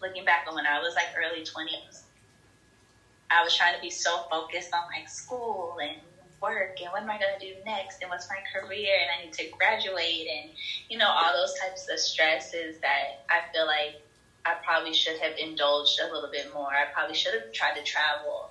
looking 0.00 0.24
back 0.24 0.42
on 0.46 0.54
when 0.54 0.66
I 0.66 0.78
was 0.78 0.94
like 0.94 1.10
early 1.16 1.42
20s, 1.42 2.02
I 3.30 3.42
was 3.42 3.54
trying 3.54 3.74
to 3.74 3.80
be 3.80 3.90
so 3.90 4.18
focused 4.30 4.72
on 4.74 4.82
like 4.94 5.08
school 5.08 5.78
and 5.82 5.98
work 6.40 6.70
and 6.80 6.90
what 6.92 7.02
am 7.02 7.10
I 7.10 7.18
going 7.18 7.36
to 7.38 7.46
do 7.46 7.54
next 7.64 7.98
and 8.02 8.10
what's 8.10 8.28
my 8.28 8.38
career 8.52 8.92
and 9.00 9.10
I 9.10 9.22
need 9.22 9.32
to 9.34 9.46
graduate 9.58 10.26
and, 10.28 10.50
you 10.88 10.98
know, 10.98 11.08
all 11.08 11.32
those 11.32 11.52
types 11.52 11.88
of 11.90 11.98
stresses 11.98 12.76
that 12.82 13.14
I 13.28 13.40
feel 13.52 13.66
like 13.66 13.94
I 14.44 14.54
probably 14.62 14.92
should 14.92 15.18
have 15.18 15.32
indulged 15.36 15.98
a 16.00 16.06
little 16.12 16.28
bit 16.28 16.46
more. 16.52 16.68
I 16.72 16.84
probably 16.92 17.14
should 17.14 17.34
have 17.34 17.50
tried 17.52 17.74
to 17.76 17.82
travel 17.82 18.50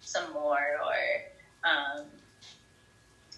some 0.00 0.30
more 0.32 0.76
or, 0.82 1.22
um, 1.70 2.06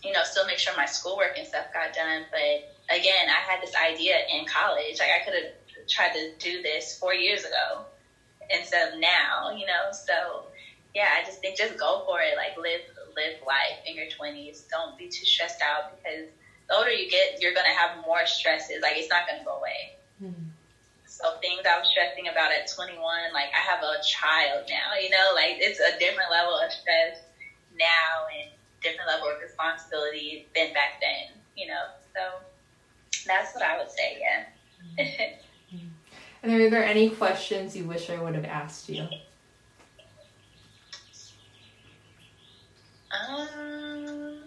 you 0.02 0.12
know, 0.12 0.22
still 0.24 0.46
make 0.46 0.58
sure 0.58 0.74
my 0.76 0.86
schoolwork 0.86 1.38
and 1.38 1.46
stuff 1.46 1.66
got 1.72 1.94
done. 1.94 2.24
But 2.30 2.68
again, 2.94 3.28
I 3.28 3.40
had 3.50 3.62
this 3.62 3.74
idea 3.74 4.16
in 4.32 4.44
college. 4.46 4.98
Like 4.98 5.10
I 5.10 5.24
could 5.24 5.34
have 5.34 5.88
tried 5.88 6.12
to 6.12 6.32
do 6.38 6.62
this 6.62 6.98
four 6.98 7.14
years 7.14 7.44
ago 7.44 7.86
instead 8.50 8.92
of 8.92 9.00
now, 9.00 9.50
you 9.56 9.66
know. 9.66 9.92
So 9.92 10.46
yeah, 10.94 11.08
I 11.18 11.24
just 11.24 11.40
think 11.40 11.56
just 11.56 11.78
go 11.78 12.02
for 12.06 12.20
it. 12.20 12.36
Like 12.36 12.56
live 12.56 12.82
live 13.16 13.38
life 13.46 13.78
in 13.86 13.96
your 13.96 14.08
twenties. 14.10 14.64
Don't 14.70 14.98
be 14.98 15.08
too 15.08 15.24
stressed 15.24 15.62
out 15.62 15.96
because 15.96 16.26
the 16.68 16.74
older 16.74 16.90
you 16.90 17.10
get, 17.10 17.40
you're 17.40 17.54
gonna 17.54 17.74
have 17.74 18.04
more 18.04 18.26
stresses. 18.26 18.82
Like 18.82 18.96
it's 18.96 19.10
not 19.10 19.26
gonna 19.26 19.44
go 19.44 19.58
away. 19.58 19.96
Mm-hmm. 20.22 20.48
So 21.06 21.36
things 21.40 21.60
I 21.68 21.78
was 21.78 21.88
stressing 21.92 22.26
about 22.26 22.50
at 22.50 22.72
21, 22.72 22.96
like 23.34 23.52
I 23.52 23.60
have 23.60 23.84
a 23.84 24.00
child 24.02 24.64
now, 24.68 24.96
you 24.98 25.10
know, 25.10 25.36
like 25.36 25.60
it's 25.60 25.78
a 25.78 25.98
different 25.98 26.30
level 26.30 26.56
of 26.56 26.72
stress 26.72 27.20
now 27.76 28.26
and 28.32 28.48
different 28.82 29.08
level 29.08 29.28
of 29.28 29.40
responsibility 29.40 30.46
than 30.54 30.72
back 30.72 31.00
then, 31.00 31.36
you 31.56 31.68
know. 31.68 31.84
So 32.14 32.20
that's 33.26 33.54
what 33.54 33.62
I 33.62 33.78
would 33.78 33.90
say, 33.90 34.18
yeah. 34.20 34.44
Mm-hmm. 34.98 35.86
and 36.42 36.52
are 36.52 36.70
there 36.70 36.84
any 36.84 37.10
questions 37.10 37.76
you 37.76 37.84
wish 37.84 38.10
I 38.10 38.20
would 38.20 38.34
have 38.34 38.44
asked 38.44 38.88
you? 38.88 39.06
Um, 43.12 44.40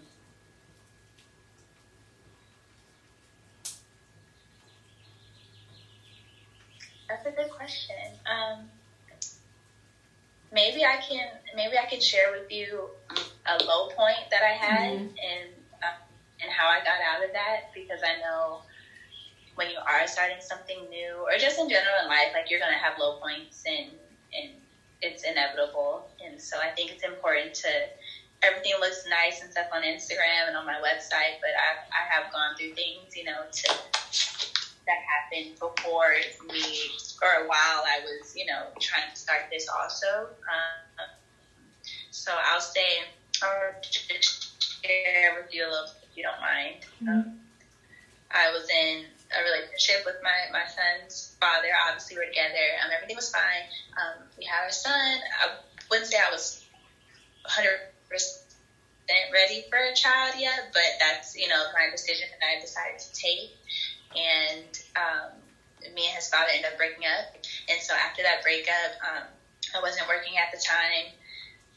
that's 7.07 7.25
a 7.25 7.31
good 7.31 7.49
question. 7.51 7.95
Um, 8.25 8.69
maybe 10.51 10.83
I 10.83 10.97
can 11.07 11.27
maybe 11.55 11.77
I 11.77 11.85
can 11.85 12.01
share 12.01 12.31
with 12.31 12.51
you 12.51 12.89
a 13.45 13.63
low 13.63 13.87
point 13.89 14.29
that 14.31 14.41
I 14.43 14.53
had 14.53 14.91
mm-hmm. 14.93 15.15
and 15.15 15.49
um, 15.83 15.99
and 16.41 16.51
how 16.51 16.67
I 16.67 16.79
got 16.79 16.99
out 17.01 17.23
of 17.23 17.31
that 17.33 17.71
because 17.73 18.01
I 18.03 18.19
know 18.21 18.61
when 19.55 19.69
you 19.69 19.77
are 19.79 20.07
starting 20.07 20.41
something 20.41 20.89
new 20.89 21.15
or 21.23 21.37
just 21.39 21.59
in 21.59 21.69
general 21.69 21.95
in 22.03 22.09
life, 22.09 22.33
like 22.33 22.51
you're 22.51 22.59
gonna 22.59 22.77
have 22.77 22.99
low 22.99 23.19
points 23.19 23.63
and 23.65 23.91
and 24.35 24.51
it's 25.01 25.23
inevitable. 25.23 26.07
And 26.23 26.41
so 26.41 26.57
I 26.59 26.69
think 26.75 26.91
it's 26.91 27.03
important 27.03 27.53
to 27.65 27.69
everything 28.43 28.73
looks 28.79 29.05
nice 29.09 29.41
and 29.41 29.51
stuff 29.51 29.67
on 29.73 29.83
Instagram 29.83 30.47
and 30.47 30.57
on 30.57 30.65
my 30.65 30.79
website, 30.83 31.39
but 31.39 31.55
I 31.55 31.79
I 31.89 32.03
have 32.09 32.31
gone 32.31 32.55
through 32.57 32.73
things, 32.73 33.15
you 33.15 33.23
know, 33.23 33.47
to 33.51 33.67
that 34.85 35.01
happened 35.01 35.57
before 35.59 36.13
me 36.45 36.61
or 37.21 37.45
a 37.45 37.47
while 37.47 37.81
I 37.89 38.01
was, 38.05 38.35
you 38.35 38.45
know, 38.45 38.67
trying 38.79 39.09
to 39.09 39.15
start 39.15 39.49
this 39.51 39.67
also. 39.67 40.29
Um, 40.45 40.84
so 42.16 42.32
I'll 42.32 42.63
I'll 43.43 43.76
just 43.84 44.55
share 44.82 45.36
with 45.36 45.53
you 45.53 45.68
a 45.68 45.70
little 45.70 45.91
if 46.01 46.16
you 46.16 46.24
don't 46.24 46.39
mind. 46.39 46.88
Mm-hmm. 47.03 47.09
Um, 47.11 47.39
I 48.32 48.51
was 48.51 48.68
in 48.70 49.03
a 49.36 49.43
relationship 49.43 50.07
with 50.07 50.16
my, 50.24 50.47
my 50.51 50.63
son's 50.63 51.36
father. 51.39 51.68
Obviously, 51.88 52.16
we're 52.16 52.32
together. 52.32 52.66
Um, 52.84 52.91
everything 52.95 53.16
was 53.20 53.30
fine. 53.30 53.68
Um, 53.99 54.24
we 54.39 54.45
had 54.45 54.63
our 54.63 54.72
son. 54.72 54.95
I 54.95 55.59
wouldn't 55.91 56.07
say 56.07 56.18
I 56.18 56.32
was 56.32 56.63
100% 57.51 57.84
ready 59.32 59.66
for 59.70 59.78
a 59.78 59.93
child 59.93 60.36
yet, 60.39 60.72
but 60.72 60.88
that's 60.99 61.36
you 61.36 61.47
know 61.49 61.61
my 61.76 61.91
decision 61.91 62.32
that 62.32 62.47
I 62.47 62.61
decided 62.61 62.99
to 62.99 63.11
take. 63.11 63.51
And 64.16 64.72
um, 64.95 65.93
me 65.93 66.07
and 66.07 66.16
his 66.16 66.30
father 66.30 66.47
ended 66.55 66.72
up 66.72 66.78
breaking 66.78 67.03
up, 67.03 67.36
and 67.68 67.82
so 67.84 67.93
after 67.93 68.24
that 68.24 68.41
breakup, 68.41 68.95
um, 69.03 69.28
I 69.76 69.82
wasn't 69.84 70.07
working 70.07 70.39
at 70.39 70.55
the 70.55 70.63
time. 70.63 71.11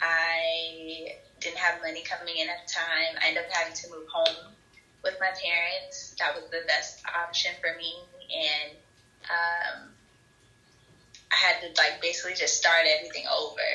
I 0.00 1.16
didn't 1.40 1.58
have 1.58 1.80
money 1.82 2.02
coming 2.02 2.36
in 2.36 2.48
at 2.48 2.66
the 2.66 2.72
time. 2.72 3.18
I 3.22 3.28
ended 3.28 3.44
up 3.44 3.50
having 3.50 3.74
to 3.74 3.90
move 3.90 4.06
home 4.08 4.54
with 5.02 5.16
my 5.20 5.30
parents. 5.34 6.14
That 6.18 6.34
was 6.34 6.44
the 6.50 6.62
best 6.66 7.02
option 7.06 7.52
for 7.60 7.76
me, 7.76 7.94
and 8.34 8.70
um, 9.30 9.90
I 11.32 11.36
had 11.36 11.60
to 11.60 11.68
like 11.80 12.00
basically 12.00 12.34
just 12.34 12.56
start 12.56 12.86
everything 12.86 13.24
over. 13.26 13.68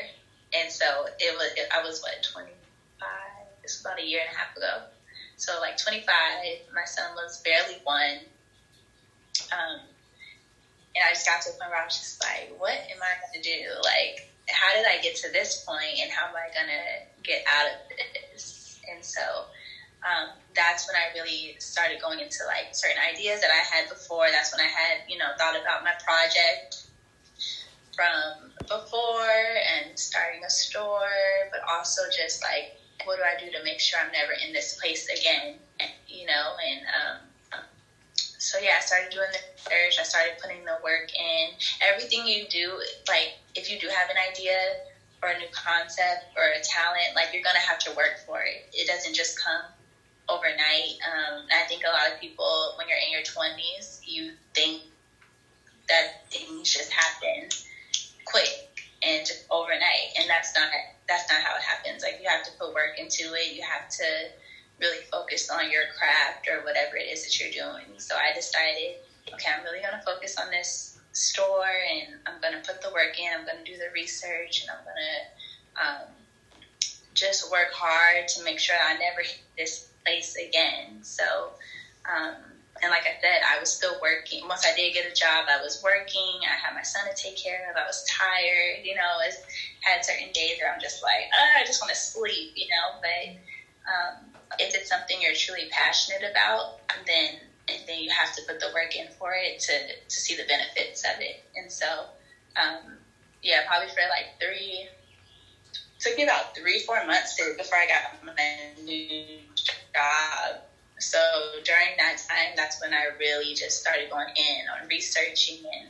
And 0.56 0.72
so 0.72 1.08
it 1.20 1.34
was. 1.36 1.52
It, 1.56 1.68
I 1.74 1.82
was 1.84 2.02
what 2.02 2.22
twenty 2.24 2.56
five. 3.00 3.48
This 3.62 3.78
was 3.78 3.82
about 3.82 4.00
a 4.00 4.06
year 4.06 4.22
and 4.26 4.36
a 4.36 4.38
half 4.38 4.56
ago. 4.56 4.84
So 5.38 5.60
like 5.60 5.78
twenty 5.78 6.02
five. 6.02 6.60
My 6.74 6.86
son 6.86 7.16
was 7.16 7.40
barely 7.40 7.80
one. 7.84 8.20
Um, 9.52 9.80
and 10.96 11.04
I 11.06 11.10
just 11.14 11.26
got 11.26 11.42
to 11.42 11.50
a 11.50 11.54
point 11.54 11.72
where 11.72 11.82
I 11.82 11.86
was 11.86 11.98
just 11.98 12.22
like, 12.22 12.54
what 12.58 12.74
am 12.74 13.02
I 13.02 13.18
going 13.18 13.42
to 13.42 13.50
do? 13.50 13.60
Like, 13.82 14.30
how 14.50 14.74
did 14.76 14.86
I 14.86 15.02
get 15.02 15.16
to 15.18 15.32
this 15.32 15.64
point, 15.66 16.00
and 16.02 16.12
how 16.12 16.28
am 16.28 16.36
I 16.36 16.54
going 16.54 16.68
to 16.68 17.24
get 17.24 17.44
out 17.48 17.68
of 17.68 17.98
this? 18.34 18.80
And 18.92 19.04
so 19.04 19.22
um, 20.04 20.30
that's 20.56 20.88
when 20.88 20.96
I 20.96 21.14
really 21.16 21.56
started 21.60 22.02
going 22.02 22.20
into 22.20 22.40
like 22.46 22.76
certain 22.76 23.02
ideas 23.02 23.42
that 23.42 23.50
I 23.52 23.64
had 23.76 23.90
before. 23.90 24.28
That's 24.32 24.52
when 24.52 24.60
I 24.60 24.70
had, 24.70 25.08
you 25.08 25.18
know, 25.18 25.32
thought 25.38 25.56
about 25.60 25.84
my 25.84 25.94
project 26.04 26.88
from 27.96 28.52
before 28.68 29.30
and 29.78 29.98
starting 29.98 30.44
a 30.44 30.50
store, 30.50 31.50
but 31.52 31.62
also 31.70 32.02
just 32.16 32.44
like, 32.44 32.76
what 33.06 33.18
do 33.18 33.24
I 33.24 33.40
do 33.40 33.52
to 33.58 33.64
make 33.64 33.80
sure 33.80 34.00
I'm 34.04 34.12
never 34.12 34.34
in 34.46 34.54
this 34.54 34.80
place 34.80 35.08
again? 35.10 35.56
You 36.08 36.28
know, 36.28 36.54
and 36.60 36.82
um, 36.88 37.18
so 38.44 38.58
yeah, 38.58 38.74
I 38.78 38.80
started 38.82 39.10
doing 39.10 39.30
the 39.32 39.40
research. 39.56 39.98
I 40.00 40.04
started 40.04 40.34
putting 40.38 40.66
the 40.66 40.76
work 40.84 41.08
in. 41.18 41.52
Everything 41.82 42.26
you 42.28 42.46
do, 42.50 42.80
like 43.08 43.32
if 43.56 43.70
you 43.70 43.78
do 43.78 43.88
have 43.88 44.10
an 44.10 44.18
idea 44.18 44.76
or 45.22 45.30
a 45.30 45.36
new 45.38 45.48
concept 45.52 46.26
or 46.36 46.44
a 46.44 46.60
talent, 46.60 47.16
like 47.16 47.32
you're 47.32 47.42
gonna 47.42 47.60
have 47.60 47.78
to 47.80 47.92
work 47.92 48.18
for 48.26 48.42
it. 48.42 48.62
It 48.74 48.86
doesn't 48.88 49.16
just 49.16 49.40
come 49.40 49.64
overnight. 50.28 51.00
Um, 51.08 51.46
I 51.52 51.64
think 51.64 51.84
a 51.88 51.92
lot 51.92 52.08
of 52.08 52.16
people, 52.16 52.72
when 52.76 52.88
you're 52.88 52.98
in 52.98 53.12
your 53.12 53.22
20s, 53.22 54.00
you 54.04 54.32
think 54.54 54.80
that 55.88 56.04
things 56.30 56.70
just 56.70 56.92
happen 56.92 57.48
quick 58.26 58.52
and 59.02 59.26
just 59.26 59.40
overnight, 59.50 60.12
and 60.18 60.28
that's 60.30 60.54
not 60.56 60.68
that's 61.08 61.26
not 61.30 61.42
how 61.42 61.56
it 61.56 61.62
happens. 61.62 62.04
Like 62.04 62.18
you 62.20 62.28
have 62.30 62.42
to 62.44 62.52
put 62.52 62.74
work 62.74 62.92
into 62.98 63.34
it. 63.34 63.52
You 63.52 63.62
have 63.70 63.88
to 64.00 64.28
really 64.80 65.04
focus 65.12 65.50
on 65.50 65.70
your 65.72 65.84
craft 65.98 66.48
or 66.48 66.64
whatever 66.64 66.96
it 66.96 67.12
is 67.12 67.24
that 67.24 67.40
you're 67.40 67.52
doing. 67.52 67.86
So 67.98 68.16
I 68.16 68.34
decided, 68.34 68.98
okay, 69.34 69.52
I'm 69.56 69.64
really 69.64 69.80
going 69.80 69.94
to 69.98 70.06
focus 70.06 70.38
on 70.38 70.50
this 70.50 71.00
store, 71.12 71.66
and 71.92 72.16
I'm 72.26 72.42
going 72.42 72.54
to 72.54 72.68
put 72.68 72.82
the 72.82 72.90
work 72.92 73.20
in. 73.20 73.28
I'm 73.32 73.46
going 73.46 73.64
to 73.64 73.72
do 73.72 73.78
the 73.78 73.92
research, 73.94 74.62
and 74.62 74.72
I'm 74.72 74.84
going 74.84 75.04
to 75.04 75.86
um, 75.86 76.08
just 77.14 77.50
work 77.52 77.72
hard 77.72 78.28
to 78.30 78.44
make 78.44 78.60
sure 78.60 78.76
I 78.76 78.94
never 78.98 79.22
hit 79.22 79.42
this 79.58 79.90
place 80.04 80.36
again. 80.36 81.04
So 81.04 81.54
um, 82.06 82.36
and 82.82 82.92
like 82.92 83.04
I 83.04 83.16
said, 83.22 83.42
I 83.48 83.60
was 83.60 83.72
still 83.72 83.96
working. 84.02 84.48
Once 84.48 84.66
I 84.66 84.76
did 84.76 84.94
get 84.94 85.06
a 85.10 85.14
job, 85.14 85.46
I 85.48 85.62
was 85.62 85.82
working. 85.84 86.42
I 86.44 86.58
had 86.58 86.74
my 86.74 86.82
son 86.82 87.06
to 87.08 87.16
take 87.16 87.38
care 87.38 87.70
of. 87.70 87.78
I 87.78 87.86
was 87.86 88.04
tired. 88.10 88.84
You 88.84 88.96
know, 88.96 89.22
I 89.22 89.32
had 89.82 90.04
certain 90.04 90.32
days 90.34 90.58
where 90.60 90.74
I'm 90.74 90.82
just 90.82 91.04
like, 91.04 91.30
oh, 91.32 91.62
I 91.62 91.66
just 91.66 91.82
want 91.82 91.94
to 91.94 92.00
sleep. 92.00 92.54
You 92.56 92.68
know, 92.68 93.00
but 93.00 93.24
um, 93.88 94.33
if 94.60 94.74
it's 94.74 94.88
something 94.90 95.22
you're 95.22 95.34
truly 95.34 95.68
passionate 95.70 96.24
about, 96.24 96.70
then 97.06 97.34
then 97.88 97.98
you 98.00 98.10
have 98.12 98.32
to 98.34 98.42
put 98.44 98.60
the 98.60 98.70
work 98.74 98.96
in 98.96 99.08
for 99.10 99.34
it 99.34 99.58
to 99.60 99.74
to 100.10 100.20
see 100.20 100.36
the 100.36 100.44
benefits 100.46 101.04
of 101.04 101.20
it. 101.20 101.38
And 101.56 101.72
so, 101.72 102.08
um, 102.56 102.98
yeah, 103.42 103.62
probably 103.66 103.88
for 103.88 104.02
like 104.10 104.28
three. 104.40 104.88
Took 106.00 106.18
me 106.18 106.24
about 106.24 106.54
three, 106.54 106.80
four 106.80 107.02
months 107.06 107.34
to, 107.36 107.54
before 107.56 107.78
I 107.78 107.86
got 107.86 108.22
my 108.22 108.84
new 108.84 109.38
job 109.96 110.58
so 111.00 111.20
during 111.64 111.98
that 111.98 112.16
time, 112.30 112.54
that's 112.56 112.80
when 112.80 112.94
I 112.94 113.10
really 113.20 113.54
just 113.54 113.78
started 113.78 114.10
going 114.10 114.30
in 114.36 114.68
on 114.70 114.88
researching 114.88 115.58
and 115.74 115.90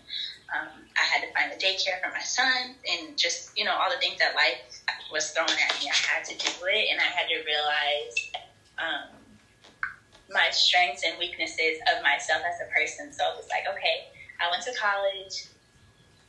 um, 0.55 0.86
I 0.97 1.03
had 1.03 1.22
to 1.22 1.28
find 1.30 1.51
a 1.51 1.55
daycare 1.55 1.99
for 2.01 2.11
my 2.11 2.22
son 2.22 2.74
and 2.89 3.18
just, 3.18 3.49
you 3.55 3.64
know, 3.64 3.74
all 3.74 3.89
the 3.89 3.97
things 3.97 4.20
that 4.20 4.36
life 4.36 4.57
was 5.11 5.30
throwing 5.30 5.49
at 5.49 5.80
me. 5.80 5.89
I 5.89 6.14
had 6.14 6.24
to 6.26 6.36
do 6.36 6.49
it 6.66 6.88
and 6.91 6.99
I 6.99 7.03
had 7.03 7.28
to 7.28 7.39
realize 7.45 8.30
um, 8.78 9.08
my 10.30 10.50
strengths 10.52 11.04
and 11.04 11.18
weaknesses 11.18 11.78
of 11.94 12.02
myself 12.02 12.42
as 12.48 12.60
a 12.60 12.66
person. 12.66 13.12
So 13.12 13.26
it 13.30 13.36
was 13.36 13.48
like, 13.50 13.66
okay, 13.70 14.04
I 14.40 14.50
went 14.50 14.64
to 14.64 14.74
college. 14.74 15.46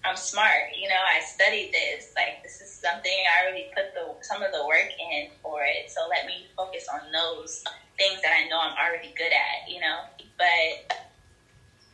I'm 0.04 0.16
smart, 0.16 0.68
you 0.74 0.86
know, 0.88 1.00
I 1.00 1.20
studied 1.20 1.70
this. 1.72 2.12
Like 2.14 2.42
this 2.42 2.60
is 2.60 2.70
something 2.70 3.12
I 3.24 3.42
already 3.42 3.66
put 3.74 3.86
the 3.94 4.12
some 4.20 4.42
of 4.42 4.52
the 4.52 4.64
work 4.66 4.88
in 4.98 5.28
for 5.42 5.62
it. 5.64 5.88
So 5.90 6.06
let 6.08 6.26
me 6.26 6.46
focus 6.56 6.86
on 6.92 7.00
those 7.10 7.64
things 7.96 8.20
that 8.20 8.32
I 8.32 8.46
know 8.46 8.60
I'm 8.60 8.74
already 8.76 9.12
good 9.16 9.32
at, 9.32 9.66
you 9.66 9.80
know. 9.80 10.04
But 10.36 10.98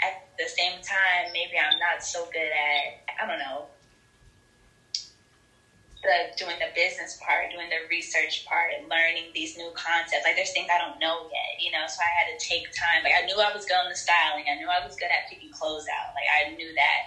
at 0.02 0.14
the 0.38 0.48
same 0.48 0.80
time, 0.80 1.30
maybe 1.32 1.56
I'm 1.58 1.78
not 1.78 2.02
so 2.02 2.26
good 2.32 2.50
at, 2.50 2.94
I 3.22 3.26
don't 3.26 3.38
know, 3.38 3.66
the 6.02 6.26
doing 6.36 6.58
the 6.60 6.68
business 6.74 7.16
part, 7.20 7.50
doing 7.50 7.68
the 7.68 7.80
research 7.88 8.44
part, 8.44 8.72
and 8.74 8.88
learning 8.88 9.30
these 9.34 9.56
new 9.56 9.70
concepts. 9.72 10.24
Like 10.24 10.36
there's 10.36 10.50
things 10.50 10.68
I 10.72 10.78
don't 10.78 10.98
know 10.98 11.20
yet, 11.30 11.58
you 11.58 11.70
know. 11.70 11.84
So 11.88 12.00
I 12.00 12.10
had 12.16 12.26
to 12.28 12.36
take 12.36 12.64
time. 12.72 13.02
Like 13.04 13.14
I 13.16 13.22
knew 13.22 13.36
I 13.38 13.50
was 13.52 13.64
good 13.64 13.76
on 13.76 13.88
the 13.88 13.96
styling. 13.96 14.44
I 14.50 14.54
knew 14.54 14.68
I 14.68 14.80
was 14.82 14.96
good 14.96 15.10
at 15.10 15.26
picking 15.26 15.50
clothes 15.50 15.86
out. 15.90 16.12
Like 16.14 16.28
I 16.32 16.48
knew 16.50 16.72
that, 16.74 17.00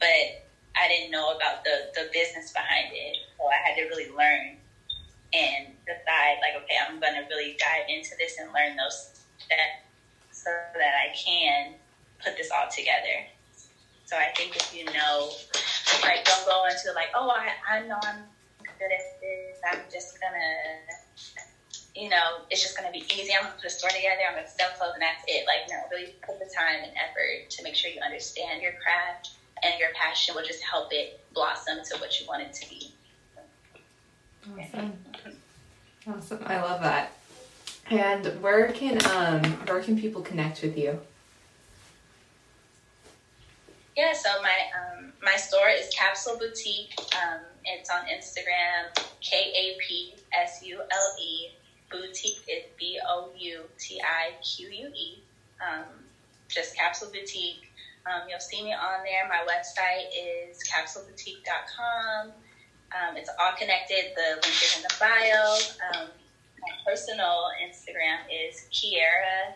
but 0.00 0.32
I 0.76 0.88
didn't 0.88 1.10
know 1.10 1.30
about 1.30 1.64
the 1.64 1.84
the 1.94 2.06
business 2.12 2.50
behind 2.50 2.90
it. 2.92 3.16
So 3.38 3.46
I 3.48 3.58
had 3.64 3.74
to 3.76 3.84
really 3.84 4.06
learn 4.08 4.56
and 5.32 5.66
decide 5.86 6.38
like, 6.40 6.54
okay, 6.56 6.76
I'm 6.80 6.98
going 6.98 7.14
to 7.14 7.22
really 7.28 7.54
dive 7.58 7.84
into 7.88 8.14
this 8.18 8.36
and 8.38 8.48
learn 8.52 8.76
those 8.76 9.06
steps 9.38 9.76
so 10.32 10.50
that 10.74 10.94
I 10.94 11.08
can 11.12 11.74
put 12.24 12.36
this 12.36 12.50
all 12.50 12.66
together. 12.68 13.24
So 14.04 14.16
I 14.16 14.28
think 14.36 14.56
if 14.56 14.72
you 14.72 14.84
know, 14.86 15.30
like, 16.02 16.24
don't 16.24 16.44
go 16.46 16.64
into 16.64 16.92
like, 16.94 17.10
oh, 17.14 17.30
I, 17.30 17.76
I 17.76 17.80
know 17.80 17.98
I'm 18.04 18.24
good 18.78 18.92
at 18.92 19.20
this. 19.20 19.58
I'm 19.70 19.80
just 19.92 20.18
gonna, 20.20 20.54
you 21.94 22.08
know, 22.08 22.46
it's 22.50 22.62
just 22.62 22.76
gonna 22.76 22.92
be 22.92 23.04
easy. 23.14 23.34
I'm 23.34 23.44
gonna 23.44 23.56
put 23.56 23.66
a 23.66 23.70
store 23.70 23.90
together. 23.90 24.22
I'm 24.28 24.36
gonna 24.36 24.48
sell 24.48 24.70
clothes, 24.78 24.94
and 24.94 25.02
that's 25.02 25.24
it. 25.26 25.46
Like, 25.46 25.68
no, 25.68 25.76
really 25.90 26.14
put 26.24 26.38
the 26.38 26.50
time 26.54 26.82
and 26.82 26.92
effort 26.96 27.50
to 27.50 27.62
make 27.62 27.74
sure 27.74 27.90
you 27.90 28.00
understand 28.00 28.62
your 28.62 28.72
craft, 28.82 29.30
and 29.62 29.78
your 29.78 29.90
passion 29.94 30.34
will 30.34 30.44
just 30.44 30.62
help 30.62 30.92
it 30.92 31.20
blossom 31.34 31.78
to 31.90 31.98
what 31.98 32.20
you 32.20 32.26
want 32.26 32.42
it 32.42 32.52
to 32.54 32.68
be. 32.68 32.92
Awesome. 34.58 34.92
Awesome. 36.08 36.42
I 36.46 36.60
love 36.60 36.80
that. 36.82 37.12
And 37.90 38.26
where 38.42 38.70
can 38.72 38.98
um 39.10 39.42
where 39.66 39.82
can 39.82 39.98
people 39.98 40.22
connect 40.22 40.62
with 40.62 40.76
you? 40.76 41.00
Yeah, 43.96 44.12
so 44.12 44.28
my 44.42 44.56
um, 44.78 45.12
my 45.22 45.34
store 45.36 45.68
is 45.68 45.92
Kapsule 45.92 46.38
Boutique. 46.38 46.94
Um, 47.16 47.40
it's 47.74 47.90
on 47.90 48.02
Instagram, 48.06 48.94
K 49.20 49.36
A 49.36 49.78
P 49.80 50.14
S 50.32 50.62
U 50.64 50.80
L 50.80 51.16
E. 51.20 51.48
Boutique 51.90 52.42
is 52.48 52.64
B 52.78 52.98
O 53.08 53.30
U 53.36 53.62
T 53.78 54.00
I 54.00 54.34
Q 54.42 54.68
U 54.68 54.88
E. 54.88 55.22
Um, 55.60 55.84
just 56.48 56.76
Kapsule 56.76 57.12
Boutique. 57.12 57.64
Um, 58.06 58.22
you'll 58.28 58.40
see 58.40 58.62
me 58.62 58.72
on 58.72 59.04
there. 59.04 59.28
My 59.28 59.44
website 59.44 60.08
is 60.16 60.58
kapsuleboutique.com. 60.64 62.28
Um, 62.28 63.16
it's 63.16 63.28
all 63.38 63.52
connected. 63.58 64.12
The 64.16 64.40
link 64.42 64.46
is 64.46 64.76
in 64.76 64.82
the 64.82 64.94
bio. 64.98 65.54
Um, 65.92 66.08
my 66.60 66.72
personal 66.86 67.50
Instagram 67.62 68.24
is 68.32 68.66
Kiara, 68.72 69.54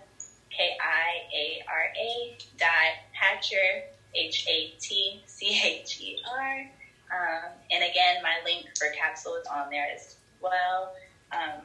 K 0.50 0.76
I 0.80 1.34
A 1.34 1.64
R 1.68 1.92
A 1.96 2.36
dot 2.58 2.92
Hatcher, 3.12 3.84
H 4.14 4.46
A 4.48 4.74
T 4.78 5.22
C 5.26 5.60
H 5.64 6.00
E 6.00 6.18
R. 6.30 6.70
Um, 7.12 7.52
and 7.70 7.84
again, 7.84 8.22
my 8.22 8.40
link 8.44 8.66
for 8.78 8.88
Kapsule 8.88 9.40
is 9.40 9.46
on 9.46 9.70
there 9.70 9.86
as 9.94 10.16
well. 10.40 10.94
Um, 11.30 11.62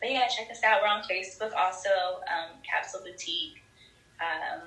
but 0.00 0.10
yeah, 0.10 0.26
check 0.26 0.50
us 0.50 0.62
out. 0.64 0.82
We're 0.82 0.88
on 0.88 1.02
Facebook 1.04 1.54
also, 1.54 1.90
um, 2.26 2.58
Kapsule 2.66 3.04
Boutique. 3.04 3.62
Um, 4.20 4.60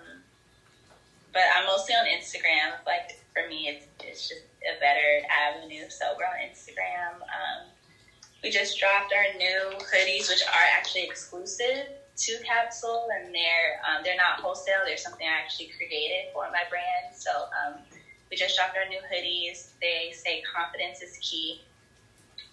but 1.34 1.44
I'm 1.56 1.66
mostly 1.66 1.96
on 1.96 2.06
Instagram. 2.06 2.78
Like 2.86 3.20
for 3.34 3.48
me, 3.50 3.68
it's, 3.68 3.86
it's 4.04 4.30
just 4.30 4.42
a 4.64 4.80
better 4.80 5.26
avenue. 5.28 5.90
So 5.90 6.06
we're 6.18 6.26
on 6.26 6.48
Instagram. 6.50 7.22
Um, 7.22 7.68
we 8.44 8.50
just 8.50 8.80
dropped 8.80 9.14
our 9.14 9.38
new 9.38 9.78
hoodies, 9.80 10.30
which 10.30 10.44
are 10.44 10.68
actually 10.78 11.04
exclusive 11.04 11.88
to 12.16 12.32
Kapsule, 12.46 13.08
and 13.18 13.34
they're 13.34 13.82
um, 13.88 14.04
they're 14.04 14.18
not 14.18 14.40
wholesale. 14.40 14.86
They're 14.86 14.98
something 14.98 15.26
I 15.26 15.40
actually 15.40 15.72
created 15.78 16.32
for 16.34 16.44
my 16.52 16.64
brand. 16.70 17.16
So 17.16 17.32
we 18.34 18.38
just 18.38 18.58
dropped 18.58 18.74
our 18.74 18.90
new 18.90 18.98
hoodies. 19.14 19.78
They 19.78 20.10
say 20.10 20.42
confidence 20.42 21.06
is 21.06 21.22
key, 21.22 21.62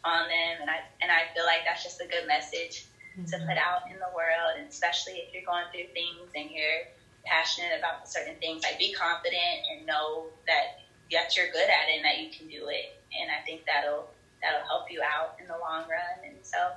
on 0.05 0.29
them, 0.29 0.61
and 0.61 0.69
I 0.69 0.85
and 1.01 1.09
I 1.09 1.33
feel 1.33 1.45
like 1.49 1.65
that's 1.65 1.83
just 1.83 2.01
a 2.01 2.09
good 2.09 2.29
message 2.29 2.85
mm-hmm. 3.17 3.25
to 3.25 3.37
put 3.49 3.57
out 3.57 3.89
in 3.89 3.97
the 3.97 4.13
world, 4.13 4.61
and 4.61 4.69
especially 4.69 5.25
if 5.25 5.33
you're 5.33 5.49
going 5.49 5.65
through 5.73 5.89
things 5.97 6.29
and 6.37 6.53
you're 6.53 6.85
passionate 7.25 7.81
about 7.81 8.09
certain 8.09 8.37
things, 8.45 8.63
like 8.63 8.79
be 8.79 8.93
confident 8.93 9.65
and 9.73 9.87
know 9.89 10.29
that 10.45 10.85
that 11.13 11.33
you're 11.33 11.49
good 11.49 11.69
at 11.69 11.89
it 11.89 11.97
and 11.97 12.05
that 12.05 12.21
you 12.21 12.29
can 12.29 12.45
do 12.49 12.69
it, 12.69 13.01
and 13.17 13.33
I 13.33 13.41
think 13.49 13.65
that'll 13.65 14.09
that'll 14.45 14.69
help 14.69 14.93
you 14.93 15.01
out 15.01 15.41
in 15.41 15.49
the 15.49 15.57
long 15.57 15.89
run. 15.89 16.17
And 16.25 16.37
so, 16.45 16.77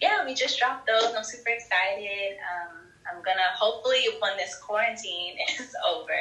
yeah, 0.00 0.24
we 0.28 0.36
just 0.36 0.58
dropped 0.60 0.88
those. 0.88 1.12
I'm 1.16 1.24
super 1.24 1.56
excited. 1.56 2.36
Um, 2.40 2.88
I'm 3.04 3.20
gonna 3.24 3.52
hopefully 3.56 4.04
when 4.20 4.36
this 4.36 4.56
quarantine 4.56 5.36
is 5.60 5.74
over, 5.84 6.20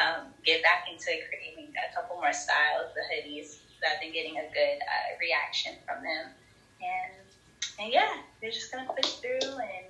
um, 0.00 0.28
get 0.44 0.62
back 0.62 0.86
into 0.90 1.10
creating 1.28 1.72
a 1.76 1.94
couple 1.94 2.16
more 2.16 2.32
styles, 2.32 2.92
the 2.94 3.02
hoodies. 3.08 3.58
I've 3.86 4.00
been 4.00 4.12
getting 4.12 4.36
a 4.38 4.46
good 4.52 4.78
uh, 4.82 5.14
reaction 5.20 5.74
from 5.86 6.02
them, 6.02 6.32
and 6.82 7.12
and 7.78 7.92
yeah, 7.92 8.16
they're 8.40 8.50
just 8.50 8.72
gonna 8.72 8.88
push 8.92 9.12
through 9.22 9.46
and 9.46 9.86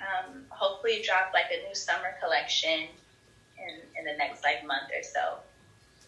um, 0.00 0.44
hopefully 0.50 1.02
drop 1.04 1.32
like 1.34 1.50
a 1.50 1.66
new 1.66 1.74
summer 1.74 2.14
collection 2.22 2.86
in 3.58 3.74
in 3.98 4.04
the 4.04 4.16
next 4.18 4.44
like 4.44 4.64
month 4.64 4.90
or 4.94 5.02
so, 5.02 5.38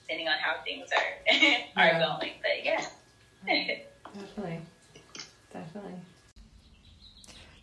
depending 0.02 0.28
on 0.28 0.38
how 0.38 0.62
things 0.62 0.90
are 0.92 1.34
are 1.76 1.86
yeah. 1.86 2.16
going. 2.18 2.32
But 2.42 2.64
yeah. 2.64 2.86
Definitely. 4.14 4.60
Definitely. 5.52 6.00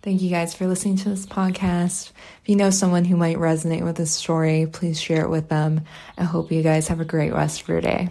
Thank 0.01 0.23
you 0.23 0.31
guys 0.31 0.55
for 0.55 0.65
listening 0.65 0.95
to 0.97 1.09
this 1.09 1.27
podcast. 1.27 2.11
If 2.41 2.49
you 2.49 2.55
know 2.55 2.71
someone 2.71 3.05
who 3.05 3.15
might 3.15 3.37
resonate 3.37 3.83
with 3.83 3.97
this 3.97 4.11
story, 4.11 4.67
please 4.71 4.99
share 4.99 5.21
it 5.21 5.29
with 5.29 5.47
them. 5.49 5.81
I 6.17 6.23
hope 6.23 6.51
you 6.51 6.63
guys 6.63 6.87
have 6.87 6.99
a 6.99 7.05
great 7.05 7.33
rest 7.33 7.61
of 7.61 7.67
your 7.67 7.81
day. 7.81 8.09